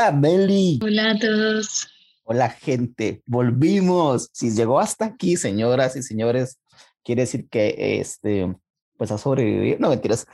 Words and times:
Hola, 0.00 0.12
Meli. 0.12 0.80
Hola 0.82 1.10
a 1.10 1.18
todos. 1.18 1.86
Hola, 2.24 2.48
gente. 2.48 3.22
Volvimos. 3.26 4.30
Si 4.32 4.50
llegó 4.50 4.80
hasta 4.80 5.04
aquí, 5.04 5.36
señoras 5.36 5.94
y 5.94 6.02
señores, 6.02 6.58
quiere 7.04 7.22
decir 7.22 7.50
que 7.50 8.00
este, 8.00 8.50
pues 8.96 9.10
ha 9.10 9.18
sobrevivido. 9.18 9.76
No, 9.78 9.90
mentiras. 9.90 10.26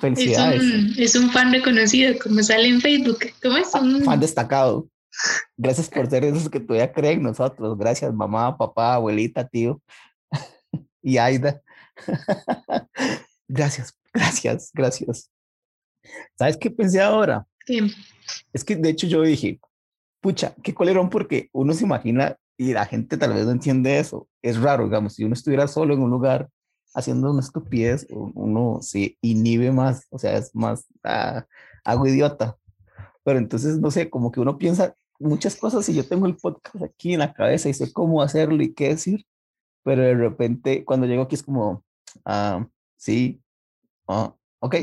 Felicidades. 0.00 0.60
Es 0.62 0.72
un, 0.72 0.94
es 0.98 1.14
un 1.14 1.30
fan 1.30 1.52
reconocido, 1.52 2.18
como 2.20 2.42
sale 2.42 2.66
en 2.66 2.80
Facebook. 2.80 3.20
¿Cómo 3.40 3.58
es? 3.58 3.72
Un 3.74 4.02
fan 4.02 4.18
destacado. 4.18 4.88
Gracias 5.56 5.88
por 5.88 6.10
ser 6.10 6.24
esos 6.24 6.50
que 6.50 6.58
todavía 6.58 6.92
creen 6.92 7.18
en 7.18 7.22
nosotros. 7.22 7.78
Gracias, 7.78 8.12
mamá, 8.12 8.58
papá, 8.58 8.94
abuelita, 8.94 9.46
tío 9.46 9.80
y 11.00 11.18
Aida. 11.18 11.62
gracias, 13.46 13.96
gracias, 14.12 14.70
gracias. 14.74 15.30
¿Sabes 16.36 16.56
qué 16.56 16.72
pensé 16.72 17.00
ahora? 17.00 17.46
¿Qué? 17.66 17.90
Es 18.52 18.64
que 18.64 18.76
de 18.76 18.90
hecho 18.90 19.06
yo 19.06 19.22
dije, 19.22 19.60
pucha, 20.20 20.54
qué 20.62 20.74
colerón 20.74 21.10
porque 21.10 21.48
uno 21.52 21.72
se 21.74 21.84
imagina 21.84 22.36
y 22.56 22.72
la 22.72 22.86
gente 22.86 23.16
tal 23.16 23.34
vez 23.34 23.44
no 23.44 23.52
entiende 23.52 23.98
eso. 23.98 24.28
Es 24.42 24.60
raro, 24.60 24.84
digamos, 24.84 25.14
si 25.14 25.24
uno 25.24 25.34
estuviera 25.34 25.66
solo 25.68 25.94
en 25.94 26.00
un 26.00 26.10
lugar 26.10 26.48
haciendo 26.94 27.30
una 27.30 27.40
estupidez, 27.40 28.06
uno 28.10 28.78
se 28.82 29.16
inhibe 29.20 29.72
más, 29.72 30.06
o 30.10 30.18
sea, 30.18 30.36
es 30.36 30.54
más, 30.54 30.86
ah, 31.02 31.46
hago 31.84 32.06
idiota. 32.06 32.56
Pero 33.24 33.38
entonces, 33.38 33.78
no 33.78 33.90
sé, 33.90 34.10
como 34.10 34.30
que 34.30 34.40
uno 34.40 34.58
piensa 34.58 34.94
muchas 35.18 35.56
cosas 35.56 35.88
y 35.88 35.94
yo 35.94 36.06
tengo 36.06 36.26
el 36.26 36.36
podcast 36.36 36.82
aquí 36.82 37.14
en 37.14 37.20
la 37.20 37.32
cabeza 37.32 37.68
y 37.68 37.74
sé 37.74 37.92
cómo 37.92 38.22
hacerlo 38.22 38.62
y 38.62 38.74
qué 38.74 38.88
decir, 38.90 39.24
pero 39.84 40.02
de 40.02 40.14
repente 40.14 40.84
cuando 40.84 41.06
llego 41.06 41.22
aquí 41.22 41.36
es 41.36 41.42
como, 41.42 41.84
ah, 42.24 42.66
sí, 42.96 43.40
ah, 44.08 44.34
ok, 44.60 44.76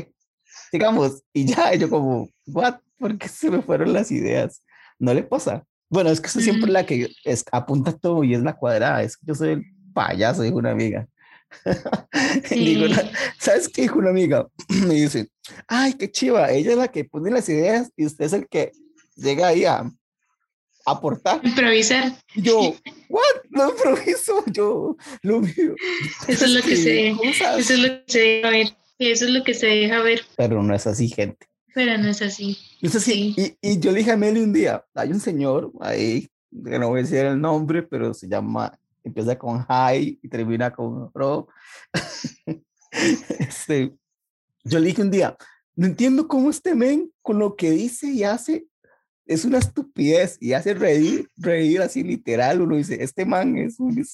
digamos, 0.72 1.22
y 1.32 1.46
ya, 1.46 1.74
yo 1.74 1.88
como, 1.90 2.28
what, 2.46 2.76
¿por 2.98 3.16
qué 3.18 3.28
se 3.28 3.50
me 3.50 3.62
fueron 3.62 3.92
las 3.92 4.10
ideas? 4.10 4.62
¿No 4.98 5.14
le 5.14 5.22
pasa? 5.22 5.64
Bueno, 5.88 6.10
es 6.10 6.20
que 6.20 6.28
soy 6.28 6.42
siempre 6.42 6.70
la 6.70 6.86
que 6.86 7.08
es, 7.24 7.44
apunta 7.50 7.92
todo 7.92 8.22
y 8.22 8.34
es 8.34 8.42
la 8.42 8.56
cuadrada, 8.56 9.02
es 9.02 9.16
que 9.16 9.26
yo 9.26 9.34
soy 9.34 9.48
el 9.50 9.64
payaso, 9.92 10.42
dijo 10.42 10.56
una 10.56 10.70
amiga. 10.70 11.08
Digo, 12.50 12.86
¿Sabes 13.38 13.68
qué 13.68 13.82
dijo 13.82 13.98
una 13.98 14.10
amiga? 14.10 14.46
Me 14.86 14.94
dice, 14.94 15.28
ay, 15.66 15.94
qué 15.94 16.10
chiva, 16.10 16.50
ella 16.50 16.72
es 16.72 16.76
la 16.76 16.88
que 16.88 17.04
pone 17.04 17.30
las 17.30 17.48
ideas 17.48 17.90
y 17.96 18.06
usted 18.06 18.26
es 18.26 18.32
el 18.32 18.46
que 18.48 18.72
llega 19.16 19.48
ahí 19.48 19.64
a 19.64 19.90
aportar. 20.86 21.40
Improvisar. 21.42 22.12
Yo, 22.34 22.74
what? 23.08 23.22
No 23.50 23.70
improviso, 23.70 24.44
yo 24.46 24.96
lo 25.22 25.40
mío. 25.40 25.74
Eso 26.28 26.44
es 26.44 26.50
lo 26.52 26.62
que 26.62 26.76
se, 26.76 27.10
eso 27.10 27.58
es 27.58 27.78
lo 27.78 28.04
que 28.04 28.04
se 28.06 28.40
ver. 29.00 29.12
Eso 29.12 29.24
es 29.24 29.30
lo 29.30 29.42
que 29.42 29.54
se 29.54 29.66
deja 29.66 30.02
ver. 30.02 30.20
Pero 30.36 30.62
no 30.62 30.74
es 30.74 30.86
así, 30.86 31.08
gente. 31.08 31.46
Pero 31.74 31.98
no 31.98 32.08
es 32.08 32.22
así. 32.22 32.58
Es 32.82 32.94
así. 32.94 33.34
Y, 33.36 33.56
y, 33.60 33.80
yo 33.80 33.92
le 33.92 33.98
dije 33.98 34.12
a 34.12 34.16
Meli 34.16 34.40
un 34.40 34.52
día, 34.52 34.84
hay 34.94 35.10
un 35.10 35.20
señor 35.20 35.72
ahí, 35.80 36.28
que 36.64 36.78
no 36.78 36.88
voy 36.88 37.00
a 37.00 37.02
decir 37.02 37.18
el 37.18 37.40
nombre, 37.40 37.82
pero 37.82 38.12
se 38.12 38.28
llama, 38.28 38.78
empieza 39.04 39.38
con 39.38 39.64
High 39.64 40.18
y 40.22 40.28
termina 40.28 40.72
con 40.72 41.10
Ro. 41.14 41.48
este, 43.38 43.92
yo 44.64 44.78
le 44.78 44.86
dije 44.86 45.02
un 45.02 45.10
día, 45.10 45.36
no 45.76 45.86
entiendo 45.86 46.28
cómo 46.28 46.50
este 46.50 46.74
men 46.74 47.10
con 47.22 47.38
lo 47.38 47.56
que 47.56 47.70
dice 47.70 48.08
y 48.08 48.24
hace 48.24 48.66
es 49.30 49.44
una 49.44 49.58
estupidez 49.58 50.36
y 50.40 50.54
hace 50.54 50.74
reír, 50.74 51.30
reír 51.36 51.80
así 51.82 52.02
literal. 52.02 52.60
Uno 52.60 52.76
dice, 52.76 53.00
este 53.00 53.24
man 53.24 53.56
es 53.56 53.78
un... 53.78 54.04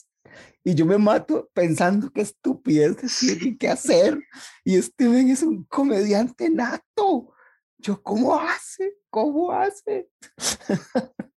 Y 0.65 0.75
yo 0.75 0.85
me 0.85 0.99
mato 0.99 1.49
pensando 1.53 2.11
qué 2.11 2.23
estupidez 2.23 2.97
y 3.23 3.57
qué 3.57 3.69
hacer. 3.69 4.19
Y 4.65 4.79
man 4.99 5.29
es 5.31 5.43
un 5.43 5.65
comediante 5.65 6.51
nato. 6.51 7.33
Yo, 7.79 8.03
¿cómo 8.03 8.39
hace? 8.39 8.95
¿Cómo 9.11 9.53
hace? 9.53 10.09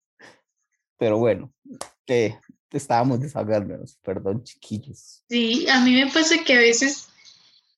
Pero 0.97 1.17
bueno, 1.17 1.53
que 2.05 2.37
estábamos 2.71 3.19
desahogándonos, 3.19 3.97
perdón, 4.03 4.43
chiquillos. 4.43 5.23
Sí, 5.29 5.67
a 5.69 5.81
mí 5.81 5.93
me 5.93 6.11
pasa 6.11 6.43
que 6.45 6.53
a 6.53 6.59
veces 6.59 7.07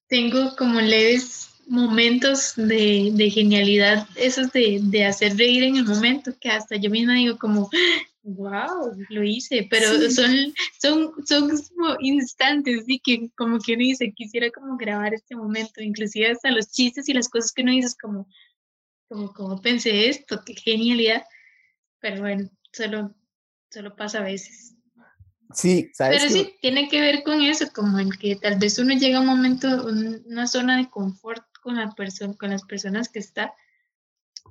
tengo 0.07 0.55
como 0.55 0.79
leves 0.79 1.49
momentos 1.67 2.53
de, 2.55 3.11
de 3.13 3.29
genialidad, 3.29 4.07
esos 4.15 4.51
de, 4.51 4.79
de, 4.81 5.05
hacer 5.05 5.37
reír 5.37 5.63
en 5.63 5.77
el 5.77 5.85
momento, 5.85 6.33
que 6.39 6.49
hasta 6.49 6.75
yo 6.75 6.89
misma 6.89 7.13
digo 7.13 7.37
como, 7.37 7.69
wow, 8.23 8.95
lo 9.09 9.23
hice, 9.23 9.67
pero 9.69 9.87
son, 10.09 10.53
son, 10.79 11.13
son 11.25 11.49
como 11.49 11.95
instantes, 11.99 12.83
y 12.87 12.99
que 12.99 13.29
como 13.35 13.59
que 13.59 13.73
uno 13.73 13.83
dice, 13.83 14.13
quisiera 14.13 14.49
como 14.51 14.77
grabar 14.77 15.13
este 15.13 15.35
momento, 15.35 15.81
inclusive 15.81 16.31
hasta 16.31 16.51
los 16.51 16.71
chistes 16.71 17.07
y 17.09 17.13
las 17.13 17.29
cosas 17.29 17.51
que 17.51 17.61
uno 17.61 17.71
dice 17.71 17.87
es 17.87 17.97
como, 17.97 18.27
como, 19.07 19.33
como 19.33 19.61
pensé 19.61 20.09
esto, 20.09 20.41
qué 20.45 20.53
genialidad, 20.53 21.23
pero 21.99 22.21
bueno, 22.21 22.49
solo, 22.71 23.15
solo 23.71 23.95
pasa 23.95 24.19
a 24.19 24.23
veces. 24.23 24.75
Sí, 25.53 25.89
¿sabes? 25.93 26.21
Pero 26.21 26.31
sí, 26.31 26.55
tiene 26.61 26.87
que 26.89 27.01
ver 27.01 27.23
con 27.23 27.41
eso, 27.41 27.65
como 27.73 27.97
el 27.97 28.17
que 28.19 28.35
tal 28.35 28.59
vez 28.59 28.77
uno 28.77 28.93
llega 28.93 29.17
a 29.17 29.21
un 29.21 29.27
momento, 29.27 29.87
una 30.27 30.45
zona 30.45 30.77
de 30.77 30.89
confort 30.89 31.43
con, 31.61 31.77
la 31.77 31.91
persona, 31.95 32.35
con 32.35 32.51
las 32.51 32.63
personas 32.63 33.09
que 33.09 33.19
está 33.19 33.53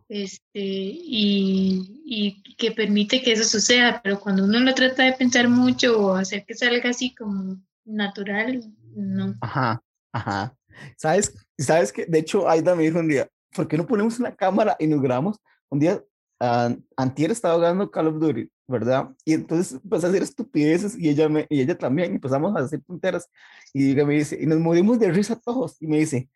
este, 0.08 0.60
y, 0.60 2.02
y, 2.04 2.42
que 2.56 2.72
permite 2.72 3.22
que 3.22 3.32
eso 3.32 3.44
suceda, 3.44 4.00
pero 4.02 4.20
cuando 4.20 4.44
uno 4.44 4.60
lo 4.60 4.74
trata 4.74 5.04
de 5.04 5.12
pensar 5.12 5.48
mucho 5.48 6.00
o 6.00 6.14
hacer 6.14 6.44
que 6.44 6.54
salga 6.54 6.90
así 6.90 7.14
como 7.14 7.60
natural, 7.84 8.62
no. 8.94 9.34
Ajá, 9.40 9.82
ajá. 10.12 10.54
¿Sabes? 10.96 11.34
¿Sabes 11.58 11.92
que 11.92 12.06
De 12.06 12.18
hecho, 12.18 12.48
Aida 12.48 12.74
me 12.74 12.84
dijo 12.84 12.98
un 12.98 13.08
día, 13.08 13.28
¿por 13.54 13.68
qué 13.68 13.76
no 13.76 13.86
ponemos 13.86 14.18
una 14.18 14.34
cámara 14.34 14.76
y 14.78 14.86
nos 14.86 15.02
grabamos? 15.02 15.38
Un 15.68 15.80
día, 15.80 16.02
uh, 16.40 16.74
Antier 16.96 17.30
estaba 17.30 17.54
jugando 17.54 17.90
Call 17.90 18.08
of 18.08 18.18
Duty, 18.18 18.50
¿verdad? 18.66 19.10
Y 19.24 19.34
entonces 19.34 19.80
empezó 19.82 20.06
a 20.06 20.10
hacer 20.10 20.22
estupideces 20.22 20.96
y 20.96 21.08
ella, 21.08 21.28
me, 21.28 21.46
y 21.48 21.60
ella 21.60 21.76
también, 21.76 22.14
empezamos 22.14 22.54
a 22.56 22.60
hacer 22.60 22.80
punteras 22.82 23.28
y 23.72 23.94
me 23.94 24.14
dice, 24.14 24.38
y 24.40 24.46
nos 24.46 24.58
morimos 24.58 24.98
de 24.98 25.10
risa 25.10 25.36
todos 25.36 25.76
y 25.80 25.86
me 25.86 25.98
dice, 25.98 26.28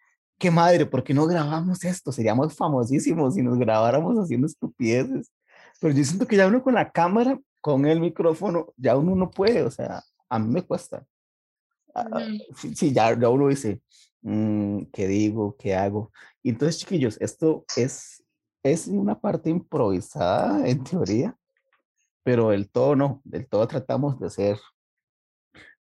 qué 0.42 0.50
madre, 0.50 0.86
¿por 0.86 1.04
qué 1.04 1.14
no 1.14 1.25
grabamos 1.28 1.84
esto? 1.84 2.10
Seríamos 2.10 2.56
famosísimos 2.56 3.34
si 3.34 3.42
nos 3.42 3.56
grabáramos 3.60 4.19
haciendo 4.19 4.48
estupideces. 4.48 5.30
Pero 5.80 5.94
yo 5.94 6.03
siento 6.03 6.26
que 6.26 6.36
ya 6.36 6.48
uno 6.48 6.64
con 6.64 6.75
la 6.75 6.91
cámara, 6.91 7.38
con 7.60 7.86
el 7.86 8.00
micrófono, 8.00 8.75
ya 8.76 8.97
uno 8.97 9.14
no 9.14 9.31
puede, 9.31 9.62
o 9.62 9.70
sea, 9.70 10.02
a 10.28 10.38
mí 10.41 10.52
me 10.52 10.62
cuesta. 10.62 11.06
Sí, 12.56 12.75
sí, 12.75 12.92
ya, 12.92 13.16
ya, 13.16 13.28
uno 13.28 13.47
dice, 13.47 13.82
mmm, 14.22 14.86
¿qué 14.92 15.06
digo? 15.06 15.56
¿Qué 15.56 15.76
hago? 15.76 16.10
Y 16.42 16.50
entonces, 16.50 16.81
chiquillos, 16.81 17.20
esto 17.20 17.64
es, 17.76 18.25
es 18.64 18.88
una 18.88 19.20
parte 19.20 19.48
improvisada 19.48 20.66
en 20.66 20.82
teoría, 20.82 21.36
pero 22.25 22.50
del 22.50 22.69
todo 22.69 22.97
no, 22.97 23.20
del 23.22 23.47
todo 23.47 23.69
tratamos 23.69 24.19
de 24.19 24.28
ser 24.28 24.58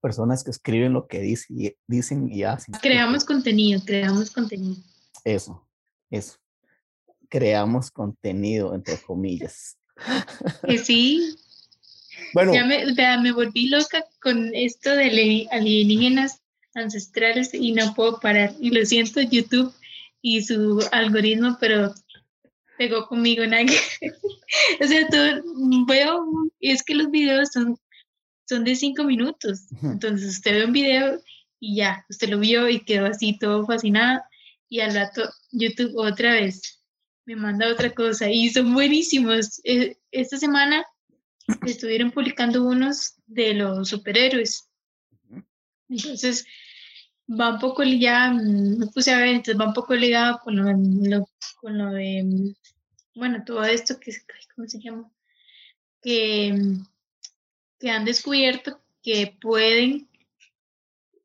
personas 0.01 0.43
que 0.43 0.51
escriben 0.51 0.93
lo 0.93 1.07
que 1.07 1.19
dicen 1.19 1.59
y, 1.59 1.75
dicen 1.87 2.29
y 2.31 2.43
hacen. 2.43 2.75
Creamos 2.81 3.25
contenido, 3.25 3.81
creamos 3.85 4.31
contenido. 4.31 4.75
Eso, 5.23 5.67
eso. 6.09 6.37
Creamos 7.29 7.91
contenido, 7.91 8.73
entre 8.73 8.97
comillas. 8.97 9.77
Que 10.67 10.77
sí. 10.77 11.35
Bueno. 12.33 12.53
Ya 12.53 12.65
me, 12.65 12.85
me 13.21 13.31
volví 13.31 13.69
loca 13.69 14.05
con 14.21 14.53
esto 14.53 14.91
de 14.91 15.47
alienígenas 15.51 16.41
ancestrales 16.75 17.53
y 17.53 17.73
no 17.73 17.93
puedo 17.93 18.19
parar. 18.19 18.53
Y 18.59 18.69
lo 18.69 18.85
siento, 18.85 19.21
YouTube 19.21 19.73
y 20.21 20.43
su 20.43 20.87
algoritmo, 20.91 21.57
pero 21.59 21.93
pegó 22.77 23.07
conmigo. 23.07 23.45
Nada 23.45 23.63
o 24.81 24.87
sea, 24.87 25.07
todo, 25.07 25.43
veo, 25.87 26.25
es 26.59 26.83
que 26.83 26.95
los 26.95 27.09
videos 27.11 27.49
son 27.51 27.77
son 28.47 28.63
de 28.63 28.75
cinco 28.75 29.03
minutos. 29.03 29.67
Entonces 29.83 30.37
usted 30.37 30.53
ve 30.53 30.65
un 30.65 30.73
video 30.73 31.21
y 31.59 31.77
ya, 31.77 32.05
usted 32.09 32.29
lo 32.29 32.39
vio 32.39 32.69
y 32.69 32.83
quedó 32.83 33.07
así 33.07 33.37
todo 33.37 33.65
fascinado 33.65 34.21
y 34.69 34.79
al 34.79 34.93
rato 34.93 35.23
YouTube 35.51 35.95
otra 35.95 36.33
vez 36.33 36.83
me 37.25 37.35
manda 37.35 37.71
otra 37.71 37.93
cosa 37.93 38.29
y 38.29 38.49
son 38.49 38.73
buenísimos. 38.73 39.59
Eh, 39.63 39.97
esta 40.11 40.37
semana 40.37 40.85
estuvieron 41.65 42.11
publicando 42.11 42.63
unos 42.63 43.15
de 43.25 43.53
los 43.53 43.89
superhéroes. 43.89 44.69
Entonces 45.89 46.45
va 47.29 47.53
un 47.53 47.59
poco 47.59 47.83
ya, 47.83 48.31
me 48.31 48.87
puse 48.87 49.11
a 49.11 49.19
ver, 49.19 49.29
entonces 49.29 49.59
va 49.59 49.67
un 49.67 49.73
poco 49.73 49.93
ligado 49.93 50.39
con 50.43 50.55
lo, 51.09 51.29
con 51.59 51.77
lo 51.77 51.91
de, 51.91 52.53
bueno, 53.15 53.43
todo 53.45 53.63
esto 53.65 53.99
que, 53.99 54.11
¿cómo 54.55 54.67
se 54.67 54.79
llama? 54.79 55.11
Que 56.01 56.53
que 57.79 57.89
han 57.89 58.05
descubierto 58.05 58.79
que 59.03 59.37
pueden 59.39 60.07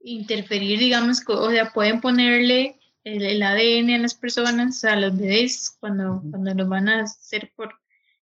interferir, 0.04 0.78
digamos, 0.78 1.22
o 1.26 1.50
sea, 1.50 1.72
pueden 1.72 2.00
ponerle 2.00 2.78
el, 3.04 3.42
ADN 3.42 3.94
a 3.94 3.98
las 3.98 4.14
personas, 4.14 4.84
a 4.84 4.96
los 4.96 5.16
bebés, 5.16 5.76
cuando, 5.80 6.22
cuando 6.30 6.54
lo 6.54 6.68
van 6.68 6.88
a 6.88 7.02
hacer 7.02 7.52
por, 7.56 7.74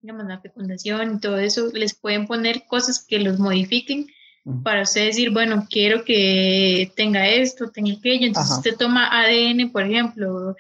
digamos, 0.02 0.26
la 0.28 0.40
fecundación 0.40 1.16
y 1.16 1.20
todo 1.20 1.38
eso, 1.40 1.72
les 1.74 1.94
pueden 1.96 2.28
poner 2.28 2.66
cosas 2.68 3.04
que 3.06 3.20
los 3.20 3.40
modifiquen 3.40 4.08
para 4.64 4.82
usted 4.82 5.06
decir, 5.06 5.32
bueno, 5.32 5.68
quiero 5.70 6.04
que 6.04 6.92
tenga 6.96 7.28
esto, 7.28 7.70
tenga 7.72 7.94
aquello. 7.94 8.26
Entonces 8.26 8.58
usted 8.58 8.78
toma 8.78 9.10
ADN, 9.12 9.72
por 9.72 9.84
ejemplo, 9.84 10.56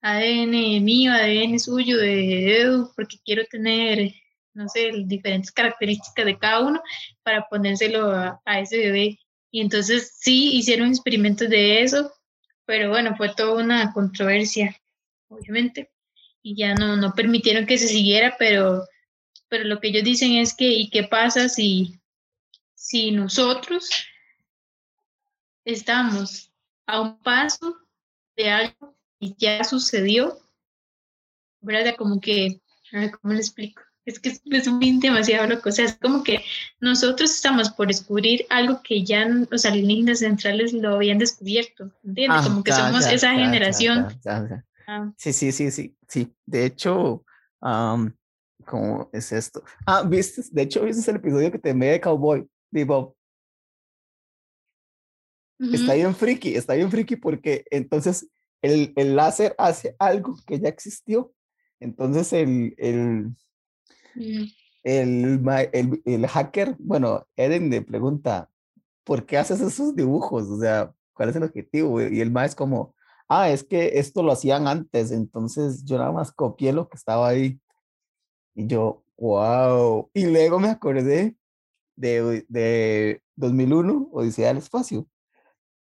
ADN 0.00 0.84
mío, 0.84 1.12
ADN 1.12 1.58
suyo, 1.58 1.98
de 1.98 2.60
Edu, 2.60 2.90
porque 2.94 3.16
quiero 3.24 3.44
tener, 3.50 4.14
no 4.56 4.68
sé, 4.68 4.90
diferentes 5.04 5.52
características 5.52 6.24
de 6.24 6.38
cada 6.38 6.60
uno 6.60 6.82
para 7.22 7.46
ponérselo 7.48 8.10
a, 8.10 8.40
a 8.44 8.60
ese 8.60 8.78
bebé. 8.78 9.18
Y 9.50 9.60
entonces 9.60 10.14
sí 10.18 10.56
hicieron 10.56 10.88
experimentos 10.88 11.48
de 11.48 11.82
eso, 11.82 12.12
pero 12.64 12.88
bueno, 12.88 13.16
fue 13.16 13.34
toda 13.34 13.62
una 13.62 13.92
controversia, 13.92 14.76
obviamente, 15.28 15.90
y 16.42 16.56
ya 16.56 16.74
no, 16.74 16.96
no 16.96 17.12
permitieron 17.14 17.66
que 17.66 17.78
se 17.78 17.86
siguiera, 17.86 18.34
pero, 18.38 18.84
pero 19.48 19.64
lo 19.64 19.78
que 19.78 19.88
ellos 19.88 20.04
dicen 20.04 20.32
es 20.36 20.54
que, 20.54 20.68
¿y 20.68 20.90
qué 20.90 21.04
pasa 21.04 21.48
si, 21.48 22.00
si 22.74 23.12
nosotros 23.12 23.88
estamos 25.64 26.50
a 26.86 27.00
un 27.00 27.18
paso 27.20 27.76
de 28.36 28.50
algo 28.50 28.96
y 29.20 29.34
ya 29.38 29.62
sucedió? 29.64 30.38
¿Verdad? 31.60 31.94
Como 31.96 32.20
que, 32.20 32.60
¿cómo 33.20 33.34
le 33.34 33.40
explico? 33.40 33.85
Es 34.06 34.20
que 34.20 34.28
es 34.28 34.68
muy 34.68 34.98
demasiado 35.00 35.48
loco. 35.48 35.68
O 35.68 35.72
sea, 35.72 35.84
es 35.84 35.96
como 35.96 36.22
que 36.22 36.40
nosotros 36.80 37.34
estamos 37.34 37.70
por 37.70 37.88
descubrir 37.88 38.46
algo 38.50 38.80
que 38.82 39.04
ya 39.04 39.26
los 39.26 39.66
alienígenas 39.66 40.20
centrales 40.20 40.72
lo 40.72 40.94
habían 40.94 41.18
descubierto. 41.18 41.90
¿Entiendes? 42.04 42.40
Ah, 42.40 42.44
como 42.44 42.62
que 42.62 42.72
somos 42.72 43.04
esa 43.06 43.32
generación. 43.32 44.06
Ah. 44.86 45.12
Sí, 45.16 45.32
sí, 45.32 45.50
sí, 45.50 45.72
sí. 45.72 45.96
Sí. 46.06 46.32
De 46.46 46.64
hecho, 46.64 47.24
¿cómo 48.64 49.10
es 49.12 49.32
esto? 49.32 49.64
Ah, 49.84 50.04
viste, 50.04 50.42
de 50.52 50.62
hecho, 50.62 50.84
viste 50.84 51.10
el 51.10 51.16
episodio 51.16 51.50
que 51.50 51.58
te 51.58 51.70
envié 51.70 51.90
de 51.90 52.00
Cowboy, 52.00 52.48
de 52.70 52.86
Está 55.58 55.94
bien 55.94 56.14
friki, 56.14 56.54
está 56.54 56.74
bien 56.74 56.90
friki 56.90 57.16
porque 57.16 57.64
entonces 57.70 58.28
el, 58.62 58.92
el 58.94 59.16
láser 59.16 59.54
hace 59.58 59.96
algo 59.98 60.36
que 60.46 60.60
ya 60.60 60.68
existió. 60.68 61.32
Entonces 61.80 62.32
el, 62.32 62.74
el, 62.78 63.34
Mm. 64.16 64.44
El, 64.82 65.40
el, 65.72 66.02
el, 66.04 66.26
hacker, 66.28 66.76
bueno, 66.78 67.26
Eden 67.36 67.70
le 67.70 67.82
pregunta, 67.82 68.50
¿por 69.04 69.26
qué 69.26 69.36
haces 69.36 69.60
esos 69.60 69.94
dibujos? 69.96 70.48
O 70.48 70.60
sea, 70.60 70.94
¿cuál 71.12 71.30
es 71.30 71.36
el 71.36 71.42
objetivo? 71.42 72.00
Y 72.00 72.20
el 72.20 72.30
ma 72.30 72.44
es 72.44 72.54
como, 72.54 72.94
ah, 73.28 73.50
es 73.50 73.64
que 73.64 73.98
esto 73.98 74.22
lo 74.22 74.32
hacían 74.32 74.68
antes, 74.68 75.10
entonces 75.10 75.84
yo 75.84 75.98
nada 75.98 76.12
más 76.12 76.32
copié 76.32 76.72
lo 76.72 76.88
que 76.88 76.96
estaba 76.96 77.28
ahí. 77.28 77.60
Y 78.54 78.66
yo, 78.66 79.04
wow. 79.16 80.08
Y 80.14 80.26
luego 80.26 80.60
me 80.60 80.68
acordé 80.68 81.36
de, 81.96 82.46
de 82.48 83.22
2001, 83.34 84.08
Odisea 84.12 84.48
del 84.48 84.58
Espacio, 84.58 85.06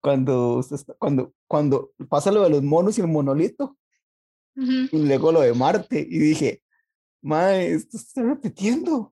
cuando, 0.02 0.62
cuando, 1.00 1.34
cuando 1.48 1.92
pasa 2.10 2.32
lo 2.32 2.44
de 2.44 2.50
los 2.50 2.64
monos 2.64 2.98
y 2.98 3.02
el 3.02 3.08
monolito, 3.08 3.78
y 4.56 4.98
luego 4.98 5.34
lo 5.34 5.42
de 5.42 5.54
Marte, 5.54 6.00
y 6.00 6.18
dije, 6.18 6.62
mae, 7.26 7.74
esto 7.74 7.98
se 7.98 8.06
está 8.06 8.24
repitiendo. 8.24 9.12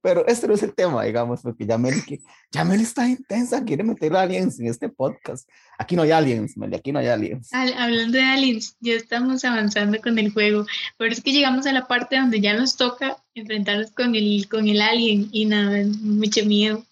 Pero 0.00 0.26
este 0.26 0.48
no 0.48 0.54
es 0.54 0.62
el 0.62 0.74
tema, 0.74 1.04
digamos, 1.04 1.42
porque 1.42 1.66
ya 1.66 1.76
Meli, 1.76 2.00
que, 2.02 2.20
ya 2.50 2.64
Meli 2.64 2.84
está 2.84 3.06
intensa, 3.06 3.62
quiere 3.62 3.82
meter 3.84 4.14
aliens 4.16 4.58
en 4.58 4.68
este 4.68 4.88
podcast. 4.88 5.46
Aquí 5.78 5.96
no 5.96 6.02
hay 6.02 6.12
aliens, 6.12 6.56
Meli, 6.56 6.76
aquí 6.76 6.92
no 6.92 6.98
hay 6.98 7.08
aliens. 7.08 7.52
hablando 7.52 8.16
de 8.16 8.24
aliens, 8.24 8.76
ya 8.80 8.94
estamos 8.94 9.44
avanzando 9.44 10.00
con 10.00 10.18
el 10.18 10.32
juego, 10.32 10.64
pero 10.96 11.12
es 11.12 11.20
que 11.20 11.32
llegamos 11.32 11.66
a 11.66 11.72
la 11.72 11.86
parte 11.86 12.16
donde 12.16 12.40
ya 12.40 12.54
nos 12.54 12.76
toca 12.76 13.22
enfrentarnos 13.34 13.90
con 13.90 14.14
el, 14.14 14.48
con 14.48 14.66
el 14.66 14.80
alien 14.80 15.28
y 15.32 15.44
nada, 15.44 15.84
mucho 16.00 16.46
miedo, 16.46 16.82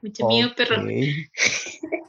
mucho 0.00 0.26
miedo, 0.28 0.54
perro. 0.56 0.82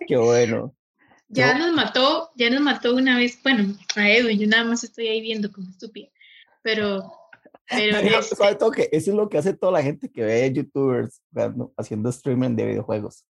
Qué 0.07 0.15
bueno. 0.15 0.73
ya 1.27 1.57
nos 1.57 1.73
mató, 1.73 2.31
ya 2.35 2.49
nos 2.49 2.61
mató 2.61 2.95
una 2.95 3.17
vez, 3.17 3.37
bueno, 3.43 3.75
a 3.95 4.09
Edu, 4.09 4.29
yo 4.29 4.47
nada 4.47 4.63
más 4.63 4.83
estoy 4.85 5.07
ahí 5.07 5.19
viendo 5.19 5.51
como 5.51 5.69
estúpida, 5.69 6.07
pero 6.61 7.20
pero 7.71 8.21
¿Sabe 8.23 8.55
todo 8.55 8.71
que 8.71 8.89
eso 8.91 9.11
es 9.11 9.17
lo 9.17 9.29
que 9.29 9.37
hace 9.37 9.53
toda 9.53 9.71
la 9.73 9.83
gente 9.83 10.09
que 10.11 10.23
ve 10.23 10.51
youtubers 10.53 11.21
haciendo 11.77 12.09
streaming 12.09 12.55
de 12.55 12.65
videojuegos. 12.65 13.25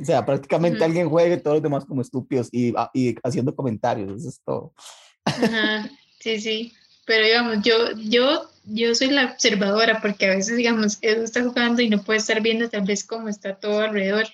O 0.00 0.04
sea, 0.04 0.24
prácticamente 0.24 0.84
alguien 0.84 1.08
juega 1.08 1.34
y 1.34 1.42
todos 1.42 1.56
los 1.56 1.62
demás 1.62 1.84
como 1.84 2.00
estúpidos 2.00 2.48
y, 2.52 2.72
y 2.94 3.16
haciendo 3.22 3.54
comentarios, 3.54 4.12
eso 4.12 4.28
es 4.28 4.40
todo. 4.44 4.74
Ajá, 5.24 5.90
sí, 6.20 6.40
sí. 6.40 6.72
Pero 7.06 7.24
digamos, 7.24 7.64
yo, 7.64 7.74
yo, 7.96 8.48
yo 8.64 8.94
soy 8.94 9.08
la 9.10 9.32
observadora 9.32 10.00
porque 10.00 10.26
a 10.26 10.36
veces, 10.36 10.56
digamos, 10.56 10.98
él 11.00 11.24
está 11.24 11.42
jugando 11.42 11.82
y 11.82 11.88
no 11.88 12.02
puede 12.02 12.20
estar 12.20 12.40
viendo 12.40 12.68
tal 12.68 12.82
vez 12.82 13.04
cómo 13.04 13.28
está 13.28 13.58
todo 13.58 13.80
alrededor. 13.80 14.26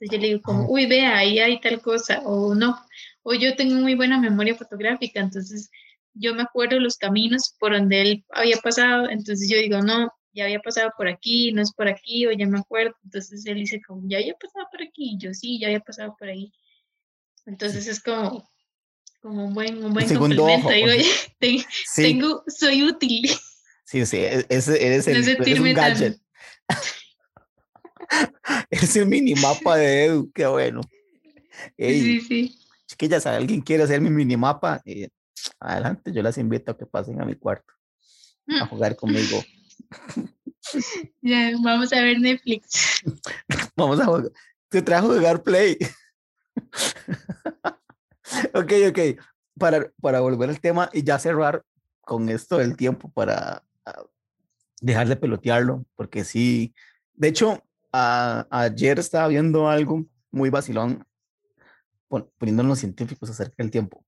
Entonces 0.00 0.10
yo 0.10 0.18
le 0.18 0.26
digo 0.26 0.42
como, 0.42 0.68
uy, 0.68 0.86
vea, 0.86 1.16
ahí 1.16 1.38
hay 1.38 1.60
tal 1.60 1.80
cosa, 1.80 2.20
o 2.24 2.54
no. 2.54 2.76
O 3.22 3.34
yo 3.34 3.54
tengo 3.54 3.76
muy 3.76 3.94
buena 3.94 4.18
memoria 4.18 4.56
fotográfica, 4.56 5.20
entonces 5.20 5.70
yo 6.14 6.34
me 6.34 6.42
acuerdo 6.42 6.78
los 6.78 6.96
caminos 6.96 7.54
por 7.58 7.72
donde 7.72 8.00
él 8.00 8.24
había 8.30 8.56
pasado, 8.58 9.08
entonces 9.10 9.48
yo 9.50 9.58
digo, 9.58 9.80
no, 9.82 10.10
ya 10.32 10.44
había 10.44 10.60
pasado 10.60 10.90
por 10.96 11.08
aquí, 11.08 11.52
no 11.52 11.62
es 11.62 11.72
por 11.72 11.88
aquí, 11.88 12.26
o 12.26 12.32
ya 12.32 12.46
me 12.46 12.58
acuerdo, 12.58 12.94
entonces 13.04 13.44
él 13.46 13.56
dice 13.56 13.80
como, 13.86 14.02
ya 14.08 14.18
había 14.18 14.34
pasado 14.34 14.66
por 14.70 14.82
aquí, 14.82 15.14
y 15.14 15.18
yo 15.18 15.32
sí, 15.32 15.58
ya 15.60 15.68
había 15.68 15.80
pasado 15.80 16.14
por 16.18 16.28
ahí. 16.28 16.52
Entonces 17.46 17.86
es 17.86 18.02
como, 18.02 18.48
como 19.20 19.46
un 19.46 19.54
buen, 19.54 19.84
un 19.84 19.92
buen 19.92 20.12
complemento, 20.14 20.70
digo, 20.70 20.92
tengo, 21.96 22.42
soy 22.46 22.82
útil. 22.82 23.30
Sí, 23.84 24.04
sí, 24.06 24.16
e, 24.16 24.46
eres, 24.48 24.68
eres, 24.68 25.06
el, 25.06 25.28
eres 25.28 25.60
un 25.60 25.74
gadget. 25.74 26.18
es 28.70 28.96
el 28.96 29.06
minimapa 29.06 29.76
de 29.76 30.06
Edu, 30.06 30.32
qué 30.32 30.46
bueno. 30.46 30.80
sí, 31.78 32.20
sí. 32.20 32.58
ya 32.98 33.20
si 33.20 33.28
alguien 33.28 33.60
quiere 33.60 33.82
hacer 33.82 34.00
mi 34.00 34.10
minimapa, 34.10 34.80
eh, 34.84 35.08
adelante, 35.64 36.12
yo 36.12 36.22
las 36.22 36.38
invito 36.38 36.72
a 36.72 36.76
que 36.76 36.86
pasen 36.86 37.20
a 37.20 37.24
mi 37.24 37.34
cuarto 37.34 37.72
a 38.48 38.64
mm. 38.64 38.68
jugar 38.68 38.96
conmigo. 38.96 39.42
Ya, 41.20 41.52
vamos 41.62 41.92
a 41.92 42.00
ver 42.00 42.18
Netflix. 42.18 43.02
Vamos 43.76 44.00
a 44.00 44.06
jugar. 44.06 44.32
Te 44.68 44.82
trajo 44.82 45.08
jugar 45.08 45.42
Play. 45.42 45.76
ok, 48.54 48.72
ok. 48.88 48.98
Para, 49.58 49.92
para 50.00 50.20
volver 50.20 50.48
al 50.48 50.60
tema 50.60 50.88
y 50.92 51.04
ya 51.04 51.18
cerrar 51.18 51.62
con 52.00 52.28
esto 52.28 52.58
del 52.58 52.76
tiempo 52.76 53.10
para 53.10 53.62
ah, 53.84 54.04
dejar 54.80 55.06
de 55.06 55.16
pelotearlo, 55.16 55.84
porque 55.94 56.24
sí. 56.24 56.74
De 57.12 57.28
hecho, 57.28 57.62
ayer 57.92 58.98
estaba 58.98 59.28
viendo 59.28 59.68
algo 59.68 60.04
muy 60.30 60.50
vacilón, 60.50 61.06
poniendo 62.08 62.62
los 62.62 62.78
científicos 62.78 63.30
acerca 63.30 63.56
del 63.58 63.70
tiempo. 63.70 64.04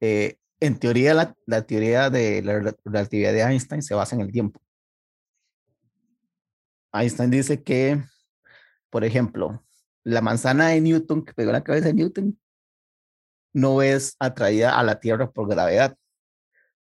Eh, 0.00 0.38
en 0.60 0.78
teoría, 0.78 1.14
la, 1.14 1.62
teoría 1.62 2.10
de 2.10 2.42
la 2.42 2.74
relatividad 2.84 3.32
de 3.32 3.40
Einstein 3.40 3.82
se 3.82 3.94
basa 3.94 4.14
en 4.14 4.22
el 4.22 4.30
tiempo. 4.30 4.60
Einstein 6.92 7.30
dice 7.30 7.62
que, 7.62 8.02
por 8.90 9.04
ejemplo, 9.04 9.64
la 10.04 10.20
manzana 10.20 10.68
de 10.68 10.80
Newton 10.80 11.24
que 11.24 11.32
pegó 11.32 11.52
la 11.52 11.64
cabeza 11.64 11.88
de 11.88 11.94
Newton 11.94 12.38
no 13.52 13.82
es 13.82 14.16
atraída 14.18 14.78
a 14.78 14.82
la 14.82 15.00
Tierra 15.00 15.30
por 15.30 15.48
gravedad, 15.48 15.96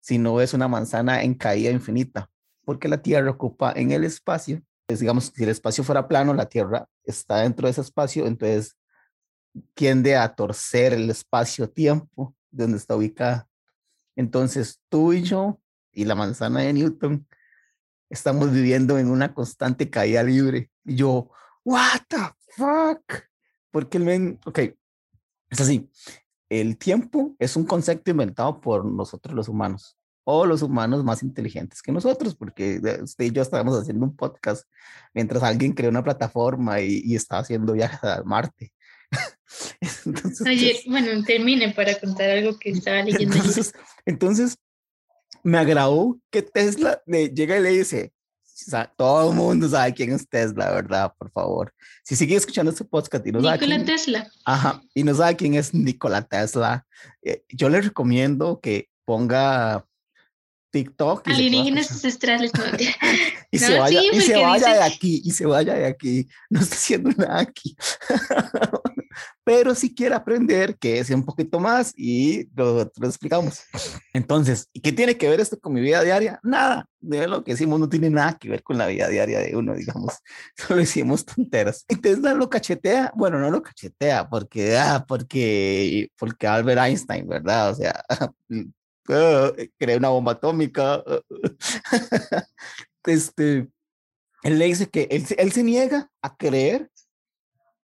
sino 0.01 0.41
es 0.41 0.55
una 0.55 0.69
manzana 0.69 1.23
en 1.23 1.35
caída 1.35 1.71
infinita, 1.71 2.31
porque 2.65 2.89
la 2.89 3.03
Tierra 3.03 3.31
ocupa 3.31 3.73
en 3.75 3.91
el 3.91 4.05
espacio, 4.05 4.63
pues 4.87 5.01
digamos, 5.01 5.33
si 5.35 5.43
el 5.43 5.49
espacio 5.49 5.83
fuera 5.83 6.07
plano, 6.07 6.33
la 6.33 6.49
Tierra 6.49 6.87
está 7.05 7.39
dentro 7.39 7.67
de 7.67 7.73
ese 7.73 7.81
espacio, 7.81 8.27
entonces 8.27 8.77
tiende 9.75 10.17
a 10.17 10.35
torcer 10.35 10.93
el 10.93 11.11
espacio-tiempo 11.11 12.35
donde 12.51 12.77
está 12.77 12.97
ubicada. 12.97 13.49
Entonces 14.17 14.81
tú 14.89 15.13
y 15.13 15.23
yo 15.23 15.61
y 15.93 16.05
la 16.05 16.15
manzana 16.15 16.61
de 16.61 16.73
Newton 16.73 17.27
estamos 18.11 18.53
viviendo 18.53 18.99
en 18.99 19.11
una 19.11 19.35
constante 19.35 19.91
caída 19.91 20.23
libre. 20.23 20.71
Y 20.85 20.97
yo, 20.97 21.31
what 21.65 22.01
the 22.09 22.17
fuck? 22.51 23.25
Porque 23.71 23.99
el 23.99 24.05
men, 24.05 24.41
ok, 24.45 24.59
es 25.51 25.61
así. 25.61 25.91
El 26.49 26.77
tiempo 26.79 27.35
es 27.39 27.57
un 27.57 27.65
concepto 27.65 28.11
inventado 28.11 28.61
por 28.61 28.85
nosotros 28.85 29.35
los 29.35 29.49
humanos 29.49 29.97
o 30.25 30.47
los 30.47 30.63
humanos 30.63 31.05
más 31.05 31.23
inteligentes 31.23 31.83
que 31.83 31.93
nosotros, 31.93 32.35
porque 32.35 32.81
usted 33.03 33.25
y 33.27 33.31
yo 33.31 33.43
estábamos 33.43 33.79
haciendo 33.79 34.07
un 34.07 34.17
podcast 34.17 34.67
mientras 35.13 35.43
alguien 35.43 35.73
creó 35.73 35.91
una 35.91 36.03
plataforma 36.03 36.81
y, 36.81 37.03
y 37.05 37.15
estaba 37.15 37.43
haciendo 37.43 37.75
viajes 37.75 38.03
a 38.05 38.23
Marte. 38.25 38.73
Oye, 40.47 40.83
bueno, 40.87 41.23
termine 41.25 41.73
para 41.73 41.99
contar 41.99 42.31
algo 42.31 42.59
que 42.59 42.71
estaba 42.71 43.03
leyendo. 43.03 43.37
Entonces, 44.07 44.59
me 45.43 45.59
agradó 45.59 46.19
que 46.31 46.43
Tesla 46.43 47.03
le 47.07 47.29
llega 47.29 47.59
y 47.59 47.63
le 47.63 47.71
dice, 47.71 48.13
todo 48.97 49.31
el 49.31 49.37
mundo 49.37 49.69
sabe 49.69 49.93
quién 49.95 50.13
es 50.13 50.29
Tesla, 50.29 50.71
¿verdad? 50.71 51.13
Por 51.19 51.31
favor. 51.31 51.75
Si 52.03 52.17
sigue 52.17 52.37
escuchando 52.37 52.71
este 52.71 52.85
podcast 52.85 53.27
y 53.27 53.33
no 53.33 53.43
sabe 53.43 53.59
Nikola 53.59 53.85
Tesla. 53.85 54.31
Ajá, 54.45 54.83
y 54.95 55.03
no 55.03 55.15
sabe 55.15 55.37
quién 55.37 55.55
es 55.55 55.75
Nikola 55.75 56.23
Tesla, 56.23 56.87
eh, 57.23 57.43
yo 57.49 57.69
le 57.69 57.81
recomiendo 57.81 58.61
que 58.61 58.89
ponga 59.05 59.85
TikTok. 60.71 61.29
Alienígenas 61.29 61.91
ancestrales. 61.93 62.53
y 63.51 63.59
se 63.59 63.79
vaya, 63.79 64.01
y 64.13 64.21
se 64.21 64.37
vaya 64.37 64.75
de 64.75 64.83
aquí, 64.83 65.23
y 65.25 65.31
se 65.31 65.47
vaya 65.47 65.75
de 65.75 65.87
aquí. 65.87 66.29
No 66.51 66.61
está 66.61 66.75
haciendo 66.75 67.11
nada 67.11 67.41
aquí. 67.41 67.77
pero 69.45 69.75
si 69.75 69.95
quiere 69.95 70.15
aprender, 70.15 70.77
que 70.79 70.99
es 70.99 71.11
un 71.11 71.25
poquito 71.25 71.61
más 71.61 71.93
y 71.97 72.49
lo, 72.55 72.91
lo 72.97 73.07
explicamos. 73.07 73.63
Entonces, 74.13 74.69
¿y 74.73 74.81
qué 74.81 74.93
tiene 74.93 75.17
que 75.17 75.29
ver 75.29 75.41
esto 75.41 75.59
con 75.59 75.73
mi 75.73 75.81
vida 75.81 76.03
diaria? 76.03 76.41
Nada, 76.43 76.89
de 77.05 77.29
lo 77.29 77.45
que 77.45 77.53
decimos 77.53 77.79
no 77.79 77.89
tiene 77.89 78.11
nada 78.11 78.39
que 78.39 78.49
ver 78.49 78.63
con 78.63 78.79
la 78.79 78.87
vida 78.87 79.09
diaria 79.09 79.39
de 79.41 79.57
uno, 79.57 79.75
digamos, 79.75 80.19
solo 80.57 80.81
decimos 80.81 81.25
tonteras. 81.25 81.85
Y 81.89 81.97
Tesla 81.97 82.35
lo 82.35 82.49
cachetea, 82.49 83.13
bueno, 83.15 83.39
no 83.39 83.51
lo 83.51 83.63
cachetea, 83.63 84.29
porque, 84.29 84.77
ah, 84.77 85.05
porque, 85.07 86.09
porque 86.19 86.47
Albert 86.47 86.81
Einstein, 86.81 87.29
¿verdad? 87.29 87.71
O 87.71 87.75
sea, 87.75 88.05
uh, 89.09 89.53
crea 89.79 89.99
una 89.99 90.09
bomba 90.09 90.33
atómica. 90.33 91.03
este, 93.05 93.69
él 94.43 94.59
le 94.59 94.65
dice 94.67 94.89
que 94.89 95.09
él, 95.11 95.25
él 95.37 95.53
se 95.53 95.63
niega 95.63 96.11
a 96.23 96.37
creer 96.37 96.91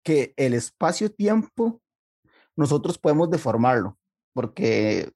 que 0.05 0.33
el 0.37 0.53
espacio-tiempo 0.53 1.81
nosotros 2.55 2.97
podemos 2.97 3.29
deformarlo, 3.29 3.97
porque 4.33 5.11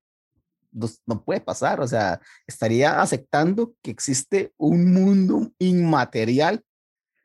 no, 0.71 1.23
puede 1.23 1.41
pasar, 1.41 1.79
o 1.79 1.87
sea, 1.87 2.19
estaría 2.47 2.99
aceptando 2.99 3.75
que 3.83 3.91
existe 3.91 4.51
un 4.57 4.91
mundo 4.91 5.53
inmaterial, 5.59 6.63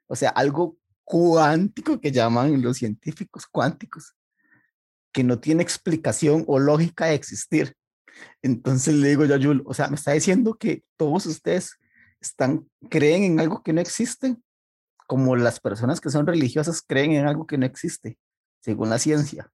o 0.06 0.14
sea, 0.14 0.28
algo 0.28 0.76
cuántico 1.04 2.00
que 2.00 2.12
llaman 2.12 2.60
los 2.60 2.76
científicos 2.76 3.46
cuánticos, 3.46 4.14
que 5.10 5.24
no 5.24 5.40
tiene 5.40 5.62
explicación 5.62 6.44
o 6.46 6.58
lógica 6.58 7.06
de 7.06 7.14
existir. 7.14 7.74
Entonces 8.42 8.94
le 8.94 9.08
digo 9.08 9.24
yo 9.24 9.34
a 9.34 9.38
Yul, 9.38 9.62
o 9.66 9.72
sea, 9.72 9.88
me 9.88 9.96
está 9.96 10.12
diciendo 10.12 10.54
que 10.58 10.84
todos 10.98 11.24
ustedes 11.24 11.78
están, 12.20 12.68
creen 12.90 13.24
en 13.24 13.40
algo 13.40 13.62
que 13.62 13.72
no 13.72 13.80
existe, 13.80 14.36
como 15.06 15.36
las 15.36 15.60
personas 15.60 16.00
que 16.00 16.10
son 16.10 16.26
religiosas 16.26 16.82
creen 16.82 17.12
en 17.12 17.26
algo 17.26 17.46
que 17.46 17.58
no 17.58 17.66
existe, 17.66 18.18
según 18.60 18.90
la 18.90 18.98
ciencia. 18.98 19.50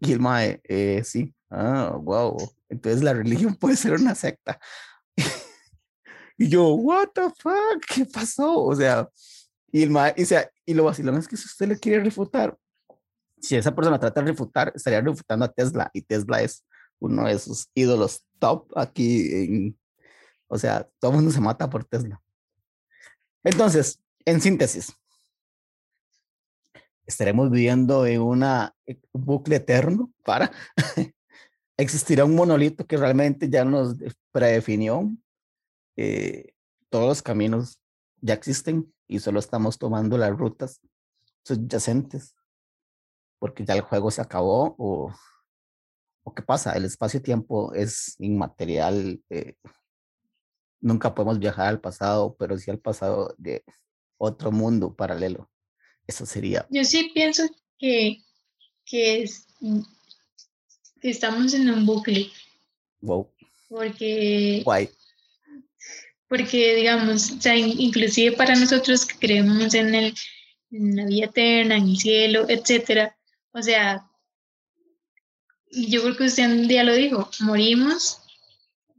Y 0.00 0.12
el 0.12 0.20
mae, 0.20 0.60
eh, 0.64 1.02
sí, 1.04 1.34
ah, 1.50 1.96
wow. 2.00 2.36
Entonces 2.68 3.02
la 3.02 3.14
religión 3.14 3.54
puede 3.60 3.76
ser 3.76 3.94
una 3.94 4.14
secta. 4.14 4.58
y 6.38 6.48
yo, 6.48 6.74
what 6.74 7.08
the 7.14 7.30
fuck, 7.38 7.84
¿qué 7.86 8.04
pasó? 8.06 8.62
O 8.64 8.74
sea, 8.74 9.08
y 9.70 9.82
el 9.82 9.90
mae, 9.90 10.14
o 10.20 10.24
sea, 10.24 10.50
y 10.64 10.74
lo 10.74 10.84
vacilón 10.84 11.16
es 11.16 11.28
que 11.28 11.36
si 11.36 11.46
usted 11.46 11.68
le 11.68 11.78
quiere 11.78 12.02
refutar, 12.02 12.56
si 13.40 13.56
esa 13.56 13.74
persona 13.74 13.98
trata 13.98 14.22
de 14.22 14.28
refutar, 14.28 14.72
estaría 14.74 15.00
refutando 15.00 15.44
a 15.44 15.52
Tesla, 15.52 15.90
y 15.92 16.02
Tesla 16.02 16.40
es 16.42 16.64
uno 16.98 17.26
de 17.26 17.38
sus 17.38 17.68
ídolos 17.74 18.24
top 18.38 18.66
aquí 18.76 19.28
en, 19.32 19.78
o 20.48 20.58
sea, 20.58 20.88
todo 20.98 21.10
el 21.10 21.16
mundo 21.18 21.30
se 21.30 21.40
mata 21.40 21.68
por 21.68 21.84
Tesla. 21.84 22.20
Entonces, 23.42 24.00
en 24.24 24.40
síntesis, 24.40 24.92
estaremos 27.06 27.50
viviendo 27.50 28.06
en 28.06 28.20
una, 28.20 28.74
eh, 28.86 29.00
un 29.12 29.24
bucle 29.24 29.56
eterno 29.56 30.12
para 30.24 30.50
existirá 31.76 32.24
un 32.24 32.34
monolito 32.34 32.86
que 32.86 32.96
realmente 32.96 33.48
ya 33.48 33.64
nos 33.64 33.96
predefinió. 34.32 35.10
Eh, 35.96 36.54
todos 36.88 37.06
los 37.06 37.22
caminos 37.22 37.80
ya 38.20 38.34
existen 38.34 38.92
y 39.06 39.18
solo 39.18 39.38
estamos 39.38 39.78
tomando 39.78 40.16
las 40.16 40.36
rutas 40.36 40.80
subyacentes 41.44 42.34
porque 43.38 43.64
ya 43.64 43.74
el 43.74 43.82
juego 43.82 44.10
se 44.10 44.22
acabó 44.22 44.74
o, 44.78 45.12
o 46.22 46.34
qué 46.34 46.42
pasa, 46.42 46.72
el 46.72 46.84
espacio-tiempo 46.84 47.74
es 47.74 48.14
inmaterial. 48.18 49.22
Eh, 49.28 49.54
nunca 50.80 51.14
podemos 51.14 51.38
viajar 51.38 51.66
al 51.66 51.80
pasado, 51.80 52.34
pero 52.38 52.56
sí 52.56 52.70
al 52.70 52.78
pasado 52.78 53.34
de 53.36 53.62
otro 54.24 54.50
mundo 54.52 54.94
paralelo. 54.94 55.50
Eso 56.06 56.26
sería. 56.26 56.66
Yo 56.70 56.84
sí 56.84 57.10
pienso 57.14 57.44
que, 57.78 58.22
que, 58.84 59.30
mm, 59.60 59.80
estamos 61.02 61.54
en 61.54 61.70
un 61.70 61.86
bucle. 61.86 62.30
Wow. 63.00 63.30
Porque. 63.68 64.62
Guay. 64.64 64.90
Porque, 66.28 66.74
digamos, 66.74 67.30
o 67.30 67.40
sea, 67.40 67.56
inclusive 67.56 68.36
para 68.36 68.56
nosotros 68.56 69.06
que 69.06 69.18
creemos 69.18 69.74
en, 69.74 69.94
el, 69.94 70.14
en 70.70 70.96
la 70.96 71.04
vida 71.06 71.26
eterna, 71.26 71.76
en 71.76 71.88
el 71.88 71.96
cielo, 71.96 72.46
etcétera, 72.48 73.16
o 73.52 73.62
sea, 73.62 74.10
yo 75.70 76.02
creo 76.02 76.16
que 76.16 76.24
usted 76.24 76.46
un 76.46 76.66
día 76.66 76.82
lo 76.82 76.94
dijo, 76.94 77.30
morimos, 77.40 78.20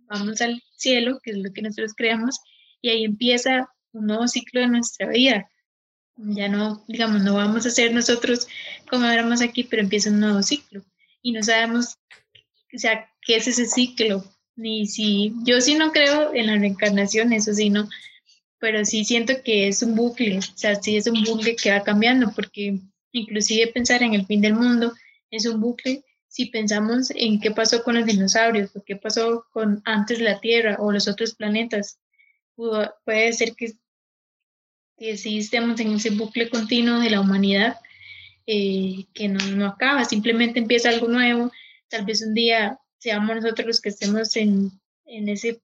vamos 0.07 0.39
al 0.41 0.61
cielo, 0.77 1.19
que 1.23 1.31
es 1.31 1.37
lo 1.37 1.51
que 1.51 1.61
nosotros 1.61 1.93
creamos, 1.95 2.39
y 2.81 2.89
ahí 2.89 3.03
empieza 3.03 3.69
un 3.95 4.07
nuevo 4.07 4.27
ciclo 4.27 4.61
de 4.61 4.67
nuestra 4.67 5.07
vida. 5.07 5.49
Ya 6.17 6.47
no, 6.47 6.83
digamos, 6.87 7.23
no 7.23 7.35
vamos 7.35 7.65
a 7.65 7.71
ser 7.71 7.93
nosotros 7.93 8.47
como 8.89 9.05
éramos 9.05 9.41
aquí, 9.41 9.63
pero 9.63 9.81
empieza 9.81 10.09
un 10.09 10.19
nuevo 10.19 10.41
ciclo. 10.43 10.83
Y 11.21 11.31
no 11.31 11.43
sabemos, 11.43 11.97
o 12.73 12.77
sea, 12.77 13.09
qué 13.21 13.37
es 13.37 13.47
ese 13.47 13.65
ciclo, 13.65 14.23
ni 14.55 14.85
si, 14.85 15.33
yo 15.43 15.59
sí 15.59 15.75
no 15.75 15.91
creo 15.91 16.33
en 16.33 16.47
la 16.47 16.57
reencarnación, 16.57 17.33
eso 17.33 17.53
sí, 17.53 17.69
no, 17.69 17.89
pero 18.59 18.85
sí 18.85 19.03
siento 19.03 19.33
que 19.43 19.67
es 19.67 19.81
un 19.81 19.95
bucle, 19.95 20.37
o 20.37 20.41
sea, 20.41 20.75
sí 20.75 20.95
es 20.95 21.07
un 21.07 21.23
bucle 21.23 21.55
que 21.55 21.71
va 21.71 21.83
cambiando, 21.83 22.31
porque 22.33 22.79
inclusive 23.11 23.67
pensar 23.67 24.03
en 24.03 24.13
el 24.13 24.25
fin 24.25 24.41
del 24.41 24.53
mundo 24.53 24.93
es 25.31 25.45
un 25.45 25.59
bucle 25.59 26.03
si 26.27 26.45
pensamos 26.45 27.11
en 27.15 27.39
qué 27.39 27.51
pasó 27.51 27.83
con 27.83 27.95
los 27.95 28.05
dinosaurios 28.05 28.75
o 28.75 28.83
qué 28.83 28.95
pasó 28.95 29.45
con 29.51 29.81
antes 29.85 30.21
la 30.21 30.39
Tierra 30.39 30.77
o 30.79 30.91
los 30.91 31.07
otros 31.07 31.33
planetas. 31.33 31.99
Puede 32.55 33.33
ser 33.33 33.55
que 33.55 33.67
que 33.67 33.75
sí 34.97 35.39
estemos 35.39 35.79
en 35.79 35.93
ese 35.93 36.11
bucle 36.11 36.49
continuo 36.49 36.99
de 36.99 37.09
la 37.09 37.21
humanidad 37.21 37.77
eh, 38.47 39.05
que 39.13 39.27
no, 39.27 39.43
no, 39.55 39.67
acaba, 39.67 40.05
simplemente 40.05 40.59
empieza 40.59 40.89
algo 40.89 41.07
nuevo, 41.07 41.51
tal 41.89 42.05
vez 42.05 42.21
un 42.21 42.33
día 42.33 42.79
seamos 42.99 43.35
nosotros 43.35 43.67
los 43.67 43.81
que 43.81 43.89
estemos 43.89 44.35
en, 44.35 44.71
en 45.05 45.29
ese 45.29 45.61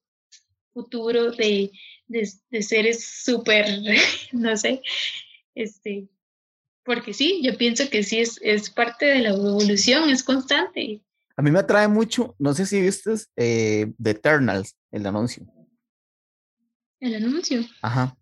futuro 0.73 1.31
de, 1.31 1.71
de, 2.07 2.29
de 2.49 2.61
seres 2.63 3.03
súper, 3.23 3.65
no 4.31 4.57
sé, 4.57 4.81
este, 5.55 6.07
porque 6.83 7.13
sí, 7.13 7.41
yo 7.43 7.57
pienso 7.57 7.89
que 7.89 8.03
sí 8.03 8.19
es, 8.19 8.39
es 8.41 8.69
parte 8.69 9.05
de 9.05 9.19
la 9.19 9.29
evolución, 9.29 10.09
es 10.09 10.23
constante. 10.23 11.01
A 11.37 11.41
mí 11.41 11.51
me 11.51 11.59
atrae 11.59 11.87
mucho, 11.87 12.35
no 12.39 12.53
sé 12.53 12.65
si 12.65 12.81
viste 12.81 13.13
eh, 13.35 13.91
The 14.01 14.09
Eternals, 14.11 14.75
el 14.91 15.05
anuncio. 15.05 15.45
El 16.99 17.15
anuncio. 17.15 17.63
Ajá. 17.81 18.17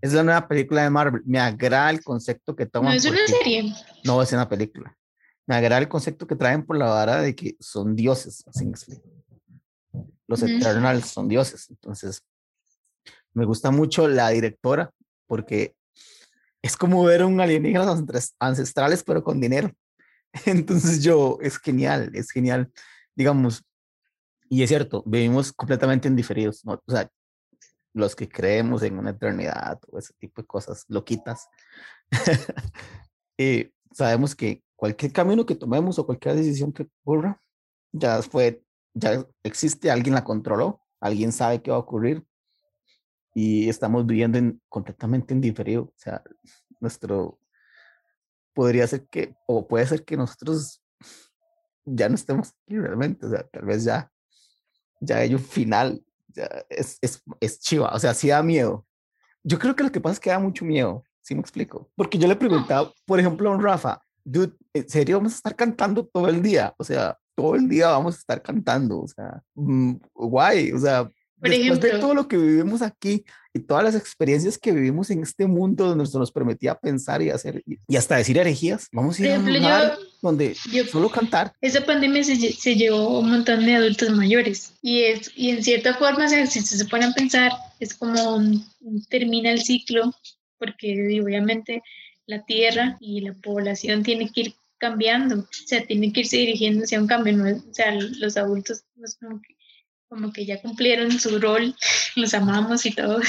Es 0.00 0.12
la 0.12 0.22
nueva 0.22 0.48
película 0.48 0.82
de 0.82 0.90
Marvel. 0.90 1.22
Me 1.26 1.38
agrada 1.38 1.90
el 1.90 2.02
concepto 2.02 2.56
que 2.56 2.66
toman. 2.66 2.92
No, 2.92 2.96
es 2.96 3.04
una 3.04 3.26
serie. 3.26 3.72
No, 4.04 4.22
es 4.22 4.32
una 4.32 4.48
película. 4.48 4.96
Me 5.46 5.56
agrada 5.56 5.78
el 5.78 5.88
concepto 5.88 6.26
que 6.26 6.36
traen 6.36 6.64
por 6.64 6.78
la 6.78 6.86
vara 6.86 7.20
de 7.20 7.34
que 7.34 7.56
son 7.60 7.96
dioses, 7.96 8.44
así 8.46 8.64
me 8.64 8.70
explico. 8.70 9.02
Los 10.26 10.42
Eternals 10.42 11.06
son 11.06 11.28
dioses. 11.28 11.68
Entonces, 11.70 12.22
me 13.34 13.44
gusta 13.44 13.70
mucho 13.70 14.06
la 14.06 14.28
directora 14.30 14.90
porque 15.26 15.74
es 16.62 16.76
como 16.76 17.02
ver 17.04 17.24
un 17.24 17.40
alienígena 17.40 17.96
ancestrales, 18.38 19.02
pero 19.02 19.24
con 19.24 19.40
dinero. 19.40 19.72
Entonces, 20.46 21.02
yo, 21.02 21.38
es 21.42 21.58
genial, 21.58 22.10
es 22.14 22.30
genial. 22.30 22.70
Digamos, 23.16 23.64
y 24.48 24.62
es 24.62 24.68
cierto, 24.68 25.02
vivimos 25.06 25.52
completamente 25.52 26.08
indiferidos. 26.08 26.64
¿no? 26.64 26.74
O 26.74 26.92
sea, 26.92 27.10
los 27.92 28.14
que 28.14 28.28
creemos 28.28 28.82
en 28.82 28.98
una 28.98 29.10
eternidad 29.10 29.80
o 29.88 29.98
ese 29.98 30.14
tipo 30.14 30.42
de 30.42 30.46
cosas 30.46 30.84
loquitas, 30.88 31.48
y 33.38 33.72
sabemos 33.92 34.34
que 34.34 34.62
cualquier 34.76 35.12
camino 35.12 35.44
que 35.46 35.54
tomemos 35.54 35.98
o 35.98 36.06
cualquier 36.06 36.36
decisión 36.36 36.72
que 36.72 36.88
ocurra, 37.02 37.40
ya 37.92 38.22
fue, 38.22 38.62
ya 38.94 39.26
existe, 39.42 39.90
alguien 39.90 40.14
la 40.14 40.24
controló, 40.24 40.82
alguien 41.00 41.32
sabe 41.32 41.62
qué 41.62 41.70
va 41.70 41.76
a 41.76 41.80
ocurrir 41.80 42.24
y 43.34 43.68
estamos 43.68 44.06
viviendo 44.06 44.38
en, 44.38 44.60
completamente 44.68 45.34
en 45.34 45.40
diferido. 45.40 45.84
O 45.84 45.94
sea, 45.96 46.22
nuestro, 46.80 47.38
podría 48.54 48.86
ser 48.86 49.06
que, 49.08 49.34
o 49.46 49.66
puede 49.66 49.86
ser 49.86 50.04
que 50.04 50.16
nosotros 50.16 50.82
ya 51.84 52.08
no 52.08 52.14
estemos 52.14 52.50
aquí 52.50 52.78
realmente, 52.78 53.26
o 53.26 53.30
sea, 53.30 53.46
tal 53.48 53.64
vez 53.64 53.84
ya, 53.84 54.10
ya 55.00 55.18
hay 55.18 55.34
un 55.34 55.40
final 55.40 56.04
es, 56.68 56.98
es, 57.00 57.22
es 57.40 57.60
chiva, 57.60 57.90
o 57.92 57.98
sea, 57.98 58.14
sí 58.14 58.28
da 58.28 58.42
miedo. 58.42 58.86
Yo 59.42 59.58
creo 59.58 59.74
que 59.74 59.84
lo 59.84 59.92
que 59.92 60.00
pasa 60.00 60.14
es 60.14 60.20
que 60.20 60.30
da 60.30 60.38
mucho 60.38 60.64
miedo, 60.64 61.04
¿sí 61.20 61.34
me 61.34 61.40
explico? 61.40 61.90
Porque 61.96 62.18
yo 62.18 62.28
le 62.28 62.36
preguntaba, 62.36 62.92
por 63.06 63.18
ejemplo, 63.20 63.50
a 63.50 63.54
un 63.54 63.62
Rafa, 63.62 64.00
dude, 64.24 64.54
¿en 64.74 64.88
serio 64.88 65.18
vamos 65.18 65.32
a 65.32 65.36
estar 65.36 65.56
cantando 65.56 66.06
todo 66.06 66.28
el 66.28 66.42
día? 66.42 66.74
O 66.78 66.84
sea, 66.84 67.18
todo 67.34 67.54
el 67.54 67.68
día 67.68 67.88
vamos 67.88 68.16
a 68.16 68.18
estar 68.18 68.42
cantando, 68.42 69.00
o 69.00 69.08
sea, 69.08 69.42
mm, 69.54 69.94
guay, 70.14 70.72
o 70.72 70.78
sea, 70.78 71.10
después 71.40 71.80
de 71.80 71.98
todo 71.98 72.14
lo 72.14 72.28
que 72.28 72.36
vivimos 72.36 72.82
aquí 72.82 73.24
y 73.52 73.60
todas 73.60 73.82
las 73.82 73.94
experiencias 73.94 74.58
que 74.58 74.72
vivimos 74.72 75.10
en 75.10 75.22
este 75.22 75.46
mundo 75.46 75.88
donde 75.88 76.06
se 76.06 76.18
nos 76.18 76.30
permitía 76.30 76.74
pensar 76.74 77.22
y 77.22 77.30
hacer 77.30 77.62
y 77.66 77.96
hasta 77.96 78.16
decir 78.16 78.38
herejías, 78.38 78.88
vamos 78.92 79.18
a 79.18 79.22
ir 79.22 79.32
a 79.32 79.38
un 79.38 79.52
lugar 79.52 79.98
donde 80.22 80.54
solo 80.90 81.10
cantar. 81.10 81.52
Esa 81.60 81.84
pandemia 81.84 82.22
se, 82.22 82.36
se, 82.36 82.76
llevó 82.76 83.20
un 83.20 83.30
montón 83.30 83.64
de 83.64 83.76
adultos 83.76 84.10
mayores 84.10 84.74
y 84.82 85.02
es 85.02 85.32
y 85.34 85.50
en 85.50 85.64
cierta 85.64 85.94
forma, 85.94 86.28
si 86.28 86.60
se 86.60 86.84
pone 86.84 87.06
a 87.06 87.12
pensar, 87.12 87.52
es 87.80 87.94
como 87.94 88.36
un, 88.36 88.64
termina 89.08 89.50
el 89.50 89.62
ciclo 89.62 90.14
porque 90.58 91.20
obviamente 91.22 91.82
la 92.26 92.44
tierra 92.44 92.96
y 93.00 93.22
la 93.22 93.34
población 93.34 94.02
tiene 94.02 94.30
que 94.30 94.40
ir 94.42 94.54
cambiando, 94.78 95.40
o 95.40 95.48
sea, 95.50 95.84
tiene 95.84 96.12
que 96.12 96.20
irse 96.20 96.38
dirigiendo 96.38 96.84
hacia 96.84 97.00
un 97.00 97.06
cambio, 97.06 97.36
¿no? 97.36 97.50
o 97.50 97.74
sea, 97.74 97.92
los 97.94 98.36
adultos 98.36 98.84
pues, 98.96 99.16
como, 99.16 99.40
que, 99.42 99.54
como 100.10 100.32
que 100.32 100.44
ya 100.44 100.60
cumplieron 100.60 101.18
su 101.18 101.38
rol, 101.38 101.74
los 102.16 102.34
amamos 102.34 102.84
y 102.84 102.90
todo, 102.90 103.20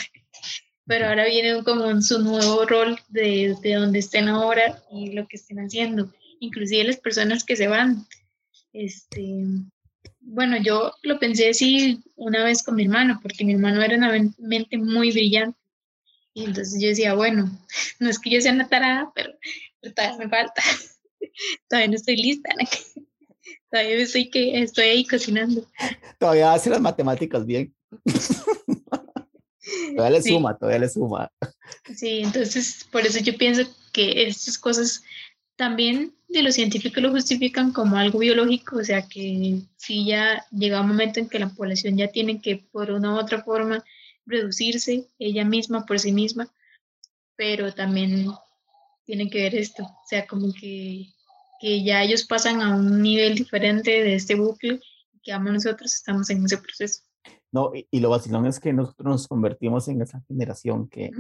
pero 0.86 1.08
ahora 1.08 1.26
viene 1.26 1.64
como 1.64 1.90
en 1.90 2.02
su 2.02 2.20
nuevo 2.20 2.66
rol 2.66 3.00
de, 3.08 3.56
de 3.62 3.76
donde 3.76 4.00
estén 4.00 4.28
ahora 4.28 4.84
y 4.92 5.12
lo 5.12 5.28
que 5.28 5.38
estén 5.38 5.60
haciendo, 5.60 6.12
inclusive 6.40 6.84
las 6.84 6.98
personas 6.98 7.46
que 7.46 7.56
se 7.56 7.68
van, 7.68 8.06
este, 8.74 9.46
bueno, 10.20 10.58
yo 10.58 10.92
lo 11.04 11.20
pensé 11.20 11.50
así 11.50 12.00
una 12.16 12.44
vez 12.44 12.64
con 12.64 12.76
mi 12.76 12.84
hermano, 12.84 13.20
porque 13.22 13.46
mi 13.46 13.54
hermano 13.54 13.82
era 13.82 13.96
una 13.96 14.12
mente 14.40 14.78
muy 14.78 15.12
brillante. 15.12 15.58
Y 16.34 16.46
entonces 16.46 16.82
yo 16.82 16.88
decía, 16.88 17.14
bueno, 17.14 17.52
no 18.00 18.10
es 18.10 18.18
que 18.18 18.30
yo 18.30 18.42
sea 18.42 18.54
una 18.54 18.70
tarada, 18.70 19.12
pero, 19.14 19.34
todavía 19.94 20.18
me 20.18 20.30
falta. 20.30 20.64
todavía 21.70 21.90
no 21.90 21.96
estoy 21.96 22.18
lista. 22.18 22.50
Todavía 23.72 23.96
estoy, 23.96 24.30
que, 24.30 24.62
estoy 24.62 24.86
ahí 24.86 25.06
cocinando. 25.06 25.66
Todavía 26.20 26.54
hace 26.54 26.70
las 26.70 26.82
matemáticas 26.82 27.46
bien. 27.46 27.74
todavía 29.96 30.20
le 30.20 30.22
suma, 30.22 30.58
todavía 30.58 30.80
le 30.80 30.90
suma. 30.90 31.32
Sí, 31.96 32.20
entonces 32.20 32.86
por 32.92 33.06
eso 33.06 33.20
yo 33.20 33.36
pienso 33.38 33.64
que 33.94 34.28
estas 34.28 34.58
cosas 34.58 35.04
también 35.56 36.14
de 36.28 36.44
los 36.44 36.56
científicos 36.56 37.04
lo 37.04 37.12
justifican 37.12 37.72
como 37.72 37.96
algo 37.96 38.20
biológico, 38.20 38.78
o 38.78 38.84
sea 38.84 39.08
que 39.08 39.60
si 39.78 40.06
ya 40.06 40.46
llega 40.52 40.82
un 40.82 40.88
momento 40.88 41.20
en 41.20 41.30
que 41.30 41.40
la 41.40 41.50
población 41.50 41.98
ya 41.98 42.08
tiene 42.08 42.42
que 42.42 42.58
por 42.72 42.92
una 42.92 43.14
u 43.14 43.20
otra 43.20 43.44
forma 43.44 43.84
reducirse 44.26 45.08
ella 45.20 45.46
misma 45.46 45.86
por 45.86 46.00
sí 46.00 46.12
misma, 46.12 46.50
pero 47.36 47.74
también 47.74 48.28
tiene 49.06 49.30
que 49.30 49.44
ver 49.44 49.56
esto, 49.56 49.84
o 49.84 50.08
sea, 50.08 50.26
como 50.26 50.54
que, 50.54 51.08
que 51.62 51.84
ya 51.84 52.02
ellos 52.02 52.26
pasan 52.26 52.62
a 52.62 52.76
un 52.76 53.04
nivel 53.04 53.36
diferente 53.36 53.92
de 53.92 54.16
este 54.16 54.34
bucle 54.34 54.82
y 55.14 55.20
que 55.20 55.32
vamos 55.32 55.54
nosotros 55.54 55.94
estamos 55.94 56.28
en 56.32 56.44
ese 56.44 56.58
proceso. 56.58 57.04
No, 57.52 57.72
y, 57.74 58.00
lo 58.00 58.10
vacilón 58.10 58.48
es 58.48 58.60
que 58.60 58.74
nosotros 58.74 59.06
nos 59.06 59.28
convertimos 59.28 59.88
en 59.88 60.02
esa 60.02 60.24
generación 60.28 60.90
que, 60.90 61.12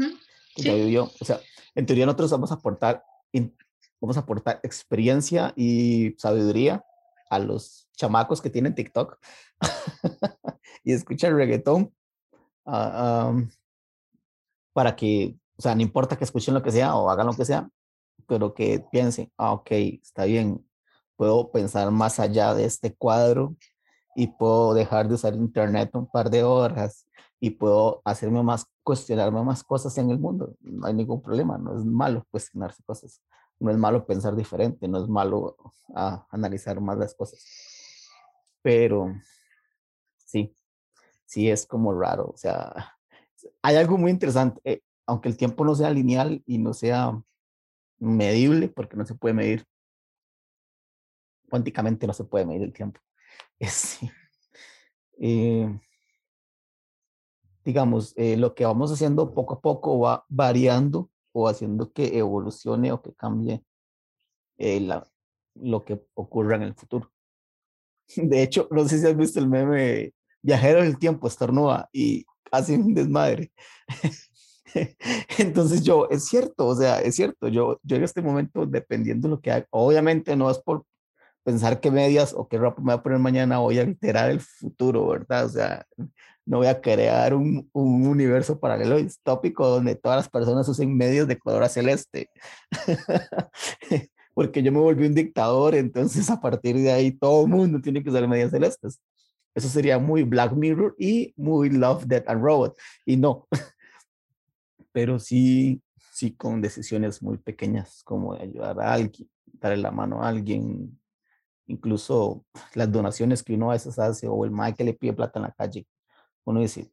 ya 0.56 0.74
vivió, 0.74 1.12
o 1.20 1.26
sea, 1.26 1.40
en 1.76 1.86
teoría 1.86 2.06
nosotros 2.06 2.32
vamos 2.32 2.52
a 2.52 2.56
aportar 2.56 3.04
vamos 4.02 4.18
a 4.18 4.22
aportar 4.22 4.60
experiencia 4.64 5.54
y 5.56 6.16
sabiduría 6.18 6.84
a 7.30 7.38
los 7.38 7.88
chamacos 7.96 8.42
que 8.42 8.50
tienen 8.50 8.74
TikTok 8.74 9.20
y 10.84 10.94
escuchan 10.94 11.36
reggaetón 11.36 11.94
ah, 12.66 13.40
para 14.74 14.96
que, 14.96 15.38
o 15.56 15.62
sea, 15.62 15.76
no 15.76 15.82
importa 15.82 16.18
que 16.18 16.24
escuchen 16.24 16.56
lo 16.56 16.64
que 16.64 16.72
sea 16.72 16.96
o 16.96 17.10
hagan 17.12 17.28
lo 17.28 17.34
que 17.34 17.46
sea, 17.46 17.70
pero 18.28 18.54
que 18.54 18.86
piensen, 18.92 19.32
ah, 19.38 19.54
ok, 19.54 19.72
está 19.72 20.26
bien, 20.26 20.66
puedo 21.16 21.52
pensar 21.52 21.92
más 21.92 22.20
allá 22.20 22.54
de 22.54 22.66
este 22.66 22.96
cuadro 22.96 23.56
y 24.16 24.28
puedo 24.28 24.74
dejar 24.74 25.08
de 25.08 25.16
usar 25.16 25.36
internet 25.36 25.92
un 25.96 26.10
par 26.10 26.30
de 26.30 26.44
horas 26.44 27.08
y 27.40 27.52
puedo 27.52 28.02
hacerme 28.06 28.44
más, 28.44 28.66
cuestionarme 28.84 29.44
más 29.44 29.64
cosas 29.64 29.98
en 29.98 30.12
el 30.12 30.20
mundo. 30.20 30.56
No 30.62 30.88
hay 30.88 30.94
ningún 30.94 31.22
problema, 31.22 31.58
no 31.58 31.78
es 31.78 31.86
malo 31.86 32.26
cuestionarse 32.32 32.84
cosas 32.84 33.22
no 33.62 33.72
es 33.72 33.78
malo 33.78 34.06
pensar 34.06 34.36
diferente, 34.36 34.88
no 34.88 35.02
es 35.02 35.08
malo 35.08 35.56
ah, 35.96 36.26
analizar 36.32 36.82
más 36.82 36.98
las 36.98 37.14
cosas. 37.14 37.46
Pero 38.62 39.14
sí, 40.18 40.54
sí 41.26 41.50
es 41.50 41.66
como 41.66 41.94
raro. 41.94 42.32
O 42.34 42.38
sea, 42.38 42.98
hay 43.62 43.76
algo 43.76 43.98
muy 43.98 44.12
interesante, 44.12 44.60
eh, 44.64 44.82
aunque 45.06 45.30
el 45.30 45.38
tiempo 45.38 45.64
no 45.64 45.76
sea 45.76 45.92
lineal 45.92 46.42
y 46.46 46.58
no 46.58 46.74
sea 46.74 47.22
medible, 48.02 48.68
porque 48.68 48.98
no 48.98 49.06
se 49.06 49.16
puede 49.16 49.34
medir, 49.34 49.66
cuánticamente 51.50 52.08
no 52.08 52.14
se 52.14 52.24
puede 52.24 52.46
medir 52.46 52.64
el 52.64 52.74
tiempo. 52.74 53.00
Es, 53.60 54.00
eh, 55.20 55.80
digamos, 57.64 58.14
eh, 58.18 58.38
lo 58.38 58.56
que 58.56 58.66
vamos 58.66 58.92
haciendo 58.92 59.34
poco 59.34 59.54
a 59.56 59.62
poco 59.62 60.00
va 60.00 60.26
variando 60.30 61.12
o 61.32 61.48
haciendo 61.48 61.92
que 61.92 62.18
evolucione 62.18 62.92
o 62.92 63.02
que 63.02 63.14
cambie 63.14 63.64
eh, 64.58 64.80
la, 64.80 65.08
lo 65.56 65.86
que 65.86 66.02
ocurra 66.16 66.56
en 66.56 66.64
el 66.64 66.76
futuro. 66.76 67.12
De 68.16 68.42
hecho, 68.42 68.68
no 68.72 68.88
sé 68.88 69.00
si 69.00 69.08
has 69.08 69.16
visto 69.16 69.40
el 69.40 69.48
meme 69.48 70.14
Viajero 70.42 70.82
del 70.82 70.98
Tiempo, 70.98 71.28
estornuda 71.28 71.88
y 71.94 72.26
hace 72.52 72.76
un 72.76 72.94
desmadre. 72.94 73.52
Entonces 75.38 75.84
yo, 75.84 76.08
es 76.10 76.26
cierto, 76.26 76.68
o 76.68 76.76
sea, 76.76 77.02
es 77.02 77.16
cierto, 77.16 77.48
yo, 77.48 77.80
yo 77.84 77.96
en 77.98 78.04
este 78.04 78.22
momento, 78.22 78.66
dependiendo 78.66 79.28
de 79.28 79.36
lo 79.36 79.42
que 79.42 79.52
hay, 79.52 79.64
obviamente 79.70 80.36
no 80.36 80.50
es 80.50 80.60
por 80.60 80.86
pensar 81.44 81.80
qué 81.80 81.92
medias 81.92 82.34
o 82.36 82.48
qué 82.48 82.58
ropa 82.58 82.82
me 82.82 82.94
voy 82.94 83.00
a 83.00 83.04
poner 83.04 83.20
mañana, 83.20 83.60
voy 83.60 83.80
a 83.80 83.84
alterar 83.84 84.30
el 84.30 84.40
futuro, 84.40 85.08
¿verdad? 85.08 85.46
O 85.46 85.50
sea, 85.50 85.86
no 86.46 86.58
voy 86.58 86.68
a 86.68 86.82
crear 86.82 87.34
un, 87.34 87.70
un 87.74 88.08
universo 88.08 88.60
paralelo 88.60 88.98
distópico 88.98 89.68
donde 89.68 89.96
todas 89.96 90.18
las 90.18 90.30
personas 90.30 90.68
usen 90.68 90.96
medios 90.96 91.28
de 91.28 91.38
color 91.38 91.68
celeste. 91.70 92.30
Porque 94.34 94.64
yo 94.64 94.72
me 94.72 94.80
volví 94.80 95.06
un 95.06 95.14
dictador, 95.14 95.76
entonces 95.76 96.30
a 96.30 96.40
partir 96.40 96.78
de 96.78 96.92
ahí 96.92 97.12
todo 97.12 97.44
el 97.44 97.50
mundo 97.50 97.82
tiene 97.82 98.04
que 98.04 98.10
usar 98.10 98.28
medias 98.28 98.52
celestes. 98.52 99.00
Eso 99.54 99.68
sería 99.68 100.00
muy 100.00 100.24
Black 100.24 100.54
Mirror 100.54 100.96
y 100.98 101.34
muy 101.36 101.70
Love, 101.70 102.06
Death 102.06 102.30
and 102.30 102.42
Robot. 102.42 102.78
Y 103.06 103.18
no. 103.18 103.48
Pero 104.92 105.20
sí, 105.20 105.82
sí 106.12 106.36
con 106.36 106.62
decisiones 106.62 107.22
muy 107.22 107.38
pequeñas, 107.38 108.04
como 108.04 108.34
ayudar 108.34 108.80
a 108.82 108.94
alguien, 108.94 109.30
darle 109.46 109.78
la 109.78 109.92
mano 109.92 110.24
a 110.24 110.30
alguien, 110.30 111.00
incluso 111.68 112.46
las 112.74 112.92
donaciones 112.92 113.44
que 113.44 113.54
uno 113.54 113.70
a 113.70 113.74
veces 113.74 113.98
hace 114.00 114.28
o 114.28 114.44
el 114.46 114.52
mal 114.52 114.76
que 114.76 114.84
le 114.84 114.94
pide 114.94 115.14
plata 115.14 115.40
en 115.40 115.44
la 115.44 115.52
calle 115.54 115.88
uno 116.46 116.60
dice, 116.60 116.92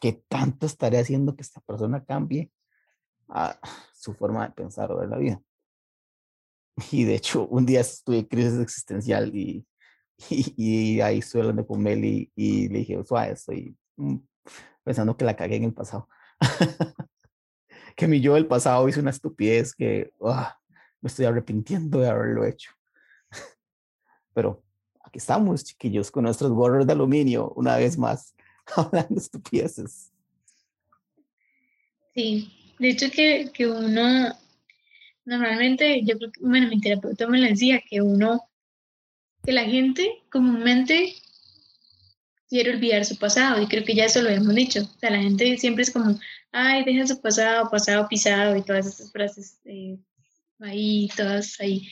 ¿qué 0.00 0.24
tanto 0.28 0.66
estaré 0.66 0.98
haciendo 0.98 1.36
que 1.36 1.42
esta 1.42 1.60
persona 1.60 2.04
cambie 2.04 2.50
a 3.28 3.58
su 3.94 4.14
forma 4.14 4.46
de 4.46 4.54
pensar 4.54 4.90
o 4.92 4.98
ver 4.98 5.08
la 5.08 5.18
vida? 5.18 5.42
Y 6.90 7.04
de 7.04 7.16
hecho, 7.16 7.46
un 7.48 7.66
día 7.66 7.80
estuve 7.80 8.26
crisis 8.26 8.58
existencial 8.60 9.34
y, 9.36 9.66
y, 10.30 11.00
ahí 11.00 11.18
estuve 11.18 11.42
hablando 11.42 11.66
con 11.66 11.82
Meli 11.82 12.32
y, 12.34 12.68
le 12.68 12.80
dije, 12.80 13.04
suave, 13.04 13.32
estoy 13.32 13.76
mm, 13.96 14.16
pensando 14.82 15.16
que 15.16 15.24
la 15.24 15.36
cagué 15.36 15.56
en 15.56 15.64
el 15.64 15.74
pasado. 15.74 16.08
que 17.96 18.08
mi 18.08 18.20
yo 18.20 18.34
del 18.34 18.46
pasado 18.46 18.88
hizo 18.88 19.00
una 19.00 19.10
estupidez 19.10 19.74
que 19.74 20.12
ah, 20.24 20.58
me 21.00 21.08
estoy 21.08 21.26
arrepintiendo 21.26 21.98
de 22.00 22.08
haberlo 22.08 22.44
hecho. 22.44 22.70
Pero 24.34 24.62
aquí 25.04 25.18
estamos, 25.18 25.64
chiquillos, 25.64 26.10
con 26.10 26.24
nuestros 26.24 26.52
gorros 26.52 26.86
de 26.86 26.92
aluminio, 26.92 27.52
una 27.56 27.76
vez 27.76 27.98
más. 27.98 28.34
hablando 28.76 29.18
estupideces. 29.18 30.10
Sí, 32.14 32.74
de 32.78 32.88
hecho 32.90 33.10
que, 33.10 33.50
que 33.52 33.66
uno, 33.66 34.36
normalmente, 35.24 36.02
yo 36.04 36.18
creo 36.18 36.32
que, 36.32 36.40
bueno, 36.40 36.68
mi 36.68 36.80
terapeuta 36.80 37.26
me 37.26 37.40
lo 37.40 37.46
decía, 37.46 37.82
que 37.88 38.02
uno, 38.02 38.42
que 39.44 39.52
la 39.52 39.64
gente 39.64 40.22
comúnmente 40.30 41.14
quiere 42.48 42.74
olvidar 42.74 43.04
su 43.04 43.16
pasado, 43.16 43.62
y 43.62 43.66
creo 43.66 43.84
que 43.84 43.94
ya 43.94 44.04
eso 44.04 44.20
lo 44.20 44.28
hemos 44.28 44.54
dicho, 44.54 44.82
o 44.82 44.98
sea, 44.98 45.10
la 45.10 45.22
gente 45.22 45.56
siempre 45.56 45.84
es 45.84 45.90
como, 45.90 46.18
ay, 46.52 46.84
deja 46.84 47.06
su 47.06 47.20
pasado, 47.20 47.68
pasado 47.70 48.08
pisado, 48.08 48.56
y 48.56 48.62
todas 48.62 48.86
esas 48.86 49.10
frases 49.10 49.58
eh, 49.64 49.98
ahí, 50.60 51.08
todas 51.16 51.58
ahí, 51.60 51.88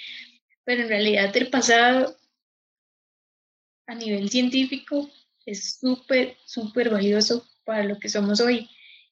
pero 0.64 0.82
en 0.82 0.88
realidad 0.88 1.36
el 1.36 1.50
pasado 1.50 2.16
a 3.86 3.94
nivel 3.94 4.30
científico 4.30 5.10
es 5.46 5.78
súper, 5.80 6.36
súper 6.44 6.90
valioso 6.90 7.44
para 7.64 7.84
lo 7.84 7.98
que 7.98 8.08
somos 8.08 8.40
hoy. 8.40 8.68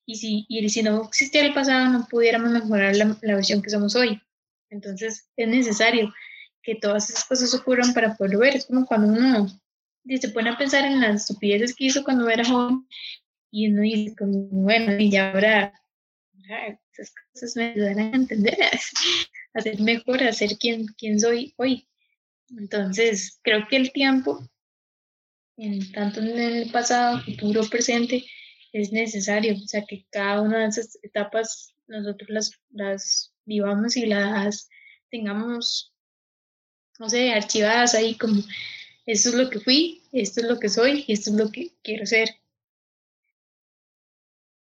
Y 0.06 0.16
si, 0.16 0.46
y 0.48 0.68
si 0.68 0.82
no 0.82 1.04
existiera 1.04 1.48
el 1.48 1.54
pasado, 1.54 1.88
no 1.88 2.06
pudiéramos 2.08 2.50
mejorar 2.50 2.96
la, 2.96 3.16
la 3.20 3.34
versión 3.34 3.60
que 3.60 3.70
somos 3.70 3.96
hoy. 3.96 4.20
Entonces 4.70 5.28
es 5.36 5.48
necesario 5.48 6.14
que 6.62 6.76
todas 6.76 7.10
esas 7.10 7.24
cosas 7.24 7.52
ocurran 7.54 7.92
para 7.92 8.16
poder 8.16 8.38
ver. 8.38 8.56
Es 8.56 8.66
como 8.66 8.86
cuando 8.86 9.08
uno 9.08 9.48
se 10.06 10.28
pone 10.28 10.50
a 10.50 10.56
pensar 10.56 10.84
en 10.84 11.00
las 11.00 11.22
estupideces 11.22 11.74
que 11.74 11.86
hizo 11.86 12.04
cuando 12.04 12.28
era 12.28 12.44
joven 12.44 12.86
y 13.50 13.68
uno 13.68 13.82
dice, 13.82 14.14
como, 14.16 14.42
bueno, 14.50 14.98
y 14.98 15.10
ya 15.10 15.32
ahora 15.32 15.74
esas 16.92 17.14
cosas 17.32 17.56
me 17.56 17.72
ayudan 17.72 17.98
a 17.98 18.10
entender, 18.10 18.56
a 19.54 19.60
ser 19.60 19.80
mejor, 19.80 20.22
a 20.22 20.32
ser 20.32 20.56
quien, 20.58 20.86
quien 20.86 21.20
soy 21.20 21.54
hoy. 21.56 21.86
Entonces, 22.56 23.38
creo 23.42 23.66
que 23.68 23.76
el 23.76 23.92
tiempo 23.92 24.48
en, 25.58 25.92
tanto 25.92 26.20
en 26.20 26.38
el 26.38 26.70
pasado, 26.70 27.20
futuro, 27.22 27.62
presente, 27.68 28.24
es 28.72 28.92
necesario, 28.92 29.54
o 29.54 29.66
sea, 29.66 29.84
que 29.86 30.06
cada 30.10 30.40
una 30.40 30.60
de 30.60 30.66
esas 30.68 30.98
etapas 31.02 31.74
nosotros 31.86 32.28
las, 32.30 32.52
las 32.70 33.34
vivamos 33.44 33.96
y 33.96 34.06
las 34.06 34.68
tengamos, 35.10 35.92
no 36.98 37.08
sé, 37.08 37.32
archivadas 37.32 37.94
ahí 37.94 38.14
como, 38.14 38.42
esto 39.06 39.30
es 39.30 39.34
lo 39.34 39.50
que 39.50 39.60
fui, 39.60 40.02
esto 40.12 40.40
es 40.40 40.46
lo 40.46 40.58
que 40.58 40.68
soy 40.68 41.04
y 41.06 41.12
esto 41.12 41.30
es 41.30 41.36
lo 41.36 41.50
que 41.50 41.72
quiero 41.82 42.06
ser. 42.06 42.28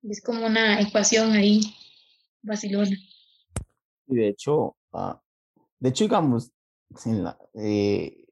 Es 0.08 0.22
como 0.22 0.46
una 0.46 0.80
ecuación 0.80 1.32
ahí, 1.32 1.74
vacilona. 2.42 2.96
Y 4.06 4.14
de 4.14 4.28
hecho, 4.28 4.76
ah, 4.92 5.20
de 5.80 5.88
hecho, 5.88 6.04
digamos, 6.04 6.52
sin 6.96 7.24
la, 7.24 7.36
eh, 7.54 8.24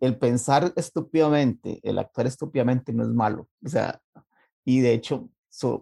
el 0.00 0.18
pensar 0.18 0.72
estúpidamente, 0.76 1.80
el 1.82 1.98
actuar 1.98 2.26
estúpidamente 2.26 2.92
no 2.92 3.04
es 3.04 3.10
malo. 3.10 3.48
O 3.64 3.68
sea, 3.68 4.00
y 4.64 4.80
de 4.80 4.94
hecho, 4.94 5.30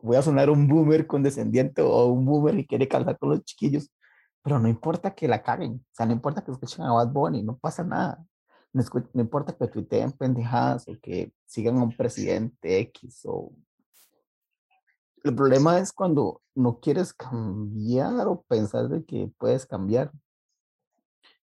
voy 0.03 0.17
a 0.17 0.23
sonar 0.23 0.51
un 0.51 0.69
boomer 0.69 1.07
condescendiente 1.07 1.83
o 1.83 2.07
un 2.07 2.25
boomer 2.25 2.57
que 2.57 2.67
quiere 2.67 2.89
calzar 2.89 3.19
con 3.19 3.31
los 3.31 3.45
chiquillos, 3.45 3.91
pero 4.43 4.59
no 4.59 4.69
importa 4.69 5.15
que 5.15 5.27
la 5.27 5.43
caguen, 5.43 5.73
o 5.73 5.95
sea, 5.95 6.07
no 6.07 6.13
importa 6.13 6.45
que 6.45 6.53
escuchen 6.53 6.85
a 6.85 6.93
Bad 6.93 7.13
Bunny, 7.13 7.43
no 7.43 7.59
pasa 7.59 7.83
nada. 7.83 8.25
No, 8.73 8.83
no 9.15 9.21
importa 9.23 9.57
que 9.57 9.67
tuiteen 9.69 10.13
pendejadas 10.13 10.87
o 10.87 10.99
que 11.01 11.33
sigan 11.47 11.79
a 11.79 11.83
un 11.83 11.97
presidente 11.97 12.79
X 12.81 13.23
o... 13.25 13.53
El 15.27 15.35
problema 15.35 15.81
es 15.81 15.93
cuando 15.93 16.41
no 16.55 16.79
quieres 16.79 17.13
cambiar 17.13 18.29
o 18.29 18.43
pensar 18.43 18.89
de 18.89 19.05
que 19.05 19.29
puedes 19.39 19.67
cambiar 19.67 20.13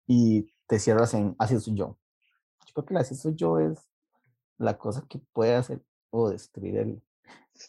y 0.06 0.52
te 0.68 0.80
cierras 0.80 1.14
en 1.14 1.34
así 1.40 1.58
soy 1.62 1.76
yo. 1.76 1.98
Yo 2.68 2.74
creo 2.74 2.86
que 2.86 2.98
así 2.98 3.16
soy 3.16 3.36
yo 3.38 3.58
es 3.58 3.80
la 4.58 4.78
cosa 4.78 5.06
que 5.08 5.22
puede 5.32 5.56
hacer 5.56 5.82
o 6.10 6.30
destruir 6.30 6.76
el... 6.76 7.02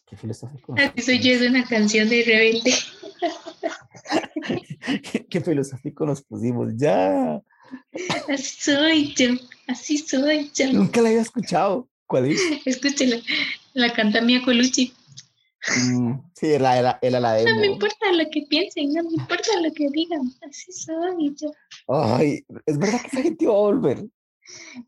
Qué 0.05 0.16
filosófico. 0.16 0.75
Así 0.77 1.01
soy 1.01 1.20
yo 1.20 1.31
es 1.31 1.49
una 1.49 1.64
canción 1.64 2.09
de 2.09 2.25
rebelde. 2.25 2.75
qué 5.31 5.40
filosófico 5.40 6.07
nos 6.07 6.23
pusimos 6.23 6.73
ya. 6.77 7.40
Así 8.29 8.57
soy 8.59 9.14
yo, 9.14 9.29
así 9.68 9.96
soy 9.96 10.51
yo. 10.53 10.73
Nunca 10.73 11.03
la 11.03 11.11
había 11.11 11.20
escuchado. 11.20 11.88
¿Cuál 12.09 12.33
es? 12.33 12.40
Escúchela, 12.66 13.16
la 13.75 13.92
canta 13.92 14.20
Mia 14.20 14.42
Colucci. 14.42 14.92
Mm, 15.68 16.12
sí, 16.35 16.46
era, 16.46 16.79
era, 16.79 16.99
era 17.03 17.20
la 17.20 17.35
de. 17.35 17.44
No 17.44 17.61
me 17.61 17.66
importa 17.66 18.12
lo 18.12 18.25
que 18.31 18.46
piensen, 18.49 18.92
no 18.94 19.03
me 19.03 19.12
importa 19.12 19.61
lo 19.61 19.73
que 19.73 19.88
digan, 19.90 20.33
así 20.49 20.73
soy 20.73 21.35
yo. 21.37 21.53
Ay, 21.88 22.44
es 22.66 22.79
verdad 22.79 23.01
que 23.03 23.09
esa 23.09 23.23
gente 23.23 23.44
iba 23.44 23.53
a 23.53 23.57
volver. 23.57 24.07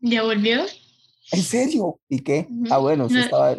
¿Ya 0.01 0.23
volvió? 0.23 0.65
¿En 1.31 1.43
serio? 1.43 1.99
¿Y 2.09 2.19
qué? 2.19 2.47
Ah, 2.69 2.79
bueno, 2.79 3.07
sí 3.07 3.15
no, 3.15 3.21
estaba. 3.21 3.57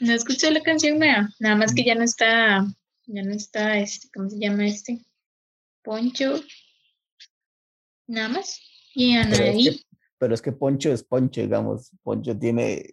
No 0.00 0.12
escuché 0.12 0.50
la 0.50 0.60
canción 0.62 0.98
nueva, 0.98 1.28
nada 1.40 1.56
más 1.56 1.74
que 1.74 1.84
ya 1.84 1.94
no 1.94 2.04
está, 2.04 2.64
ya 3.06 3.22
no 3.22 3.32
está, 3.32 3.78
este, 3.78 4.08
¿cómo 4.14 4.30
se 4.30 4.38
llama 4.38 4.66
este? 4.66 5.04
Poncho. 5.82 6.40
Nada 8.06 8.28
más. 8.28 8.60
Y 8.94 9.16
Anaí. 9.16 9.80
Pero 10.18 10.34
es 10.34 10.40
que 10.40 10.52
Poncho 10.52 10.92
es 10.92 11.02
Poncho, 11.02 11.40
digamos. 11.40 11.90
Poncho 12.02 12.36
tiene. 12.36 12.90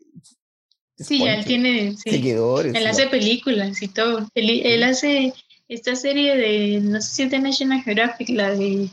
Sí, 0.97 1.19
ya 1.19 1.35
él 1.35 1.45
tiene 1.45 1.97
seguidores. 1.97 2.75
Él 2.75 2.85
hace 2.85 3.07
películas 3.07 3.81
y 3.81 3.87
todo. 3.87 4.27
Él, 4.35 4.83
hace 4.83 5.33
esta 5.67 5.95
serie 5.95 6.35
de, 6.35 6.79
no 6.81 7.01
sé 7.01 7.13
si 7.13 7.23
es 7.23 7.31
de 7.31 7.39
National 7.39 7.81
Geographic, 7.81 8.29
la 8.29 8.51
de. 8.51 8.89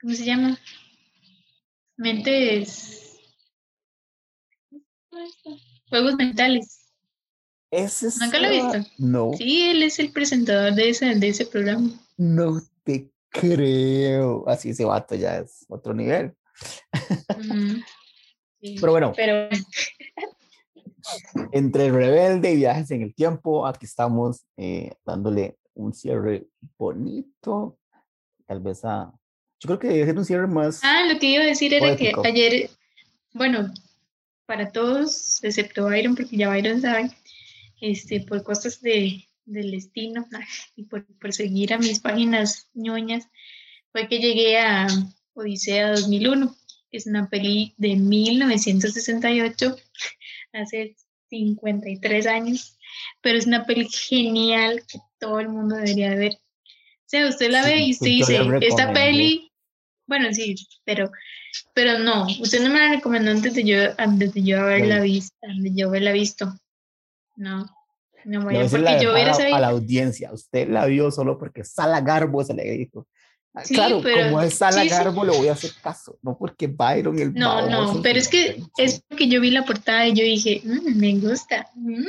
¿Cómo 0.00 0.14
se 0.14 0.24
llama? 0.24 0.58
Mentes. 1.96 3.18
Juegos 5.88 6.16
mentales. 6.16 6.92
¿Ese 7.70 8.08
¿Nunca 8.20 8.38
lo 8.38 8.48
he 8.48 8.62
visto? 8.62 8.90
No. 8.98 9.32
Sí, 9.36 9.62
él 9.70 9.82
es 9.82 9.98
el 9.98 10.12
presentador 10.12 10.74
de 10.74 10.90
ese, 10.90 11.14
de 11.14 11.28
ese 11.28 11.46
programa. 11.46 11.90
No 12.16 12.60
te 12.84 13.10
creo. 13.30 14.44
Así 14.46 14.70
ese 14.70 14.84
vato 14.84 15.14
ya 15.14 15.38
es 15.38 15.64
otro 15.68 15.94
nivel. 15.94 16.34
Pero 18.80 18.92
bueno. 18.92 19.12
Pero... 19.14 19.48
entre 21.52 21.90
Rebelde 21.90 22.52
y 22.52 22.56
Viajes 22.56 22.90
en 22.90 23.02
el 23.02 23.14
Tiempo, 23.14 23.66
aquí 23.66 23.86
estamos 23.86 24.44
eh, 24.56 24.92
dándole 25.04 25.56
un 25.74 25.92
cierre 25.92 26.46
bonito. 26.78 27.78
Tal 28.46 28.60
vez 28.60 28.84
a. 28.84 29.12
Yo 29.60 29.68
creo 29.68 29.78
que 29.78 29.88
debe 29.88 30.06
ser 30.06 30.18
un 30.18 30.24
cierre 30.24 30.46
más. 30.46 30.80
Ah, 30.82 31.04
lo 31.10 31.18
que 31.18 31.26
iba 31.26 31.42
a 31.42 31.46
decir 31.46 31.72
era 31.72 31.96
que 31.96 32.12
ayer, 32.24 32.70
bueno, 33.32 33.72
para 34.46 34.70
todos, 34.70 35.42
excepto 35.42 35.84
Byron, 35.84 36.14
porque 36.14 36.36
ya 36.36 36.48
Byron 36.48 36.80
sabe, 36.80 37.10
este, 37.80 38.20
por 38.20 38.42
cosas 38.42 38.80
de, 38.80 39.24
del 39.44 39.70
destino 39.70 40.26
y 40.76 40.84
por, 40.84 41.06
por, 41.18 41.32
seguir 41.32 41.72
a 41.72 41.78
mis 41.78 42.00
páginas 42.00 42.68
ñoñas, 42.74 43.28
fue 43.92 44.08
que 44.08 44.18
llegué 44.18 44.58
a 44.58 44.86
Odisea 45.34 45.92
2001, 45.92 46.48
que 46.48 46.54
es 46.90 47.06
una 47.06 47.28
peli 47.28 47.74
de 47.76 47.96
1968, 47.96 49.76
hace 50.52 50.96
53 51.30 52.26
años, 52.26 52.78
pero 53.20 53.38
es 53.38 53.46
una 53.46 53.66
peli 53.66 53.88
genial 53.88 54.82
que 54.88 54.98
todo 55.18 55.40
el 55.40 55.48
mundo 55.48 55.76
debería 55.76 56.14
ver. 56.14 56.32
O 56.34 57.08
sea, 57.08 57.28
usted 57.28 57.50
la 57.50 57.64
ve 57.64 57.78
y 57.78 57.92
usted 57.92 58.06
dice, 58.06 58.40
esta 58.62 58.92
peli, 58.92 59.52
bueno, 60.06 60.32
sí, 60.32 60.56
pero, 60.84 61.10
pero 61.74 61.98
no, 61.98 62.26
usted 62.40 62.62
no 62.62 62.70
me 62.70 62.80
la 62.80 62.94
recomendó 62.94 63.30
antes 63.30 63.54
de 63.54 63.64
yo, 63.64 63.76
antes 63.98 64.34
de 64.34 64.42
yo 64.42 64.60
haberla 64.60 65.00
visto, 65.00 65.36
antes 65.42 65.62
de 65.62 65.80
yo 65.80 65.88
haberla 65.88 66.12
visto. 66.12 66.52
No, 67.36 67.66
no 68.24 68.42
voy 68.42 68.56
a 68.56 68.66
porque 68.66 68.98
yo 69.02 69.12
hubiera 69.12 69.34
sabido. 69.34 69.56
A 69.56 69.60
la 69.60 69.68
audiencia, 69.68 70.32
usted 70.32 70.68
la 70.68 70.86
vio 70.86 71.10
solo 71.10 71.38
porque 71.38 71.64
Sala 71.64 72.00
Garbo 72.00 72.42
se 72.42 72.54
le 72.54 72.64
dijo. 72.64 73.06
Ah, 73.56 73.64
sí, 73.64 73.72
claro, 73.72 74.00
pero, 74.02 74.24
como 74.24 74.42
es 74.42 74.52
Sala 74.52 74.82
sí, 74.82 74.88
Garbo, 74.90 75.24
sí. 75.24 75.30
le 75.30 75.38
voy 75.38 75.48
a 75.48 75.52
hacer 75.52 75.70
caso, 75.82 76.18
no 76.20 76.36
porque 76.36 76.66
Byron 76.66 77.18
el 77.18 77.32
No, 77.32 77.66
no, 77.70 78.02
pero 78.02 78.18
es 78.18 78.28
que 78.28 78.62
es 78.76 79.00
porque 79.08 79.28
yo 79.28 79.40
vi 79.40 79.50
la 79.50 79.64
portada 79.64 80.06
y 80.06 80.12
yo 80.12 80.22
dije, 80.22 80.60
mmm, 80.62 80.94
me 80.94 81.14
gusta. 81.14 81.66
Mm. 81.74 82.04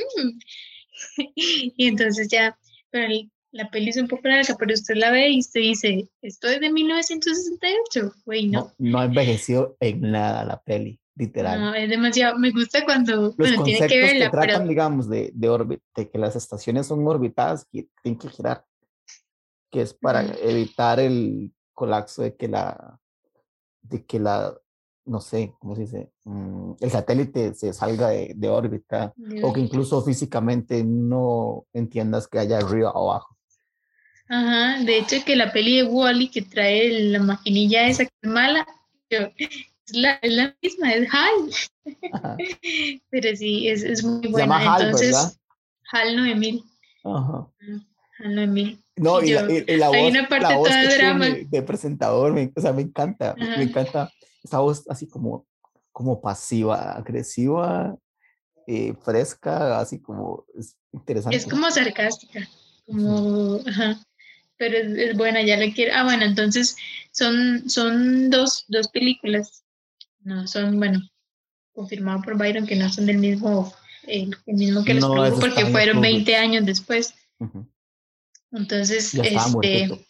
y 1.34 1.86
entonces 1.86 2.28
ya, 2.28 2.58
pero 2.90 3.08
la 3.52 3.70
peli 3.70 3.88
es 3.88 3.96
un 3.96 4.08
poco 4.08 4.28
larga, 4.28 4.56
pero 4.58 4.74
usted 4.74 4.96
la 4.96 5.10
ve 5.10 5.30
y 5.30 5.38
usted 5.38 5.60
dice, 5.60 6.10
esto 6.20 6.48
es 6.48 6.60
de 6.60 6.70
1968, 6.70 8.12
güey, 8.26 8.48
¿no? 8.48 8.60
¿no? 8.60 8.90
No 8.90 8.98
ha 8.98 9.06
envejecido 9.06 9.74
en 9.80 10.02
nada 10.02 10.44
la 10.44 10.60
peli 10.60 11.00
literal. 11.16 11.58
No, 11.58 11.74
es 11.74 11.88
demasiado, 11.88 12.38
me 12.38 12.50
gusta 12.50 12.84
cuando, 12.84 13.22
Los 13.22 13.36
bueno, 13.36 13.62
tiene 13.64 13.86
que 13.86 13.98
verla, 13.98 14.26
que 14.26 14.30
tratan, 14.30 14.56
pero... 14.58 14.68
digamos, 14.68 15.08
de, 15.08 15.30
de, 15.32 15.48
orbit, 15.48 15.80
de 15.96 16.10
que 16.10 16.18
las 16.18 16.36
estaciones 16.36 16.86
son 16.86 17.06
orbitadas 17.06 17.66
que 17.72 17.88
tienen 18.02 18.18
que 18.18 18.28
girar, 18.28 18.64
que 19.70 19.82
es 19.82 19.94
para 19.94 20.22
evitar 20.42 21.00
el 21.00 21.52
colapso 21.74 22.22
de 22.22 22.36
que 22.36 22.48
la, 22.48 22.98
de 23.82 24.04
que 24.04 24.18
la, 24.18 24.54
no 25.04 25.20
sé, 25.20 25.54
¿cómo 25.58 25.74
se 25.74 25.82
dice? 25.82 26.10
Mm, 26.24 26.72
el 26.80 26.90
satélite 26.90 27.54
se 27.54 27.72
salga 27.72 28.08
de, 28.08 28.32
de 28.34 28.48
órbita 28.48 29.14
o 29.42 29.52
que 29.52 29.60
incluso 29.60 30.02
físicamente 30.02 30.84
no 30.84 31.66
entiendas 31.72 32.28
que 32.28 32.38
haya 32.38 32.58
arriba 32.58 32.92
o 32.92 33.10
abajo. 33.10 33.36
Ajá, 34.28 34.84
de 34.84 34.98
hecho 34.98 35.16
que 35.24 35.36
la 35.36 35.52
peli 35.52 35.78
de 35.78 35.84
Wally 35.84 36.28
que 36.28 36.42
trae 36.42 37.10
la 37.10 37.18
maquinilla 37.18 37.88
esa 37.88 38.04
que 38.04 38.12
es 38.20 38.30
mala, 38.30 38.66
yo, 39.10 39.20
es 39.38 39.96
la, 39.96 40.18
es 40.20 40.32
la 40.32 40.56
misma, 40.62 40.92
es 40.92 41.08
HAL. 41.10 41.50
Pero 43.10 43.36
sí, 43.36 43.68
es, 43.68 43.82
es 43.82 44.04
muy 44.04 44.28
buena. 44.28 44.58
HAL, 44.58 44.82
Entonces, 44.82 45.12
¿verdad? 45.12 45.32
HAL 45.92 46.16
9000. 46.16 46.64
Ajá. 47.04 47.48
HAL 48.18 48.34
9000. 48.34 48.80
No, 48.96 49.22
y, 49.22 49.30
yo, 49.30 49.46
la, 49.46 49.52
y, 49.52 49.76
la, 49.76 49.88
voz, 49.88 49.96
hay 49.96 50.08
una 50.08 50.28
parte 50.28 50.48
la 50.48 50.56
voz 50.56 50.68
toda 50.68 50.82
que 50.82 50.96
drama. 50.96 51.24
tiene 51.26 51.44
de 51.48 51.62
presentador, 51.62 52.32
me, 52.32 52.52
o 52.54 52.60
sea, 52.60 52.72
me 52.72 52.82
encanta, 52.82 53.36
Ajá. 53.38 53.56
me 53.56 53.62
encanta 53.62 54.10
esa 54.42 54.58
voz 54.58 54.84
así 54.88 55.08
como, 55.08 55.46
como 55.92 56.20
pasiva, 56.20 56.92
agresiva, 56.92 57.96
eh, 58.66 58.94
fresca, 59.02 59.78
así 59.78 60.00
como 60.00 60.44
es 60.58 60.76
interesante. 60.92 61.36
Es 61.36 61.46
como 61.46 61.70
sarcástica, 61.70 62.48
como, 62.86 63.60
ajá, 63.66 64.00
pero 64.56 64.76
es, 64.76 64.98
es, 64.98 65.16
buena, 65.16 65.42
ya 65.42 65.56
la 65.56 65.72
quiero. 65.72 65.92
Ah, 65.94 66.04
bueno, 66.04 66.24
entonces 66.24 66.76
son, 67.12 67.70
son 67.70 68.30
dos, 68.30 68.64
dos 68.68 68.88
películas 68.88 69.64
no 70.28 70.46
son, 70.46 70.78
bueno, 70.78 71.00
confirmado 71.72 72.22
por 72.22 72.36
Byron 72.36 72.66
que 72.66 72.76
no 72.76 72.88
son 72.90 73.06
del 73.06 73.18
mismo, 73.18 73.72
el, 74.06 74.36
el 74.46 74.56
mismo 74.56 74.84
que 74.84 74.94
los 74.94 75.04
No, 75.04 75.14
produjo 75.14 75.40
porque 75.40 75.66
fueron 75.66 75.98
incluidos. 75.98 76.24
20 76.26 76.36
años 76.36 76.66
después. 76.66 77.14
Ujú. 77.38 77.66
Entonces, 78.52 79.12
Ya 79.12 79.22
estaba 79.22 79.46
este, 79.46 79.86
muerto. 79.88 80.04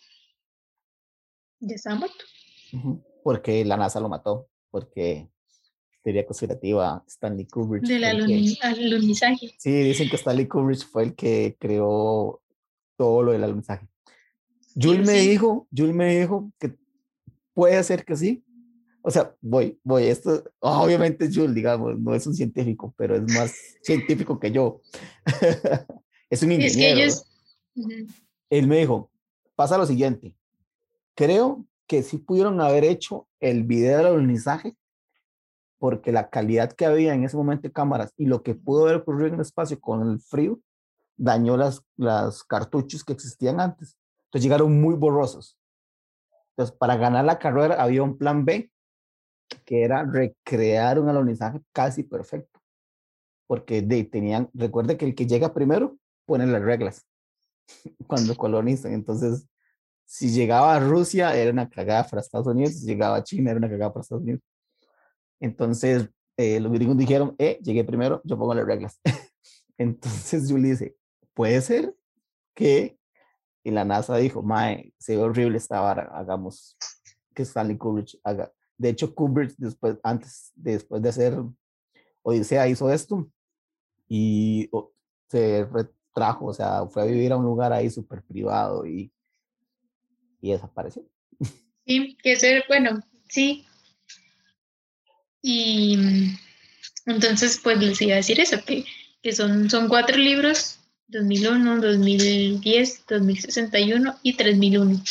ya 1.60 1.74
estaba 1.74 1.96
muerto. 1.96 2.24
Ujú. 2.72 3.04
Porque 3.24 3.64
la 3.64 3.76
NASA 3.76 4.00
lo 4.00 4.08
mató, 4.08 4.48
porque 4.70 5.28
teoría 6.02 6.24
conspirativa, 6.24 7.04
Stanley 7.06 7.46
Kubrick. 7.46 7.84
Del 7.84 8.04
aluni- 8.04 8.58
alunizaje. 8.62 9.54
Sí, 9.58 9.70
dicen 9.82 10.08
que 10.08 10.16
Stanley 10.16 10.46
Kubrick 10.46 10.86
fue 10.86 11.02
el 11.04 11.14
que 11.14 11.56
creó 11.58 12.40
todo 12.96 13.22
lo 13.22 13.32
del 13.32 13.44
alunizaje. 13.44 13.86
Jules 14.80 15.06
me 15.06 15.20
sí. 15.20 15.28
dijo, 15.30 15.66
Jules 15.76 15.94
me 15.94 16.20
dijo 16.20 16.52
que 16.58 16.74
puede 17.52 17.82
ser 17.82 18.04
que 18.04 18.16
sí. 18.16 18.44
O 19.02 19.10
sea, 19.10 19.34
voy, 19.40 19.78
voy, 19.82 20.04
esto, 20.04 20.44
obviamente 20.60 21.24
es 21.24 21.34
Jules, 21.36 21.54
digamos, 21.54 21.98
no 21.98 22.14
es 22.14 22.26
un 22.26 22.34
científico, 22.34 22.94
pero 22.96 23.16
es 23.16 23.22
más 23.34 23.54
científico 23.82 24.38
que 24.38 24.52
yo. 24.52 24.80
es 26.30 26.42
un 26.42 26.52
ingeniero. 26.52 26.66
es 26.68 26.76
que 26.76 26.90
ellos, 26.92 27.24
Él 28.50 28.66
me 28.66 28.78
dijo, 28.78 29.10
pasa 29.54 29.78
lo 29.78 29.86
siguiente, 29.86 30.34
creo 31.14 31.64
que 31.86 32.02
sí 32.02 32.18
pudieron 32.18 32.60
haber 32.60 32.84
hecho 32.84 33.26
el 33.40 33.64
video 33.64 33.98
del 33.98 34.06
alunizaje 34.06 34.76
porque 35.78 36.12
la 36.12 36.28
calidad 36.28 36.72
que 36.72 36.86
había 36.86 37.14
en 37.14 37.24
ese 37.24 37.36
momento 37.36 37.62
de 37.62 37.72
cámaras 37.72 38.12
y 38.16 38.26
lo 38.26 38.42
que 38.42 38.54
pudo 38.54 38.84
haber 38.84 38.96
ocurrido 38.96 39.28
en 39.28 39.34
el 39.34 39.40
espacio 39.40 39.80
con 39.80 40.08
el 40.08 40.20
frío 40.20 40.60
dañó 41.16 41.56
las, 41.56 41.84
las 41.96 42.44
cartuchos 42.44 43.04
que 43.04 43.12
existían 43.12 43.60
antes. 43.60 43.96
Entonces 44.24 44.42
llegaron 44.42 44.80
muy 44.80 44.94
borrosos. 44.94 45.56
Entonces, 46.50 46.76
para 46.76 46.96
ganar 46.96 47.24
la 47.24 47.38
carrera 47.38 47.80
había 47.80 48.02
un 48.02 48.18
plan 48.18 48.44
B, 48.44 48.70
que 49.64 49.82
era 49.82 50.04
recrear 50.04 50.98
un 50.98 51.08
alunizaje 51.08 51.60
casi 51.72 52.02
perfecto. 52.02 52.60
Porque 53.46 53.80
de, 53.80 54.04
tenían, 54.04 54.50
recuerde 54.52 54.96
que 54.96 55.06
el 55.06 55.14
que 55.14 55.26
llega 55.26 55.54
primero 55.54 55.96
pone 56.26 56.46
las 56.46 56.62
reglas 56.62 57.06
cuando 58.06 58.36
colonizan. 58.36 58.92
Entonces, 58.92 59.46
si 60.04 60.30
llegaba 60.30 60.74
a 60.74 60.80
Rusia, 60.80 61.36
era 61.36 61.50
una 61.50 61.68
cagada 61.68 62.04
para 62.04 62.20
Estados 62.20 62.46
Unidos. 62.46 62.74
Si 62.74 62.86
llegaba 62.86 63.16
a 63.16 63.24
China, 63.24 63.50
era 63.50 63.58
una 63.58 63.68
cagada 63.68 63.92
para 63.92 64.02
Estados 64.02 64.22
Unidos. 64.22 64.42
Entonces, 65.40 66.08
eh, 66.36 66.60
los 66.60 66.72
gringos 66.72 66.96
dijeron, 66.96 67.34
eh, 67.38 67.58
llegué 67.62 67.84
primero, 67.84 68.20
yo 68.24 68.38
pongo 68.38 68.54
las 68.54 68.66
reglas. 68.66 69.00
Entonces, 69.78 70.48
yo 70.48 70.58
le 70.58 70.70
dije, 70.70 70.96
puede 71.34 71.60
ser 71.60 71.94
que 72.54 72.98
y 73.68 73.70
la 73.70 73.84
NASA 73.84 74.16
dijo, 74.16 74.42
mae, 74.42 74.94
se 74.98 75.14
ve 75.14 75.22
horrible 75.22 75.58
esta 75.58 75.80
vara, 75.80 76.10
hagamos 76.14 76.76
que 77.34 77.42
Stanley 77.42 77.76
Kubrick 77.76 78.18
haga. 78.24 78.50
De 78.78 78.88
hecho, 78.88 79.14
Kubrick 79.14 79.54
después, 79.58 79.98
antes, 80.02 80.52
después 80.54 81.02
de 81.02 81.08
hacer 81.10 81.38
Odisea, 82.22 82.66
hizo 82.66 82.90
esto 82.90 83.28
y 84.08 84.70
se 85.28 85.66
retrajo, 86.08 86.46
o 86.46 86.54
sea, 86.54 86.86
fue 86.86 87.02
a 87.02 87.06
vivir 87.06 87.32
a 87.32 87.36
un 87.36 87.44
lugar 87.44 87.72
ahí 87.72 87.90
súper 87.90 88.22
privado 88.22 88.86
y, 88.86 89.12
y 90.40 90.52
desapareció. 90.52 91.02
Sí, 91.86 92.16
que 92.22 92.36
ser, 92.36 92.64
bueno, 92.68 93.00
sí. 93.28 93.64
Y 95.42 95.98
entonces, 97.06 97.60
pues 97.62 97.78
les 97.78 98.00
iba 98.02 98.14
a 98.14 98.16
decir 98.16 98.40
eso, 98.40 98.58
que, 98.64 98.84
que 99.22 99.32
son, 99.32 99.70
son 99.70 99.88
cuatro 99.88 100.16
libros 100.16 100.78
2001, 101.08 101.80
2010, 101.80 103.06
2061 103.08 104.18
y 104.22 104.36
3001, 104.36 105.02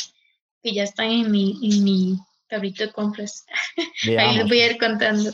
que 0.62 0.72
ya 0.72 0.84
están 0.84 1.10
en 1.10 1.30
mi, 1.30 1.58
en 1.62 1.84
mi 1.84 2.18
cabrito 2.46 2.84
de 2.84 2.92
compras. 2.92 3.44
Ahí 4.18 4.36
les 4.36 4.46
voy 4.46 4.60
a 4.60 4.72
ir 4.72 4.78
contando. 4.78 5.32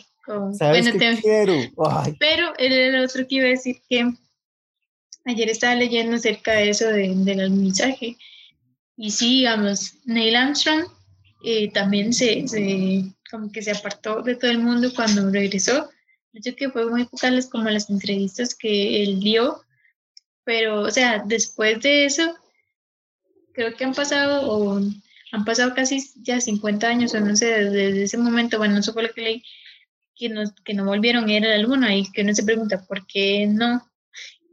¿Sabes 0.57 0.90
qué 0.90 1.18
quiero? 1.20 1.55
Pero 2.18 2.57
el 2.57 3.05
otro 3.05 3.27
que 3.29 3.35
iba 3.35 3.44
a 3.44 3.50
decir 3.50 3.83
que 3.88 4.11
ayer 5.25 5.49
estaba 5.49 5.75
leyendo 5.75 6.17
acerca 6.17 6.53
de 6.53 6.71
eso 6.71 6.89
del 6.89 7.41
alunizaje. 7.41 8.17
Y 8.97 9.11
sí, 9.11 9.39
digamos, 9.39 9.95
Neil 10.05 10.37
Armstrong 10.37 10.85
eh, 11.45 11.71
también 11.73 12.13
se, 12.13 12.47
se, 12.47 13.05
como 13.31 13.51
que 13.51 13.63
se 13.63 13.73
apartó 13.73 14.23
de 14.23 14.37
todo 14.37 14.51
el 14.51 14.59
mundo 14.59 14.93
cuando 14.95 15.31
regresó. 15.31 15.91
De 16.33 16.41
hecho 16.41 16.57
que 16.57 16.71
fue 16.71 16.91
muy 16.91 17.05
pocas 17.05 17.47
como 17.47 17.71
las 17.71 17.91
entrevistas 17.91 18.55
que 18.55 19.03
él 19.03 19.21
dio 19.21 19.65
pero, 20.45 20.83
o 20.83 20.91
sea, 20.91 21.23
después 21.27 21.81
de 21.81 22.05
eso, 22.05 22.37
creo 23.53 23.75
que 23.75 23.85
han 23.85 23.95
pasado, 23.95 24.49
o 24.49 24.81
han 25.33 25.45
pasado 25.45 25.75
casi 25.75 26.01
ya 26.23 26.41
50 26.41 26.87
años, 26.87 27.15
o 27.15 27.21
no 27.21 27.35
sé, 27.35 27.47
desde, 27.47 28.03
ese 28.05 28.19
momento, 28.19 28.59
bueno, 28.59 28.79
eso 28.79 28.93
fue 28.93 29.05
lo 29.05 29.13
que 29.13 29.23
leí, 29.23 29.43
que 30.15 30.29
no, 30.29 30.43
que 30.65 30.75
no 30.75 30.85
volvieron 30.85 31.25
a 31.25 31.33
ir 31.33 31.45
a 31.47 31.49
la 31.49 31.59
luna 31.59 31.97
y 31.97 32.11
que 32.13 32.23
uno 32.23 32.35
se 32.35 32.45
pregunta, 32.45 32.85
¿por 32.87 33.07
qué 33.07 33.47
no 33.47 33.91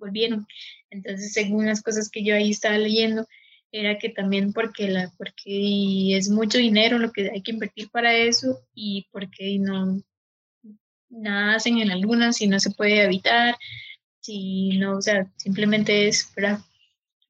volvieron? 0.02 0.46
Entonces, 0.90 1.32
según 1.32 1.66
las 1.66 1.82
cosas 1.82 2.10
que 2.10 2.24
yo 2.24 2.36
ahí 2.36 2.52
estaba 2.52 2.78
leyendo, 2.78 3.26
era 3.72 3.98
que 3.98 4.10
también 4.10 4.52
porque 4.52 4.90
la 4.90 5.14
porque 5.18 6.18
es 6.18 6.30
mucho 6.30 6.58
dinero 6.58 7.00
lo 7.00 7.14
que 7.14 7.32
hay 7.32 7.42
que 7.42 7.52
invertir 7.52 7.90
para 7.90 8.14
eso 8.14 8.60
y 8.76 9.08
porque 9.12 9.58
no 9.60 10.04
nada 11.10 11.56
hacen 11.56 11.80
en 11.80 11.88
la 11.88 12.34
si 12.34 12.48
no 12.48 12.60
se 12.60 12.72
puede 12.72 13.04
evitar 13.04 13.56
si 14.22 14.78
no, 14.78 14.98
o 14.98 15.02
sea, 15.02 15.30
simplemente 15.38 16.08
es 16.08 16.32
¿verdad? 16.36 16.60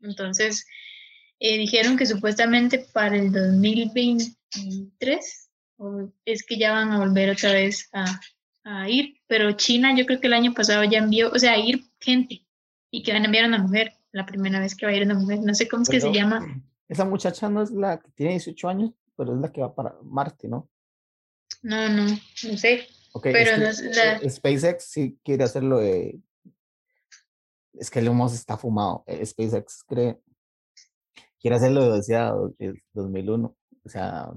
Entonces, 0.01 0.65
eh, 1.39 1.57
dijeron 1.57 1.97
que 1.97 2.05
supuestamente 2.05 2.79
para 2.79 3.15
el 3.17 3.31
2023 3.31 5.49
es 6.25 6.43
que 6.43 6.57
ya 6.57 6.73
van 6.73 6.91
a 6.91 6.99
volver 6.99 7.31
otra 7.31 7.53
vez 7.53 7.89
a, 7.93 8.19
a, 8.63 8.89
ir, 8.89 9.17
pero 9.27 9.53
China 9.53 9.95
yo 9.95 10.05
creo 10.05 10.19
que 10.19 10.27
el 10.27 10.33
año 10.33 10.53
pasado 10.53 10.83
ya 10.83 10.99
envió, 10.99 11.31
o 11.31 11.39
sea, 11.39 11.57
ir 11.57 11.85
gente 11.99 12.45
y 12.91 13.01
que 13.01 13.13
van 13.13 13.23
a 13.23 13.25
enviar 13.25 13.45
a 13.45 13.47
una 13.47 13.59
mujer, 13.59 13.93
la 14.11 14.25
primera 14.25 14.59
vez 14.59 14.75
que 14.75 14.85
va 14.85 14.91
a 14.91 14.95
ir 14.95 15.03
una 15.03 15.15
mujer, 15.15 15.39
no 15.39 15.55
sé 15.55 15.67
cómo 15.67 15.83
es 15.83 15.89
que 15.89 16.01
se 16.01 16.11
llama. 16.11 16.61
Esa 16.87 17.05
muchacha 17.05 17.49
no 17.49 17.63
es 17.63 17.71
la 17.71 17.99
que 17.99 18.11
tiene 18.11 18.33
18 18.33 18.69
años, 18.69 18.91
pero 19.15 19.33
es 19.33 19.39
la 19.39 19.51
que 19.51 19.61
va 19.61 19.73
para 19.73 19.95
Marte, 20.03 20.47
¿no? 20.47 20.69
No, 21.63 21.89
no, 21.89 22.05
no 22.05 22.57
sé. 22.57 22.87
pero 23.23 23.73
SpaceX 24.29 24.83
sí 24.83 25.17
quiere 25.23 25.43
hacerlo 25.43 25.77
de 25.79 26.19
es 27.73 27.89
que 27.89 27.99
el 27.99 28.09
humo 28.09 28.27
está 28.27 28.57
fumado. 28.57 29.03
Eh, 29.07 29.25
SpaceX 29.25 29.83
cree, 29.83 30.19
quiere 31.39 31.55
hacerlo 31.55 31.97
de 31.97 32.81
2001. 32.93 33.55
O 33.83 33.89
sea, 33.89 34.29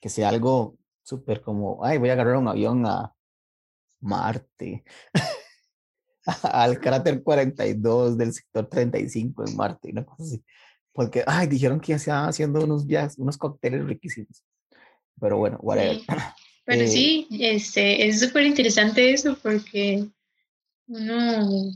que 0.00 0.08
sea 0.08 0.28
algo 0.28 0.76
súper 1.02 1.40
como, 1.40 1.84
ay, 1.84 1.98
voy 1.98 2.10
a 2.10 2.14
agarrar 2.14 2.36
un 2.36 2.48
avión 2.48 2.84
a 2.86 3.14
Marte, 4.00 4.84
al 6.42 6.80
cráter 6.80 7.22
42 7.22 8.18
del 8.18 8.32
sector 8.32 8.68
35 8.68 9.44
en 9.46 9.56
Marte, 9.56 9.90
una 9.90 10.04
cosa 10.04 10.22
así. 10.22 10.42
Porque, 10.92 11.22
ay, 11.26 11.46
dijeron 11.46 11.80
que 11.80 11.92
ya 11.92 11.98
se 11.98 12.10
haciendo 12.10 12.64
unos 12.64 12.86
viajes, 12.86 13.18
unos 13.18 13.38
cócteles 13.38 13.84
riquísimos. 13.86 14.42
Pero 15.20 15.38
bueno, 15.38 15.58
whatever. 15.60 16.00
Pero 16.64 16.82
eh, 16.82 16.88
sí, 16.88 17.26
este, 17.30 18.06
es 18.06 18.20
súper 18.20 18.44
interesante 18.44 19.12
eso 19.12 19.38
porque 19.42 20.04
uno 20.86 21.72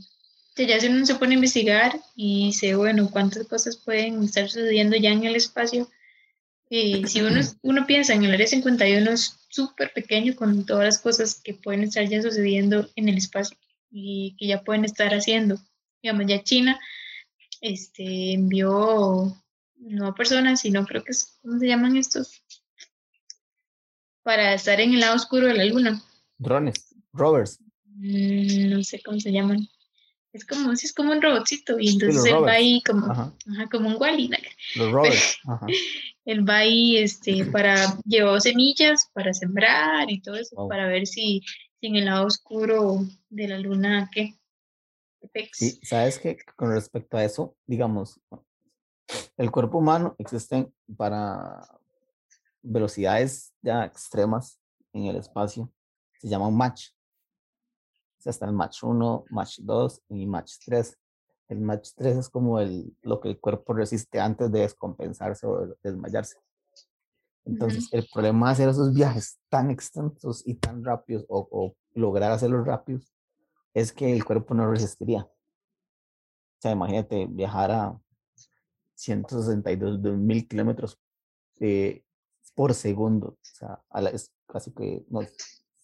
ya 0.55 0.79
si 0.79 0.87
uno 0.87 1.03
se 1.03 1.15
pone 1.15 1.31
a 1.31 1.35
investigar 1.35 1.99
y 2.15 2.47
dice, 2.47 2.75
bueno, 2.75 3.09
cuántas 3.09 3.47
cosas 3.47 3.77
pueden 3.77 4.21
estar 4.21 4.47
sucediendo 4.47 4.95
ya 4.95 5.09
en 5.09 5.23
el 5.23 5.35
espacio. 5.35 5.89
Y 6.69 7.07
si 7.07 7.21
uno, 7.21 7.41
uno 7.63 7.87
piensa 7.87 8.13
en 8.13 8.23
el 8.23 8.33
área 8.33 8.45
51 8.45 9.11
es 9.11 9.35
súper 9.49 9.91
pequeño 9.93 10.35
con 10.35 10.63
todas 10.65 10.85
las 10.85 10.99
cosas 10.99 11.41
que 11.43 11.55
pueden 11.55 11.83
estar 11.83 12.07
ya 12.07 12.21
sucediendo 12.21 12.87
en 12.95 13.09
el 13.09 13.17
espacio 13.17 13.57
y 13.93 14.35
que 14.37 14.47
ya 14.47 14.63
pueden 14.63 14.85
estar 14.85 15.13
haciendo. 15.13 15.57
Digamos, 16.01 16.25
ya 16.27 16.43
China 16.43 16.79
este, 17.61 18.33
envió 18.33 19.37
no 19.77 20.15
personas, 20.15 20.61
sino 20.61 20.85
creo 20.85 21.03
que 21.03 21.11
es, 21.11 21.39
¿cómo 21.41 21.59
se 21.59 21.67
llaman 21.67 21.95
estos? 21.95 22.43
Para 24.23 24.53
estar 24.53 24.79
en 24.79 24.93
el 24.93 24.99
lado 24.99 25.15
oscuro 25.15 25.47
de 25.47 25.53
la 25.53 25.65
luna. 25.65 26.01
Drones, 26.37 26.95
rovers. 27.11 27.59
Mm, 27.85 28.69
no 28.69 28.83
sé 28.83 29.01
cómo 29.03 29.19
se 29.19 29.31
llaman 29.31 29.67
es 30.33 30.45
como, 30.45 30.71
es 30.71 30.93
como 30.93 31.11
un 31.11 31.21
robotcito 31.21 31.79
y 31.79 31.89
entonces 31.89 32.25
él 32.25 32.43
va 32.43 32.53
ahí 32.53 32.81
como, 32.81 33.05
ajá. 33.05 33.31
como 33.71 33.89
un 33.89 33.97
Wally. 33.99 34.31
Los 34.75 34.91
rovers. 34.91 35.37
Él 36.25 36.47
va 36.47 36.59
ahí 36.59 36.97
este, 36.97 37.45
para, 37.45 37.97
llevar 38.05 38.39
semillas 38.39 39.09
para 39.13 39.33
sembrar 39.33 40.09
y 40.09 40.21
todo 40.21 40.35
eso, 40.35 40.67
para 40.69 40.87
ver 40.87 41.05
si, 41.05 41.41
en 41.87 41.95
el 41.95 42.05
lado 42.05 42.27
oscuro 42.27 42.99
de 43.29 43.47
la 43.47 43.59
luna, 43.59 44.09
¿qué? 44.13 44.35
Sí, 45.53 45.79
sabes 45.83 46.19
que 46.19 46.37
con 46.55 46.71
respecto 46.71 47.17
a 47.17 47.23
eso, 47.23 47.55
digamos, 47.65 48.19
el 49.37 49.51
cuerpo 49.51 49.77
humano 49.77 50.15
existe 50.17 50.71
para 50.97 51.67
velocidades 52.61 53.53
ya 53.61 53.85
extremas 53.85 54.59
en 54.91 55.05
el 55.05 55.15
espacio, 55.15 55.71
se 56.19 56.27
llama 56.27 56.47
un 56.47 56.57
match 56.57 56.89
está 58.29 58.45
el 58.45 58.53
match 58.53 58.83
1, 58.83 59.25
match 59.29 59.59
2 59.61 60.01
y 60.09 60.25
match 60.25 60.53
3. 60.65 60.97
El 61.49 61.59
match 61.61 61.89
3 61.95 62.17
es 62.17 62.29
como 62.29 62.59
el, 62.59 62.95
lo 63.01 63.19
que 63.19 63.29
el 63.29 63.39
cuerpo 63.39 63.73
resiste 63.73 64.19
antes 64.19 64.51
de 64.51 64.61
descompensarse 64.61 65.45
o 65.45 65.75
desmayarse. 65.83 66.37
Entonces, 67.45 67.89
el 67.91 68.07
problema 68.11 68.47
de 68.47 68.53
hacer 68.53 68.69
esos 68.69 68.93
viajes 68.93 69.39
tan 69.49 69.69
extensos 69.69 70.43
y 70.45 70.55
tan 70.55 70.83
rápidos 70.83 71.25
o, 71.27 71.47
o, 71.51 71.75
lograr 71.93 72.31
hacerlos 72.31 72.65
rápidos 72.65 73.13
es 73.73 73.91
que 73.91 74.13
el 74.13 74.23
cuerpo 74.23 74.53
no 74.53 74.69
resistiría. 74.69 75.23
O 75.23 76.61
sea, 76.61 76.71
imagínate 76.71 77.27
viajar 77.27 77.71
a 77.71 77.99
162 78.95 79.99
mil 80.17 80.47
kilómetros 80.47 80.97
eh, 81.59 82.03
por 82.55 82.73
segundo. 82.73 83.27
O 83.27 83.37
sea, 83.41 83.83
a 83.89 84.01
la, 84.01 84.09
es 84.11 84.31
casi 84.47 84.71
que 84.71 85.03
no, 85.09 85.21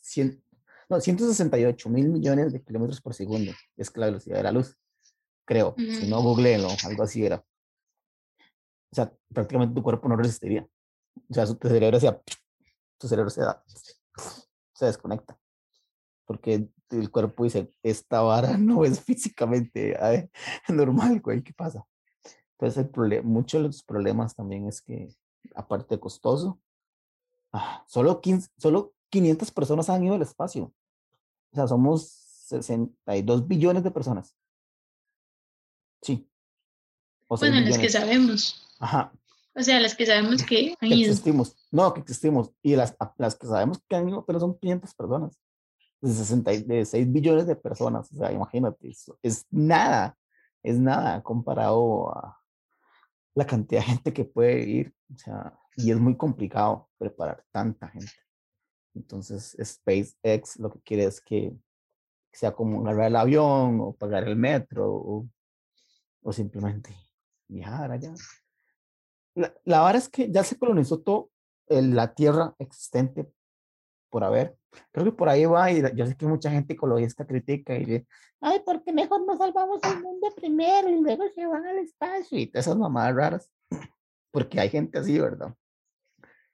100, 0.02 0.44
no, 0.90 1.02
168 1.02 1.90
mil 1.90 2.10
millones 2.10 2.54
de 2.54 2.64
kilómetros 2.64 3.02
por 3.02 3.14
segundo 3.14 3.52
es 3.76 3.96
la 3.98 4.06
velocidad 4.06 4.38
de 4.38 4.44
la 4.44 4.52
luz, 4.52 4.78
creo. 5.46 5.76
Si 5.78 6.08
no, 6.08 6.22
googleenlo, 6.22 6.70
algo 6.86 7.04
así 7.04 7.26
era. 7.26 7.44
O 8.92 8.96
sea, 8.96 9.14
prácticamente 9.34 9.76
tu 9.76 9.84
cuerpo 9.84 10.08
no 10.08 10.16
resistiría. 10.16 10.68
O 11.30 11.34
sea, 11.34 11.46
tu 11.46 11.68
cerebro, 11.68 12.00
se, 12.00 12.12
tu 12.98 13.08
cerebro 13.08 13.30
se, 13.30 13.42
se 14.74 14.86
desconecta. 14.86 15.38
Porque 16.26 16.70
el 16.92 17.12
cuerpo 17.12 17.44
dice, 17.44 17.74
esta 17.84 18.22
vara 18.22 18.58
no 18.58 18.86
es 18.86 19.02
físicamente 19.02 19.98
normal, 20.70 21.22
güey, 21.22 21.44
¿qué 21.44 21.54
pasa? 21.54 21.86
Entonces, 22.54 22.86
el 22.86 22.90
problema, 22.90 23.28
muchos 23.28 23.62
de 23.62 23.68
los 23.68 23.84
problemas 23.84 24.36
también 24.36 24.68
es 24.68 24.82
que, 24.82 25.14
aparte 25.56 25.96
de 25.96 26.00
costoso, 26.02 26.60
ah, 27.54 27.84
solo, 27.88 28.20
15, 28.20 28.50
solo 28.58 28.94
500 29.10 29.52
personas 29.52 29.90
han 29.90 30.04
ido 30.04 30.16
al 30.16 30.22
espacio. 30.22 30.74
O 31.52 31.56
sea, 31.56 31.68
somos 31.68 32.10
62 32.48 33.48
billones 33.48 33.84
de 33.84 33.92
personas. 33.92 34.36
Sí. 36.02 36.30
O 37.28 37.38
bueno, 37.38 37.62
los 37.62 37.78
que 37.78 37.90
sabemos. 37.90 38.68
Ajá. 38.80 39.14
O 39.56 39.62
sea, 39.62 39.80
las 39.80 39.96
que 39.96 40.06
sabemos 40.06 40.44
que 40.44 40.76
han 40.82 40.92
existimos. 40.92 41.56
No, 41.72 41.94
que 41.94 42.02
existimos. 42.02 42.52
Y 42.62 42.76
las, 42.76 42.96
las 43.18 43.36
que 43.36 43.48
sabemos 43.48 43.82
que 43.88 43.96
han 43.96 44.10
ido, 44.10 44.26
pero 44.26 44.40
son 44.40 44.58
500 44.58 44.94
personas. 44.94 45.40
De 46.02 46.14
66 46.14 47.12
billones 47.12 47.48
de 47.48 47.56
personas. 47.56 48.12
O 48.12 48.16
sea, 48.16 48.32
imagínate, 48.32 48.90
eso 48.90 49.18
es 49.22 49.46
nada. 49.50 50.18
Es 50.64 50.78
nada 50.78 51.22
comparado 51.24 52.10
a 52.16 52.38
la 53.36 53.46
cantidad 53.46 53.82
de 53.82 53.88
gente 53.88 54.14
que 54.14 54.26
puede 54.26 54.62
ir. 54.68 54.94
O 55.14 55.18
sea, 55.18 55.58
y 55.76 55.92
es 55.92 55.98
muy 55.98 56.16
complicado 56.16 56.90
preparar 56.98 57.44
tanta 57.52 57.88
gente. 57.90 58.12
Entonces, 58.96 59.56
SpaceX 59.62 60.58
lo 60.60 60.72
que 60.72 60.82
quiere 60.82 61.06
es 61.06 61.22
que 61.22 61.54
sea 62.32 62.52
como 62.52 62.82
agarrar 62.82 63.08
el 63.08 63.16
avión 63.16 63.80
o 63.82 63.94
pagar 63.94 64.28
el 64.28 64.36
metro 64.36 64.94
o, 64.94 65.30
o 66.22 66.34
simplemente 66.34 66.96
viajar 67.48 67.92
allá. 67.92 68.14
La, 69.40 69.54
la 69.64 69.92
es 69.92 70.10
que 70.10 70.32
ya 70.32 70.44
se 70.44 70.58
colonizó 70.58 71.00
todo 71.00 71.30
la 71.70 72.14
tierra 72.14 72.56
existente 72.60 73.32
por 74.10 74.24
haber. 74.24 74.58
Creo 74.92 75.06
que 75.06 75.12
por 75.12 75.30
ahí 75.30 75.46
va 75.46 75.72
y 75.72 75.82
yo 75.96 76.06
sé 76.06 76.16
que 76.16 76.26
mucha 76.26 76.52
gente 76.52 76.74
ecologista 76.74 77.26
critica 77.26 77.76
y 77.76 77.86
dice, 77.86 78.08
ay, 78.42 78.62
porque 78.66 78.92
mejor 78.92 79.26
nos 79.26 79.38
salvamos 79.38 79.80
el 79.84 80.02
mundo 80.02 80.28
primero 80.36 80.90
y 80.90 81.00
luego 81.02 81.24
se 81.34 81.46
van 81.46 81.66
al 81.66 81.78
espacio 81.80 82.38
y 82.38 82.52
esas 82.54 82.76
mamadas 82.78 83.16
raras. 83.16 83.52
Porque 84.32 84.60
hay 84.60 84.70
gente 84.70 85.00
así, 85.00 85.20
¿verdad? 85.20 85.56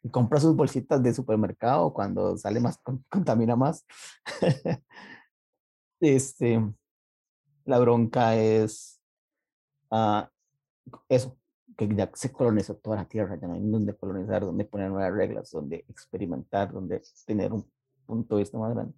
Y 0.01 0.09
compra 0.09 0.39
sus 0.39 0.55
bolsitas 0.55 1.03
de 1.03 1.13
supermercado 1.13 1.91
cuando 1.91 2.37
sale 2.37 2.61
más, 2.61 2.79
contamina 3.09 3.57
más. 3.57 3.85
este, 5.99 6.61
la 7.65 7.79
bronca 7.79 8.37
es 8.37 9.01
uh, 9.91 10.21
eso, 11.09 11.37
que 11.77 11.87
ya 11.93 12.09
se 12.13 12.31
colonizó 12.31 12.75
toda 12.75 12.97
la 12.97 13.05
Tierra, 13.05 13.37
ya 13.39 13.47
no 13.47 13.53
hay 13.53 13.61
donde 13.61 13.95
colonizar, 13.95 14.41
donde 14.41 14.65
poner 14.65 14.89
nuevas 14.89 15.13
reglas, 15.13 15.51
donde 15.51 15.85
experimentar, 15.89 16.71
donde 16.71 17.01
tener 17.25 17.51
un 17.51 17.69
punto 18.05 18.35
de 18.35 18.43
vista 18.43 18.57
más 18.57 18.73
grande. 18.73 18.93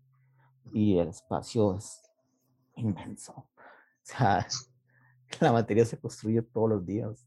Y 0.72 0.98
el 0.98 1.10
espacio 1.10 1.76
es 1.76 2.02
inmenso. 2.76 3.34
O 3.34 3.48
sea, 4.04 4.48
la 5.40 5.52
materia 5.52 5.86
se 5.86 5.98
construye 5.98 6.42
todos 6.42 6.70
los 6.70 6.86
días. 6.86 7.26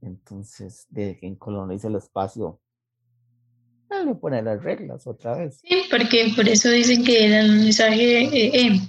Entonces, 0.00 0.86
de 0.90 1.18
quien 1.18 1.34
coloniza 1.34 1.88
el 1.88 1.96
espacio, 1.96 2.60
le 4.02 4.14
poner 4.14 4.44
las 4.44 4.62
reglas 4.62 5.06
otra 5.06 5.36
vez. 5.36 5.60
Sí, 5.62 5.84
porque 5.90 6.32
por 6.34 6.48
eso 6.48 6.68
dicen 6.70 7.04
que 7.04 7.26
el 7.26 7.52
mensaje 7.52 8.24
eh, 8.24 8.66
eh, 8.66 8.80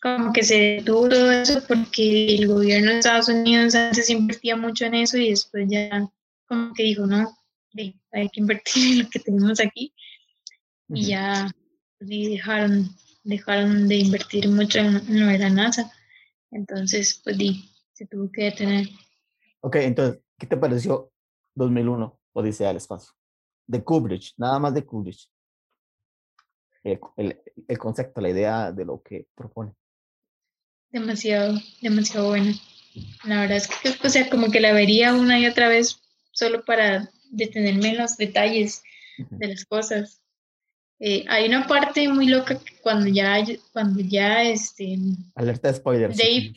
como 0.00 0.32
que 0.32 0.42
se 0.42 0.58
detuvo 0.76 1.08
todo 1.08 1.32
eso 1.32 1.62
porque 1.66 2.34
el 2.34 2.48
gobierno 2.48 2.90
de 2.90 2.98
Estados 2.98 3.28
Unidos 3.28 3.74
antes 3.74 4.10
invertía 4.10 4.56
mucho 4.56 4.84
en 4.86 4.94
eso 4.94 5.16
y 5.18 5.30
después 5.30 5.66
ya 5.68 6.08
como 6.46 6.72
que 6.74 6.84
dijo, 6.84 7.06
no, 7.06 7.36
hay 8.12 8.28
que 8.28 8.40
invertir 8.40 8.92
en 8.92 9.04
lo 9.04 9.10
que 9.10 9.18
tenemos 9.18 9.60
aquí 9.60 9.92
y 10.88 11.06
ya 11.06 11.50
dejaron, 11.98 12.88
dejaron 13.24 13.88
de 13.88 13.96
invertir 13.96 14.48
mucho 14.48 14.78
en, 14.78 15.20
lo 15.20 15.26
de 15.26 15.38
la 15.38 15.50
NASA. 15.50 15.90
Entonces, 16.50 17.20
pues 17.24 17.36
se 17.92 18.06
tuvo 18.06 18.30
que 18.30 18.44
detener. 18.44 18.88
Ok, 19.60 19.76
entonces, 19.76 20.22
¿qué 20.38 20.46
te 20.46 20.56
pareció 20.56 21.10
2001, 21.54 22.20
Odisea 22.32 22.68
del 22.68 22.76
Espacio? 22.76 23.16
de 23.66 23.82
Kubrick, 23.82 24.32
nada 24.36 24.58
más 24.58 24.74
de 24.74 24.84
Kubrick. 24.84 25.18
El, 26.82 27.00
el, 27.16 27.42
el, 27.66 27.78
concepto, 27.78 28.20
la 28.20 28.30
idea 28.30 28.70
de 28.70 28.84
lo 28.84 29.02
que 29.02 29.26
propone. 29.34 29.74
Demasiado, 30.96 31.60
demasiado 31.82 32.28
bueno. 32.28 32.54
La 33.24 33.42
verdad 33.42 33.58
es 33.58 33.68
que, 33.68 33.94
o 34.02 34.08
sea, 34.08 34.30
como 34.30 34.50
que 34.50 34.60
la 34.60 34.72
vería 34.72 35.12
una 35.12 35.38
y 35.38 35.46
otra 35.46 35.68
vez 35.68 36.00
solo 36.32 36.64
para 36.64 37.10
detenerme 37.30 37.90
en 37.90 37.98
los 37.98 38.16
detalles 38.16 38.82
de 39.18 39.48
las 39.48 39.66
cosas. 39.66 40.22
Eh, 40.98 41.26
hay 41.28 41.48
una 41.48 41.66
parte 41.66 42.08
muy 42.08 42.28
loca 42.28 42.58
que 42.58 42.78
cuando 42.80 43.08
ya, 43.08 43.44
cuando 43.74 44.00
ya, 44.00 44.42
este... 44.44 44.96
Alerta 45.34 45.70
de 45.70 45.76
spoilers. 45.76 46.16
Dave, 46.16 46.54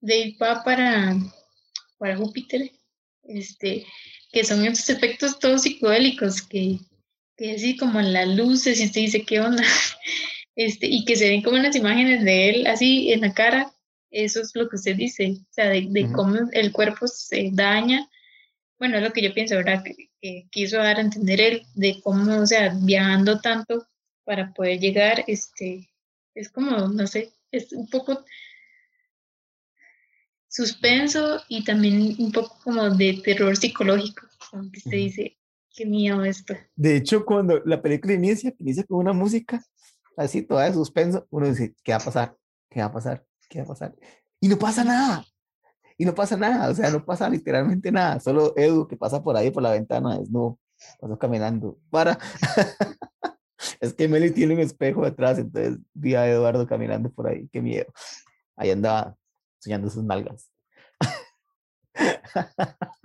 Dave 0.00 0.36
va 0.42 0.64
para, 0.64 1.16
para 1.98 2.16
Júpiter, 2.16 2.68
este, 3.22 3.86
que 4.32 4.42
son 4.42 4.66
estos 4.66 4.90
efectos 4.90 5.38
todos 5.38 5.62
psicodélicos, 5.62 6.42
que, 6.42 6.80
que 7.36 7.52
así 7.52 7.76
como 7.76 8.00
en 8.00 8.12
las 8.12 8.26
luces 8.26 8.80
y 8.80 8.86
usted 8.86 9.02
dice, 9.02 9.22
¿qué 9.22 9.38
onda? 9.38 9.62
Este, 10.54 10.86
y 10.86 11.04
que 11.04 11.16
se 11.16 11.28
ven 11.28 11.42
como 11.42 11.56
las 11.56 11.76
imágenes 11.76 12.24
de 12.24 12.50
él 12.50 12.66
así 12.66 13.12
en 13.12 13.22
la 13.22 13.32
cara, 13.32 13.72
eso 14.10 14.42
es 14.42 14.54
lo 14.54 14.68
que 14.68 14.76
usted 14.76 14.96
dice, 14.96 15.38
o 15.40 15.52
sea, 15.52 15.70
de, 15.70 16.10
cómo 16.14 16.36
el 16.52 16.72
cuerpo 16.72 17.06
se 17.06 17.50
daña. 17.52 18.08
Bueno, 18.78 18.98
es 18.98 19.02
lo 19.02 19.12
que 19.12 19.22
yo 19.22 19.32
pienso, 19.32 19.56
¿verdad? 19.56 19.82
Que, 19.82 20.46
quiso 20.50 20.76
dar 20.76 20.98
a 20.98 21.00
entender 21.00 21.40
él, 21.40 21.62
de 21.74 22.00
cómo, 22.00 22.42
o 22.42 22.46
sea, 22.46 22.72
viajando 22.80 23.40
tanto 23.40 23.88
para 24.24 24.52
poder 24.52 24.78
llegar, 24.78 25.24
este, 25.26 25.90
es 26.34 26.48
como, 26.48 26.86
no 26.88 27.06
sé, 27.08 27.32
es 27.50 27.72
un 27.72 27.88
poco 27.88 28.24
suspenso 30.46 31.42
y 31.48 31.64
también 31.64 32.14
un 32.18 32.30
poco 32.30 32.56
como 32.62 32.88
de 32.90 33.20
terror 33.24 33.56
psicológico, 33.56 34.28
como 34.50 34.70
que 34.70 34.78
se 34.78 34.94
dice, 34.94 35.38
qué 35.74 35.86
miedo 35.86 36.24
esto. 36.24 36.54
De 36.76 36.98
hecho, 36.98 37.24
cuando 37.24 37.60
la 37.64 37.82
película 37.82 38.14
inicia, 38.14 38.54
inicia 38.60 38.84
con 38.84 38.98
una 38.98 39.12
música 39.12 39.64
así 40.16 40.42
toda 40.42 40.64
de 40.64 40.74
suspenso, 40.74 41.26
uno 41.30 41.46
dice, 41.46 41.74
¿qué 41.82 41.92
va 41.92 41.98
a 41.98 42.04
pasar? 42.04 42.36
¿Qué 42.70 42.80
va 42.80 42.86
a 42.86 42.92
pasar? 42.92 43.24
¿Qué 43.48 43.58
va 43.60 43.64
a 43.64 43.68
pasar? 43.68 43.94
Y 44.40 44.48
no 44.48 44.58
pasa 44.58 44.84
nada. 44.84 45.24
Y 45.98 46.04
no 46.04 46.14
pasa 46.14 46.36
nada, 46.36 46.70
o 46.70 46.74
sea, 46.74 46.90
no 46.90 47.04
pasa 47.04 47.28
literalmente 47.28 47.92
nada. 47.92 48.18
Solo 48.20 48.54
Edu 48.56 48.88
que 48.88 48.96
pasa 48.96 49.22
por 49.22 49.36
ahí 49.36 49.50
por 49.50 49.62
la 49.62 49.72
ventana, 49.72 50.18
es 50.18 50.30
no, 50.30 50.58
pasó 51.00 51.18
caminando. 51.18 51.78
Para. 51.90 52.18
es 53.80 53.94
que 53.94 54.08
Meli 54.08 54.30
tiene 54.32 54.54
un 54.54 54.60
espejo 54.60 55.04
detrás, 55.04 55.38
entonces 55.38 55.78
vi 55.94 56.14
a 56.14 56.28
Eduardo 56.28 56.66
caminando 56.66 57.10
por 57.10 57.28
ahí, 57.28 57.48
qué 57.52 57.60
miedo. 57.60 57.92
Ahí 58.56 58.70
andaba 58.70 59.16
soñando 59.58 59.90
sus 59.90 60.02
nalgas. 60.04 60.50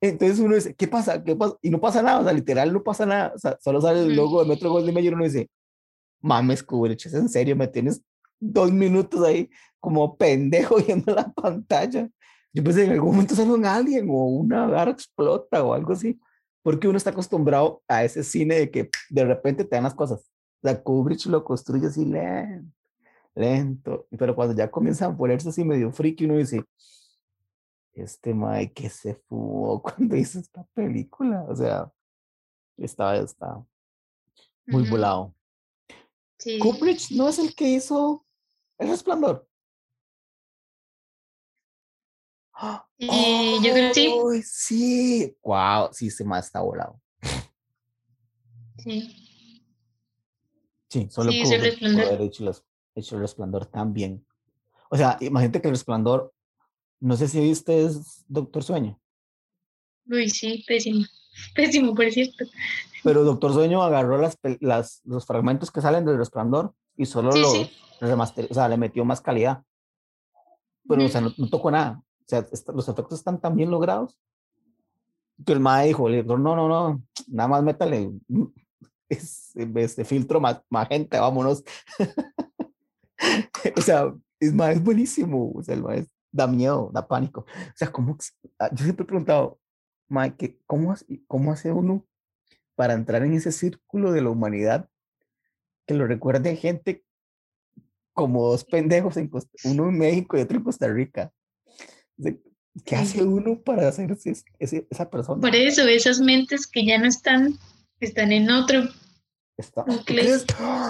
Entonces 0.00 0.38
uno 0.38 0.54
dice, 0.54 0.74
¿qué 0.74 0.88
pasa? 0.88 1.22
¿Qué 1.22 1.34
pasa? 1.36 1.56
Y 1.60 1.70
no 1.70 1.80
pasa 1.80 2.02
nada, 2.02 2.20
o 2.20 2.24
sea, 2.24 2.32
literal 2.32 2.72
no 2.72 2.82
pasa 2.82 3.06
nada. 3.06 3.32
O 3.34 3.38
sea, 3.38 3.58
solo 3.60 3.80
sale 3.80 4.00
el 4.00 4.16
logo 4.16 4.42
de 4.42 4.48
Metro 4.48 4.70
Golden 4.70 4.94
Mayer 4.94 5.12
y 5.12 5.14
uno 5.14 5.24
dice, 5.24 5.50
mames, 6.20 6.62
Kubrick, 6.62 7.06
¿es 7.06 7.14
en 7.14 7.28
serio? 7.28 7.56
¿Me 7.56 7.68
tienes 7.68 8.02
dos 8.40 8.72
minutos 8.72 9.22
ahí 9.24 9.50
como 9.80 10.16
pendejo 10.16 10.76
viendo 10.86 11.14
la 11.14 11.30
pantalla? 11.32 12.08
Yo 12.52 12.64
pensé, 12.64 12.84
en 12.84 12.92
algún 12.92 13.12
momento 13.12 13.34
sale 13.34 13.52
un 13.52 13.66
alien 13.66 14.08
o 14.10 14.26
una 14.26 14.66
garra 14.66 14.90
explota 14.90 15.62
o 15.62 15.74
algo 15.74 15.92
así. 15.92 16.18
Porque 16.62 16.88
uno 16.88 16.98
está 16.98 17.10
acostumbrado 17.10 17.82
a 17.88 18.04
ese 18.04 18.24
cine 18.24 18.56
de 18.56 18.70
que 18.70 18.90
de 19.10 19.24
repente 19.24 19.64
te 19.64 19.76
dan 19.76 19.84
las 19.84 19.94
cosas. 19.94 20.20
O 20.62 20.68
sea, 20.68 20.82
Kubrick 20.82 21.24
lo 21.26 21.44
construye 21.44 21.86
así 21.86 22.04
lento 22.04 22.78
lento, 23.38 24.06
pero 24.18 24.34
cuando 24.34 24.54
ya 24.54 24.70
comienzan 24.70 25.12
a 25.12 25.16
ponerse 25.16 25.48
así 25.48 25.64
medio 25.64 25.92
friki, 25.92 26.24
uno 26.24 26.36
dice, 26.36 26.64
este 27.92 28.34
Mike 28.34 28.72
que 28.74 28.90
se 28.90 29.14
fumó 29.14 29.80
cuando 29.82 30.16
hizo 30.16 30.38
esta 30.40 30.64
película, 30.74 31.44
o 31.44 31.54
sea, 31.54 31.90
estaba, 32.76 33.16
está 33.16 33.64
muy 34.66 34.88
volado. 34.88 35.34
Sí. 36.38 36.58
Kubrick 36.58 37.10
no 37.10 37.28
es 37.28 37.38
el 37.38 37.54
que 37.54 37.68
hizo 37.68 38.24
El 38.78 38.88
Resplandor. 38.88 39.48
Y 42.96 43.06
yo 43.62 43.72
creo 43.72 43.92
que 43.92 44.42
sí. 44.42 44.42
Sí, 44.42 45.36
wow, 45.42 45.90
sí, 45.92 46.10
se 46.10 46.24
más 46.24 46.46
está 46.46 46.60
volado. 46.60 47.00
Sí. 48.78 49.64
Sí, 50.88 51.08
solo 51.10 51.30
sí, 51.30 51.42
Kubrick 51.42 51.82
haber 51.82 52.22
hecho 52.22 52.50
hecho 52.94 53.16
el 53.16 53.22
resplandor 53.22 53.66
también. 53.66 54.26
O 54.90 54.96
sea, 54.96 55.18
imagínate 55.20 55.60
que 55.60 55.68
el 55.68 55.74
resplandor, 55.74 56.34
no 57.00 57.16
sé 57.16 57.28
si 57.28 57.40
viste 57.40 57.84
es 57.84 58.24
Doctor 58.26 58.64
Sueño. 58.64 59.00
Uy, 60.06 60.28
sí, 60.30 60.64
pésimo. 60.66 61.04
Pésimo, 61.54 61.94
por 61.94 62.10
cierto. 62.10 62.44
Pero 63.04 63.24
Doctor 63.24 63.52
Sueño 63.52 63.82
agarró 63.82 64.18
las, 64.18 64.38
las, 64.60 65.00
los 65.04 65.26
fragmentos 65.26 65.70
que 65.70 65.80
salen 65.80 66.04
del 66.04 66.18
resplandor 66.18 66.74
y 66.96 67.06
solo 67.06 67.30
lo 67.30 67.52
remaster, 68.00 68.46
o 68.50 68.54
sea, 68.54 68.68
le 68.68 68.76
metió 68.76 69.04
más 69.04 69.20
calidad. 69.20 69.62
Pero, 70.88 71.04
o 71.04 71.08
sea, 71.08 71.20
no, 71.20 71.32
tocó 71.50 71.70
nada. 71.70 72.02
O 72.20 72.24
sea, 72.26 72.46
los 72.74 72.88
efectos 72.88 73.18
están 73.18 73.40
tan 73.40 73.56
bien 73.56 73.70
logrados 73.70 74.18
que 75.44 75.52
el 75.52 75.60
MAE 75.60 75.88
dijo, 75.88 76.08
no, 76.08 76.36
no, 76.36 76.68
no, 76.68 77.02
nada 77.28 77.48
más 77.48 77.62
métale 77.62 78.10
este 79.08 80.04
filtro 80.04 80.40
magenta, 80.68 81.20
vámonos. 81.20 81.64
o 83.76 83.80
sea, 83.80 84.12
es, 84.40 84.52
más, 84.52 84.76
es 84.76 84.82
buenísimo, 84.82 85.52
o 85.54 85.62
sea, 85.62 85.74
el 85.74 85.82
más 85.82 86.06
da 86.30 86.46
miedo, 86.46 86.90
da 86.92 87.06
pánico. 87.06 87.40
O 87.42 87.76
sea, 87.76 87.90
¿cómo, 87.90 88.16
ah, 88.58 88.70
yo 88.72 88.84
siempre 88.84 89.04
he 89.04 89.06
preguntado, 89.06 89.58
Mike, 90.08 90.60
¿cómo, 90.66 90.94
¿cómo 91.26 91.52
hace 91.52 91.72
uno 91.72 92.06
para 92.74 92.94
entrar 92.94 93.22
en 93.22 93.34
ese 93.34 93.52
círculo 93.52 94.12
de 94.12 94.22
la 94.22 94.30
humanidad 94.30 94.88
que 95.86 95.94
lo 95.94 96.06
recuerde 96.06 96.56
gente 96.56 97.04
como 98.12 98.50
dos 98.50 98.64
pendejos, 98.64 99.16
en 99.16 99.30
uno 99.64 99.88
en 99.88 99.98
México 99.98 100.36
y 100.36 100.40
otro 100.40 100.58
en 100.58 100.64
Costa 100.64 100.88
Rica? 100.88 101.32
¿Qué 102.84 102.96
hace 102.96 103.22
uno 103.22 103.60
para 103.60 103.88
hacerse 103.88 104.32
esa 104.58 105.10
persona? 105.10 105.40
Por 105.40 105.54
eso, 105.54 105.82
esas 105.82 106.20
mentes 106.20 106.66
que 106.66 106.86
ya 106.86 106.98
no 106.98 107.06
están, 107.06 107.58
están 108.00 108.32
en 108.32 108.50
otro 108.50 108.88
Está, 109.58 109.84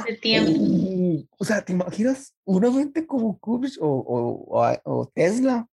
de 0.07 0.17
tiempo. 0.21 1.27
o 1.39 1.45
sea, 1.45 1.65
¿te 1.65 1.73
imaginas 1.73 2.35
una 2.45 2.71
mente 2.71 3.07
como 3.07 3.39
Kubrick 3.39 3.79
o, 3.81 4.45
o, 4.85 5.07
Tesla? 5.15 5.67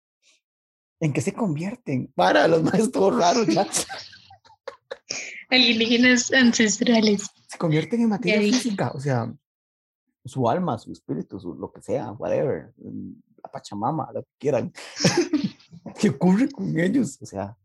¿En 0.99 1.13
qué 1.13 1.21
se 1.21 1.33
convierten? 1.33 2.11
Para 2.15 2.47
los 2.47 2.63
maestros 2.63 3.15
raros 3.15 3.47
ya. 3.47 3.67
Alienígenas 5.49 6.31
ancestrales. 6.33 7.29
Se 7.47 7.57
convierten 7.57 8.01
en 8.01 8.09
materia 8.09 8.39
física, 8.39 8.91
o 8.93 8.99
sea, 8.99 9.33
su 10.23 10.49
alma, 10.49 10.77
su 10.77 10.91
espíritu, 10.91 11.39
su, 11.39 11.53
lo 11.53 11.71
que 11.71 11.81
sea, 11.81 12.11
whatever, 12.13 12.73
la 13.43 13.51
Pachamama, 13.51 14.11
lo 14.13 14.23
que 14.23 14.31
quieran. 14.39 14.73
¿Qué 15.99 16.09
ocurre 16.09 16.49
con 16.49 16.77
ellos? 16.79 17.19
O 17.21 17.25
sea, 17.25 17.55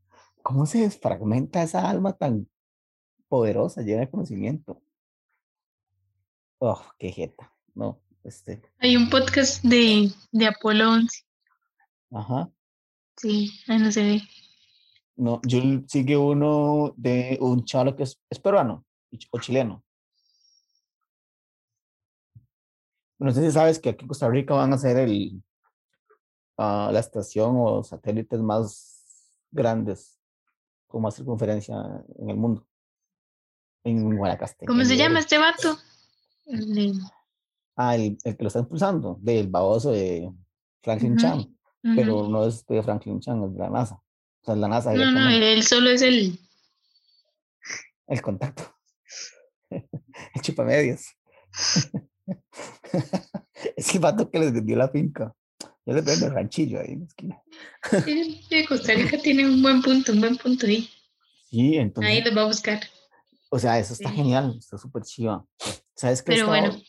¿cómo 0.43 0.67
se 0.67 0.81
desfragmenta 0.81 1.63
esa 1.63 1.89
alma 1.89 2.13
tan 2.13 2.49
poderosa, 3.29 3.83
llena 3.83 4.01
de 4.01 4.11
conocimiento? 4.11 4.83
Oh, 6.59 6.83
qué 6.99 7.11
jeta. 7.11 7.53
No, 7.75 8.01
este. 8.23 8.61
Hay 8.79 8.97
un 8.97 9.09
podcast 9.09 9.65
de, 9.65 10.13
de 10.31 10.47
Apolo 10.47 10.91
11. 10.91 11.25
Ajá. 12.13 12.51
Sí, 13.21 13.53
ahí 13.69 13.79
no 13.79 13.93
se 13.93 14.03
ve. 14.03 14.23
No, 15.17 15.43
yo 15.47 15.61
sigue 15.87 16.17
uno 16.17 16.95
de 16.97 17.37
un 17.43 17.67
chalo 17.67 17.95
que 17.95 18.05
es, 18.05 18.19
es 18.31 18.39
peruano 18.39 18.87
o 19.31 19.39
chileno. 19.39 19.85
No 23.19 23.31
sé 23.33 23.45
si 23.45 23.53
sabes 23.53 23.79
que 23.79 23.91
aquí 23.91 24.03
en 24.03 24.09
Costa 24.09 24.31
Rica 24.31 24.55
van 24.55 24.73
a 24.73 24.77
hacer 24.77 24.97
el, 24.97 25.43
uh, 26.57 26.91
la 26.91 26.99
estación 26.99 27.57
o 27.59 27.83
satélites 27.83 28.41
más 28.41 29.37
grandes 29.51 30.19
con 30.87 31.03
más 31.03 31.17
circunferencia 31.17 31.77
en 32.19 32.31
el 32.31 32.37
mundo. 32.39 32.67
En 33.85 34.17
Guanacaste. 34.17 34.65
¿Cómo 34.65 34.85
se 34.87 34.97
llama 34.97 35.19
este 35.19 35.37
vato? 35.37 35.77
Ah, 37.77 37.97
el, 37.97 38.17
el, 38.25 38.37
que 38.37 38.43
lo 38.43 38.49
está 38.49 38.61
impulsando, 38.61 39.19
del 39.21 39.49
baboso 39.49 39.91
de 39.93 40.33
Franklin 40.83 41.19
Chan, 41.19 41.60
pero 41.83 42.29
no 42.29 42.47
es 42.47 42.67
de 42.67 42.83
Franklin 42.83 43.21
Chan, 43.21 43.43
es 43.45 43.53
de 43.53 43.59
la 43.59 43.71
NASA. 43.71 43.95
O 43.95 44.45
sea, 44.45 44.55
es 44.55 44.61
la 44.61 44.69
NASA. 44.69 44.95
No, 44.95 45.11
no, 45.11 45.31
él 45.31 45.63
solo 45.63 45.91
es 45.91 46.03
el... 46.03 46.39
El 48.07 48.23
contacto. 48.23 48.75
el 49.71 50.43
chupamedias. 50.43 51.17
es 53.77 53.95
el 53.95 54.01
vato 54.01 54.31
que 54.31 54.39
les 54.39 54.53
vendió 54.53 54.77
la 54.77 54.89
finca. 54.89 55.35
Yo 55.87 55.95
le 55.95 56.03
vendo 56.03 56.27
el 56.27 56.33
ranchillo 56.33 56.81
ahí 56.81 56.93
en 56.93 57.01
la 57.01 57.07
esquina. 57.07 57.43
sí, 58.05 58.65
Costa 58.69 58.95
Rica 58.95 59.19
tiene 59.19 59.47
un 59.47 59.63
buen 59.63 59.83
punto, 59.83 60.13
un 60.13 60.21
buen 60.21 60.37
punto 60.37 60.67
ahí. 60.67 60.89
Sí, 61.49 61.77
entonces. 61.77 62.11
Ahí 62.11 62.23
los 62.23 62.37
va 62.37 62.43
a 62.43 62.47
buscar. 62.47 62.81
O 63.51 63.59
sea, 63.59 63.79
eso 63.79 63.95
está 63.95 64.11
genial, 64.11 64.57
está 64.59 64.79
súper 64.79 65.03
chiva. 65.03 65.45
¿Sabes 65.95 66.23
qué? 66.23 66.33
Pero 66.33 66.45
estaba, 66.45 66.61
bueno. 66.61 66.83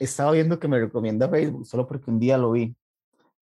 Estaba 0.00 0.32
viendo 0.32 0.58
que 0.58 0.66
me 0.66 0.80
recomienda 0.80 1.28
Facebook, 1.28 1.66
solo 1.66 1.86
porque 1.86 2.10
un 2.10 2.18
día 2.18 2.36
lo 2.36 2.52
vi. 2.52 2.74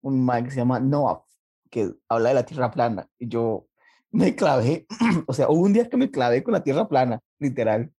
Un 0.04 0.22
mag 0.24 0.44
que 0.44 0.50
se 0.50 0.58
llama 0.58 0.80
Noah, 0.80 1.24
que 1.70 1.94
habla 2.08 2.28
de 2.28 2.34
la 2.34 2.44
tierra 2.44 2.70
plana. 2.70 3.08
Y 3.18 3.28
yo 3.28 3.66
me 4.10 4.36
clavé, 4.36 4.86
o 5.26 5.32
sea, 5.32 5.48
hubo 5.48 5.62
un 5.62 5.72
día 5.72 5.88
que 5.88 5.96
me 5.96 6.10
clavé 6.10 6.42
con 6.42 6.52
la 6.52 6.62
tierra 6.62 6.88
plana, 6.88 7.20
literal. 7.38 7.90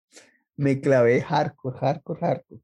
Me 0.57 0.81
clavé 0.81 1.23
hardcore, 1.23 1.79
hardcore, 1.79 2.21
hardcore. 2.21 2.63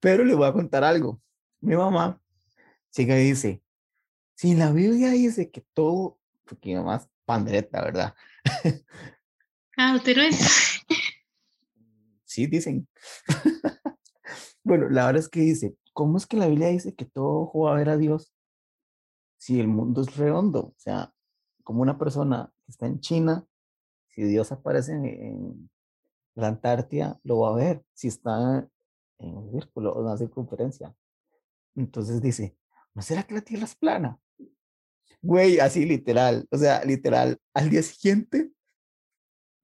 Pero 0.00 0.24
le 0.24 0.34
voy 0.34 0.48
a 0.48 0.52
contar 0.52 0.82
algo. 0.84 1.20
Mi 1.60 1.76
mamá 1.76 2.20
sigue 2.90 3.22
y 3.22 3.28
dice, 3.30 3.62
si 4.34 4.54
la 4.54 4.72
Biblia 4.72 5.10
dice 5.10 5.50
que 5.50 5.64
todo, 5.72 6.18
porque 6.44 6.70
mi 6.70 6.74
mamá 6.74 6.96
es 6.96 7.08
pandereta, 7.24 7.80
¿verdad? 7.82 8.14
Ah, 9.76 9.94
usted 9.96 10.16
no 10.16 10.22
es. 10.22 10.38
Sí, 12.24 12.46
dicen. 12.46 12.88
bueno, 14.64 14.88
la 14.88 15.04
verdad 15.04 15.20
es 15.20 15.28
que 15.28 15.40
dice, 15.40 15.76
¿cómo 15.92 16.16
es 16.16 16.26
que 16.26 16.38
la 16.38 16.46
Biblia 16.46 16.68
dice 16.68 16.94
que 16.94 17.04
todo 17.04 17.52
va 17.54 17.72
a 17.72 17.76
ver 17.76 17.90
a 17.90 17.98
Dios 17.98 18.31
si 19.42 19.58
el 19.58 19.66
mundo 19.66 20.02
es 20.02 20.16
redondo? 20.16 20.60
O 20.60 20.74
sea, 20.76 21.12
como 21.64 21.82
una 21.82 21.98
persona 21.98 22.52
que 22.64 22.70
está 22.70 22.86
en 22.86 23.00
China, 23.00 23.44
si 24.06 24.22
Dios 24.22 24.52
aparece 24.52 24.92
en, 24.92 25.68
la 26.34 26.46
Antártida, 26.46 27.18
lo 27.24 27.40
va 27.40 27.50
a 27.50 27.56
ver 27.56 27.84
si 27.92 28.06
está 28.06 28.66
en 29.18 29.36
un 29.36 29.50
círculo 29.50 29.92
o 29.92 29.98
en 29.98 30.06
una 30.06 30.16
circunferencia. 30.16 30.94
Entonces 31.74 32.22
dice, 32.22 32.56
¿no 32.94 33.02
será 33.02 33.24
que 33.24 33.34
la 33.34 33.40
Tierra 33.40 33.64
es 33.64 33.74
plana? 33.74 34.18
Güey, 35.20 35.58
así 35.58 35.84
literal, 35.86 36.46
o 36.50 36.56
sea, 36.56 36.84
literal, 36.84 37.38
al 37.52 37.68
día 37.68 37.82
siguiente, 37.82 38.52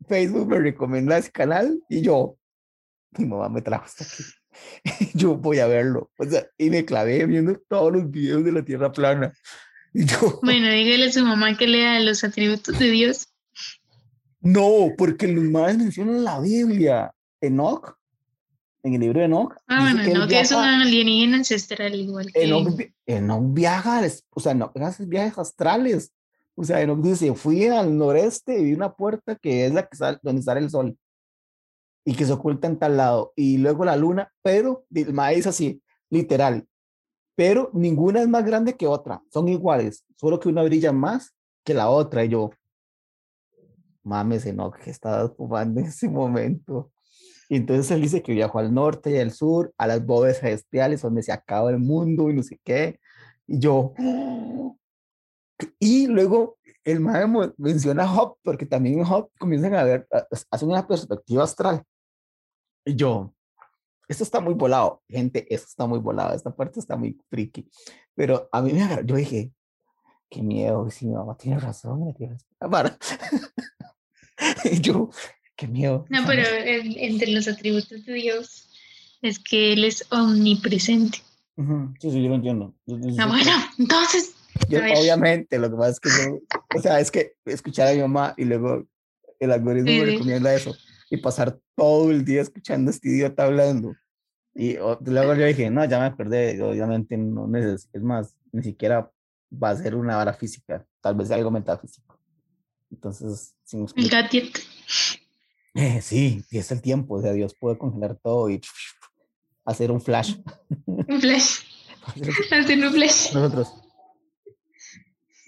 Facebook 0.09 0.49
me 0.49 0.59
recomienda 0.59 1.19
ese 1.19 1.31
canal 1.31 1.81
y 1.89 2.03
yo, 2.03 2.37
mi 3.17 3.27
mamá 3.27 3.49
me 3.49 3.63
trajo 3.63 3.85
hasta 3.85 4.05
aquí. 4.05 4.25
yo 5.15 5.37
voy 5.37 5.61
a 5.61 5.69
verlo. 5.69 6.11
O 6.19 6.25
sea, 6.25 6.47
y 6.59 6.69
me 6.69 6.85
clavé 6.85 7.25
viendo 7.27 7.57
todos 7.69 7.93
los 7.93 8.11
videos 8.11 8.45
de 8.45 8.53
la 8.53 8.65
Tierra 8.65 8.91
plana. 8.91 9.33
Yo, 9.93 10.41
bueno, 10.43 10.71
dígale 10.71 11.07
a 11.07 11.13
su 11.13 11.25
mamá 11.25 11.57
que 11.57 11.67
lea 11.67 12.01
los 12.01 12.23
atributos 12.25 12.79
de 12.79 12.91
Dios. 12.91 13.29
No, 14.41 14.93
porque 14.97 15.27
los 15.29 15.45
madres 15.45 15.79
mencionan 15.79 16.25
la 16.25 16.41
Biblia. 16.41 17.13
Enoch, 17.41 17.97
en 18.83 18.95
el 18.95 19.01
libro 19.01 19.21
de 19.21 19.27
Enoch. 19.27 19.55
Ah, 19.67 19.81
bueno, 19.81 20.03
Enoch 20.03 20.31
es 20.31 20.51
un 20.53 20.59
alienígena 20.59 21.39
ancestral 21.39 21.95
igual 21.95 22.33
que... 22.33 22.45
Enoch, 22.45 22.81
Enoch 23.07 23.55
viaja, 23.55 24.03
o 24.31 24.41
sea, 24.41 24.55
no 24.55 24.73
hace 24.75 25.07
viajes 25.07 25.39
astrales. 25.39 26.13
O 26.55 26.65
sea, 26.65 26.81
Enoch 26.81 27.01
dice, 27.01 27.35
fui 27.35 27.67
al 27.67 27.97
noreste 27.97 28.59
y 28.59 28.65
vi 28.65 28.75
una 28.75 28.93
puerta 28.95 29.37
que 29.37 29.67
es 29.67 29.73
la 29.73 29.87
que 29.87 29.97
sale, 29.97 30.19
donde 30.23 30.43
sale 30.43 30.61
el 30.61 30.71
sol 30.71 30.97
y 32.05 32.15
que 32.15 32.25
se 32.25 32.33
oculta 32.33 32.67
en 32.67 32.79
tal 32.79 32.97
lado, 32.97 33.35
y 33.37 33.59
luego 33.59 33.85
la 33.85 33.95
luna, 33.95 34.33
pero 34.41 34.87
el 34.95 35.13
maíz 35.13 35.47
así, 35.47 35.83
literal, 36.09 36.67
pero 37.39 37.71
ninguna 37.73 38.21
es 38.21 38.27
más 38.29 38.45
grande 38.45 38.75
que 38.75 38.89
otra, 38.89 39.23
son 39.31 39.47
iguales, 39.47 40.05
solo 40.17 40.41
que 40.41 40.49
una 40.49 40.65
brilla 40.65 40.91
más 40.91 41.37
que 41.63 41.73
la 41.73 41.89
otra, 41.89 42.25
y 42.25 42.31
yo, 42.31 42.51
mames, 44.03 44.53
no, 44.53 44.73
que 44.73 44.91
estaba 44.91 45.29
fumando 45.29 45.79
en 45.79 45.87
ese 45.87 46.09
momento. 46.09 46.91
Y 47.49 47.59
entonces 47.59 47.93
él 47.93 48.03
dice 48.03 48.25
que 48.25 48.33
viajó 48.33 48.59
al 48.59 48.75
norte 48.75 49.13
y 49.13 49.19
al 49.19 49.31
sur, 49.31 49.73
a 49.79 49.87
las 49.87 50.05
bóvedas 50.05 50.41
celestiales, 50.41 51.01
donde 51.01 51.23
se 51.23 51.31
acaba 51.31 51.71
el 51.71 51.79
mundo 51.79 52.29
y 52.29 52.35
no 52.35 52.43
sé 52.43 52.59
qué. 52.65 52.99
Y 53.47 53.61
yo, 53.61 53.95
y 55.79 56.09
luego 56.09 56.59
el 56.83 56.99
maestro 56.99 57.55
menciona 57.57 58.13
Hop, 58.21 58.39
porque 58.43 58.67
también 58.67 59.05
Hop 59.05 59.31
comienzan 59.39 59.77
a 59.77 59.85
ver, 59.85 60.09
hacen 60.51 60.69
una 60.69 60.89
perspectiva 60.89 61.45
astral. 61.45 61.85
Y 62.85 62.97
yo, 62.97 63.33
esto 64.09 64.25
está 64.25 64.41
muy 64.41 64.55
volado, 64.55 65.03
gente, 65.07 65.47
esto 65.55 65.67
está 65.69 65.87
muy 65.87 65.99
volado, 65.99 66.35
esta 66.35 66.55
parte 66.55 66.81
está 66.81 66.97
muy 66.97 67.19
friki. 67.29 67.69
Pero 68.15 68.49
a 68.51 68.63
mí 68.63 68.73
me 68.73 68.83
agarró, 68.83 69.05
yo 69.05 69.17
dije, 69.17 69.53
qué 70.31 70.43
miedo, 70.43 70.91
si 70.91 71.07
mi 71.07 71.15
mamá 71.15 71.37
tiene 71.37 71.61
razón, 71.61 72.15
para. 72.59 72.99
y 74.65 74.81
yo, 74.81 75.11
qué 75.57 75.69
miedo. 75.69 76.07
No, 76.09 76.25
pero 76.27 76.43
entre 76.51 77.31
los 77.33 77.49
atributos 77.49 78.07
de 78.07 78.15
Dios 78.15 78.71
es 79.21 79.39
que 79.39 79.75
Él 79.75 79.85
es 79.85 80.07
omnipresente. 80.11 81.19
Sí, 82.01 82.11
sí, 82.11 82.23
yo 82.23 82.29
lo 82.29 82.37
entiendo. 82.37 82.75
Ah, 83.19 83.27
bueno, 83.27 83.51
entonces. 83.79 84.35
obviamente, 84.71 85.59
lo 85.59 85.71
que 85.71 85.77
pasa 85.77 85.91
es 85.91 86.01
que 86.01 86.09
yo, 86.09 86.39
o 86.77 86.81
sea, 86.81 87.01
es 87.01 87.11
que 87.11 87.35
escuchar 87.45 87.89
a 87.89 87.93
mi 87.93 88.01
mamá 88.01 88.33
y 88.39 88.45
luego 88.45 88.87
el 89.39 89.53
algoritmo 89.53 89.91
me 89.91 90.05
recomienda 90.05 90.55
eso 90.55 90.75
y 91.11 91.17
pasar 91.19 91.59
todo 91.75 92.11
el 92.11 92.25
día 92.25 92.43
escuchando 92.43 92.91
a 92.91 92.93
este 92.93 93.09
idiota 93.09 93.45
hablando. 93.45 93.95
Y 94.55 94.77
luego 94.77 95.35
yo 95.35 95.47
dije, 95.47 95.71
no, 95.71 95.85
ya 95.85 96.01
me 96.01 96.11
perdí, 96.17 96.61
obviamente 96.61 97.17
no 97.17 97.47
necesito, 97.47 97.97
es 97.97 98.03
más, 98.03 98.37
ni 98.51 98.63
siquiera 98.63 99.11
va 99.53 99.71
a 99.71 99.77
ser 99.77 99.95
una 99.95 100.17
vara 100.17 100.35
física, 100.35 100.85
tal 101.01 101.15
vez 101.15 101.31
algo 101.31 101.51
metafísico. 101.51 102.19
Entonces, 102.91 103.55
sin 103.65 103.87
El 103.97 104.09
gatito. 104.09 104.61
Eh, 105.75 106.01
sí, 106.03 106.45
y 106.51 106.59
es 106.59 106.71
el 106.73 106.83
tiempo, 106.83 107.15
o 107.15 107.23
sea, 107.23 107.33
Dios 107.33 107.55
puede 107.59 107.79
congelar 107.79 108.17
todo 108.17 108.51
y 108.51 108.61
hacer 109.65 109.93
un 109.93 110.01
flash. 110.01 110.37
Un 110.87 111.21
flash. 111.21 111.61
hacer 112.51 112.85
un 112.85 112.93
flash. 112.93 113.35
Nosotros. 113.35 113.75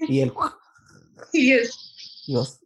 Y 0.08 0.20
el... 0.20 0.32
Dios. 1.32 2.24
Dios. 2.26 2.59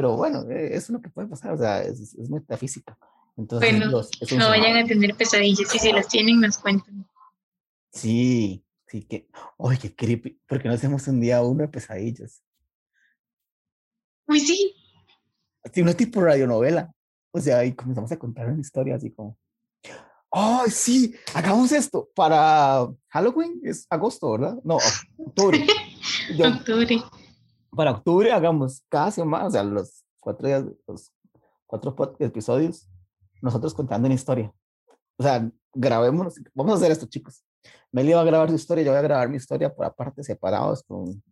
Pero 0.00 0.16
bueno, 0.16 0.50
e, 0.50 0.74
es 0.74 0.88
lo 0.88 0.98
que 1.02 1.10
puede 1.10 1.28
pasar, 1.28 1.52
o 1.52 1.58
sea, 1.58 1.82
es, 1.82 2.14
es 2.14 2.30
metafísica. 2.30 2.96
Entonces, 3.36 3.70
bueno, 3.70 4.00
no 4.38 4.48
vayan 4.48 4.78
a 4.78 4.86
tener 4.86 5.14
pesadillas 5.14 5.74
y 5.74 5.78
si 5.78 5.92
las 5.92 6.08
tienen, 6.08 6.40
nos 6.40 6.56
cuentan. 6.56 7.06
Sí, 7.92 8.64
sí, 8.86 9.02
que, 9.02 9.28
¡ay, 9.58 9.76
qué 9.76 9.94
creepy! 9.94 10.40
Porque 10.48 10.68
no 10.68 10.74
hacemos 10.74 11.06
un 11.06 11.20
día 11.20 11.42
uno 11.42 11.64
de 11.64 11.68
pesadillas. 11.68 12.42
Uy, 14.26 14.40
sí. 14.40 14.74
Así, 15.62 15.82
no 15.82 15.92
tipo 15.92 16.22
radionovela. 16.22 16.90
O 17.30 17.38
sea, 17.38 17.62
y 17.66 17.74
comenzamos 17.74 18.10
a 18.10 18.18
contar 18.18 18.48
una 18.48 18.62
historia 18.62 18.94
así 18.94 19.10
como, 19.10 19.36
¡ay, 20.30 20.70
sí! 20.70 21.14
Hagamos 21.34 21.72
esto 21.72 22.08
para 22.14 22.88
Halloween, 23.08 23.60
es 23.64 23.86
agosto, 23.90 24.32
¿verdad? 24.32 24.56
No, 24.64 24.78
octubre. 25.18 25.66
octubre. 26.42 27.02
Para 27.70 27.92
octubre 27.92 28.32
hagamos 28.32 28.84
cada 28.88 29.10
semana, 29.10 29.46
o 29.46 29.50
sea, 29.50 29.62
los 29.62 30.04
cuatro 30.18 30.46
días, 30.48 30.64
los 30.86 31.12
cuatro 31.66 31.94
episodios, 32.18 32.88
nosotros 33.40 33.74
contando 33.74 34.06
una 34.06 34.14
historia. 34.14 34.52
O 35.16 35.22
sea, 35.22 35.50
grabémonos, 35.72 36.34
vamos 36.54 36.74
a 36.74 36.76
hacer 36.76 36.90
esto, 36.90 37.06
chicos. 37.06 37.44
Meli 37.92 38.12
va 38.12 38.20
a 38.22 38.24
grabar 38.24 38.48
su 38.48 38.54
historia, 38.54 38.84
yo 38.84 38.90
voy 38.90 38.98
a 38.98 39.02
grabar 39.02 39.28
mi 39.28 39.36
historia 39.36 39.74
por 39.74 39.86
aparte, 39.86 40.22
separados, 40.22 40.82
con 40.82 41.22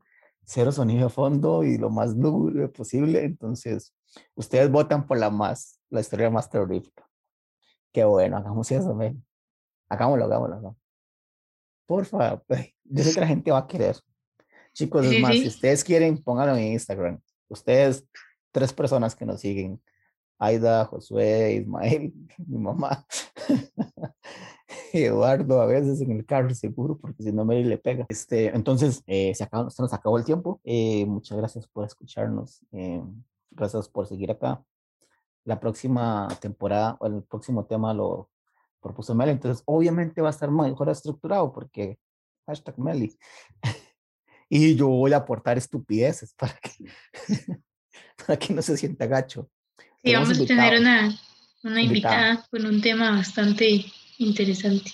cero 0.45 0.73
sonido 0.73 1.05
de 1.05 1.11
fondo 1.11 1.63
y 1.65 1.79
lo 1.79 1.91
más 1.91 2.15
lúgubre 2.15 2.69
posible. 2.69 3.25
Entonces, 3.25 3.95
ustedes 4.35 4.71
votan 4.71 5.07
por 5.07 5.19
la 5.19 5.31
más, 5.31 5.81
la 5.91 6.01
historia 6.01 6.31
más 6.31 6.49
terrorífica. 6.49 7.09
Qué 7.93 8.05
bueno, 8.05 8.37
hagamos 8.37 8.71
eso, 8.71 8.95
Meli. 8.95 9.23
Hagámoslo, 9.89 10.25
hagámoslo, 10.25 10.55
hagámoslo. 10.57 10.79
Por 11.87 12.05
favor, 12.05 12.45
yo 12.85 13.05
sé 13.05 13.15
que 13.15 13.21
la 13.21 13.27
gente 13.27 13.51
va 13.51 13.59
a 13.59 13.67
querer. 13.67 13.97
Chicos, 14.79 15.05
es 15.07 15.21
más, 15.21 15.33
si 15.33 15.49
ustedes 15.49 15.83
quieren, 15.83 16.23
pónganlo 16.23 16.57
en 16.57 16.75
Instagram. 16.75 17.19
Ustedes, 17.49 18.07
tres 18.53 18.73
personas 18.73 19.17
que 19.17 19.27
nos 19.27 19.41
siguen, 19.41 19.83
Aida, 20.39 20.85
Josué, 20.85 21.55
Ismael, 21.55 22.13
mi 22.47 22.59
mamá, 22.59 23.05
Eduardo, 24.93 25.61
a 25.61 25.67
veces 25.67 26.01
en 26.01 26.13
el 26.13 26.25
carro 26.25 26.55
seguro, 26.55 26.97
porque 26.97 27.25
si 27.25 27.33
no 27.33 27.45
me 27.45 27.61
le 27.65 27.77
pega. 27.77 28.07
Este, 28.09 28.55
entonces, 28.55 29.03
eh, 29.09 29.35
se, 29.35 29.43
acabó, 29.43 29.69
se 29.69 29.83
nos 29.83 29.93
acabó 29.93 30.17
el 30.17 30.25
tiempo. 30.25 30.61
Eh, 30.63 31.05
muchas 31.07 31.37
gracias 31.37 31.67
por 31.67 31.85
escucharnos. 31.85 32.61
Eh, 32.71 33.03
gracias 33.51 33.89
por 33.89 34.07
seguir 34.07 34.31
acá. 34.31 34.63
La 35.43 35.59
próxima 35.59 36.29
temporada 36.41 36.97
o 37.01 37.09
el 37.09 37.25
próximo 37.25 37.65
tema 37.65 37.93
lo 37.93 38.31
propuso 38.81 39.13
Meli. 39.13 39.33
Entonces, 39.33 39.61
obviamente 39.67 40.23
va 40.23 40.29
a 40.29 40.31
estar 40.31 40.53
mejor 40.53 40.89
estructurado 40.89 41.53
porque 41.53 41.99
hashtag 42.47 42.79
Meli. 42.79 43.19
y 44.49 44.75
yo 44.77 44.89
voy 44.89 45.13
a 45.13 45.19
aportar 45.19 45.59
estupideces 45.59 46.35
para 46.39 46.59
que, 46.59 46.85
para 48.27 48.39
que 48.39 48.55
no 48.55 48.63
se 48.63 48.77
sienta 48.77 49.07
gacho. 49.07 49.51
Sí, 50.03 50.13
vamos 50.13 50.31
a 50.31 50.47
tener 50.47 50.81
una, 50.81 51.19
una 51.65 51.83
invitada 51.83 52.47
con 52.51 52.65
un 52.65 52.81
tema 52.81 53.11
bastante 53.11 53.85
interesante. 54.19 54.93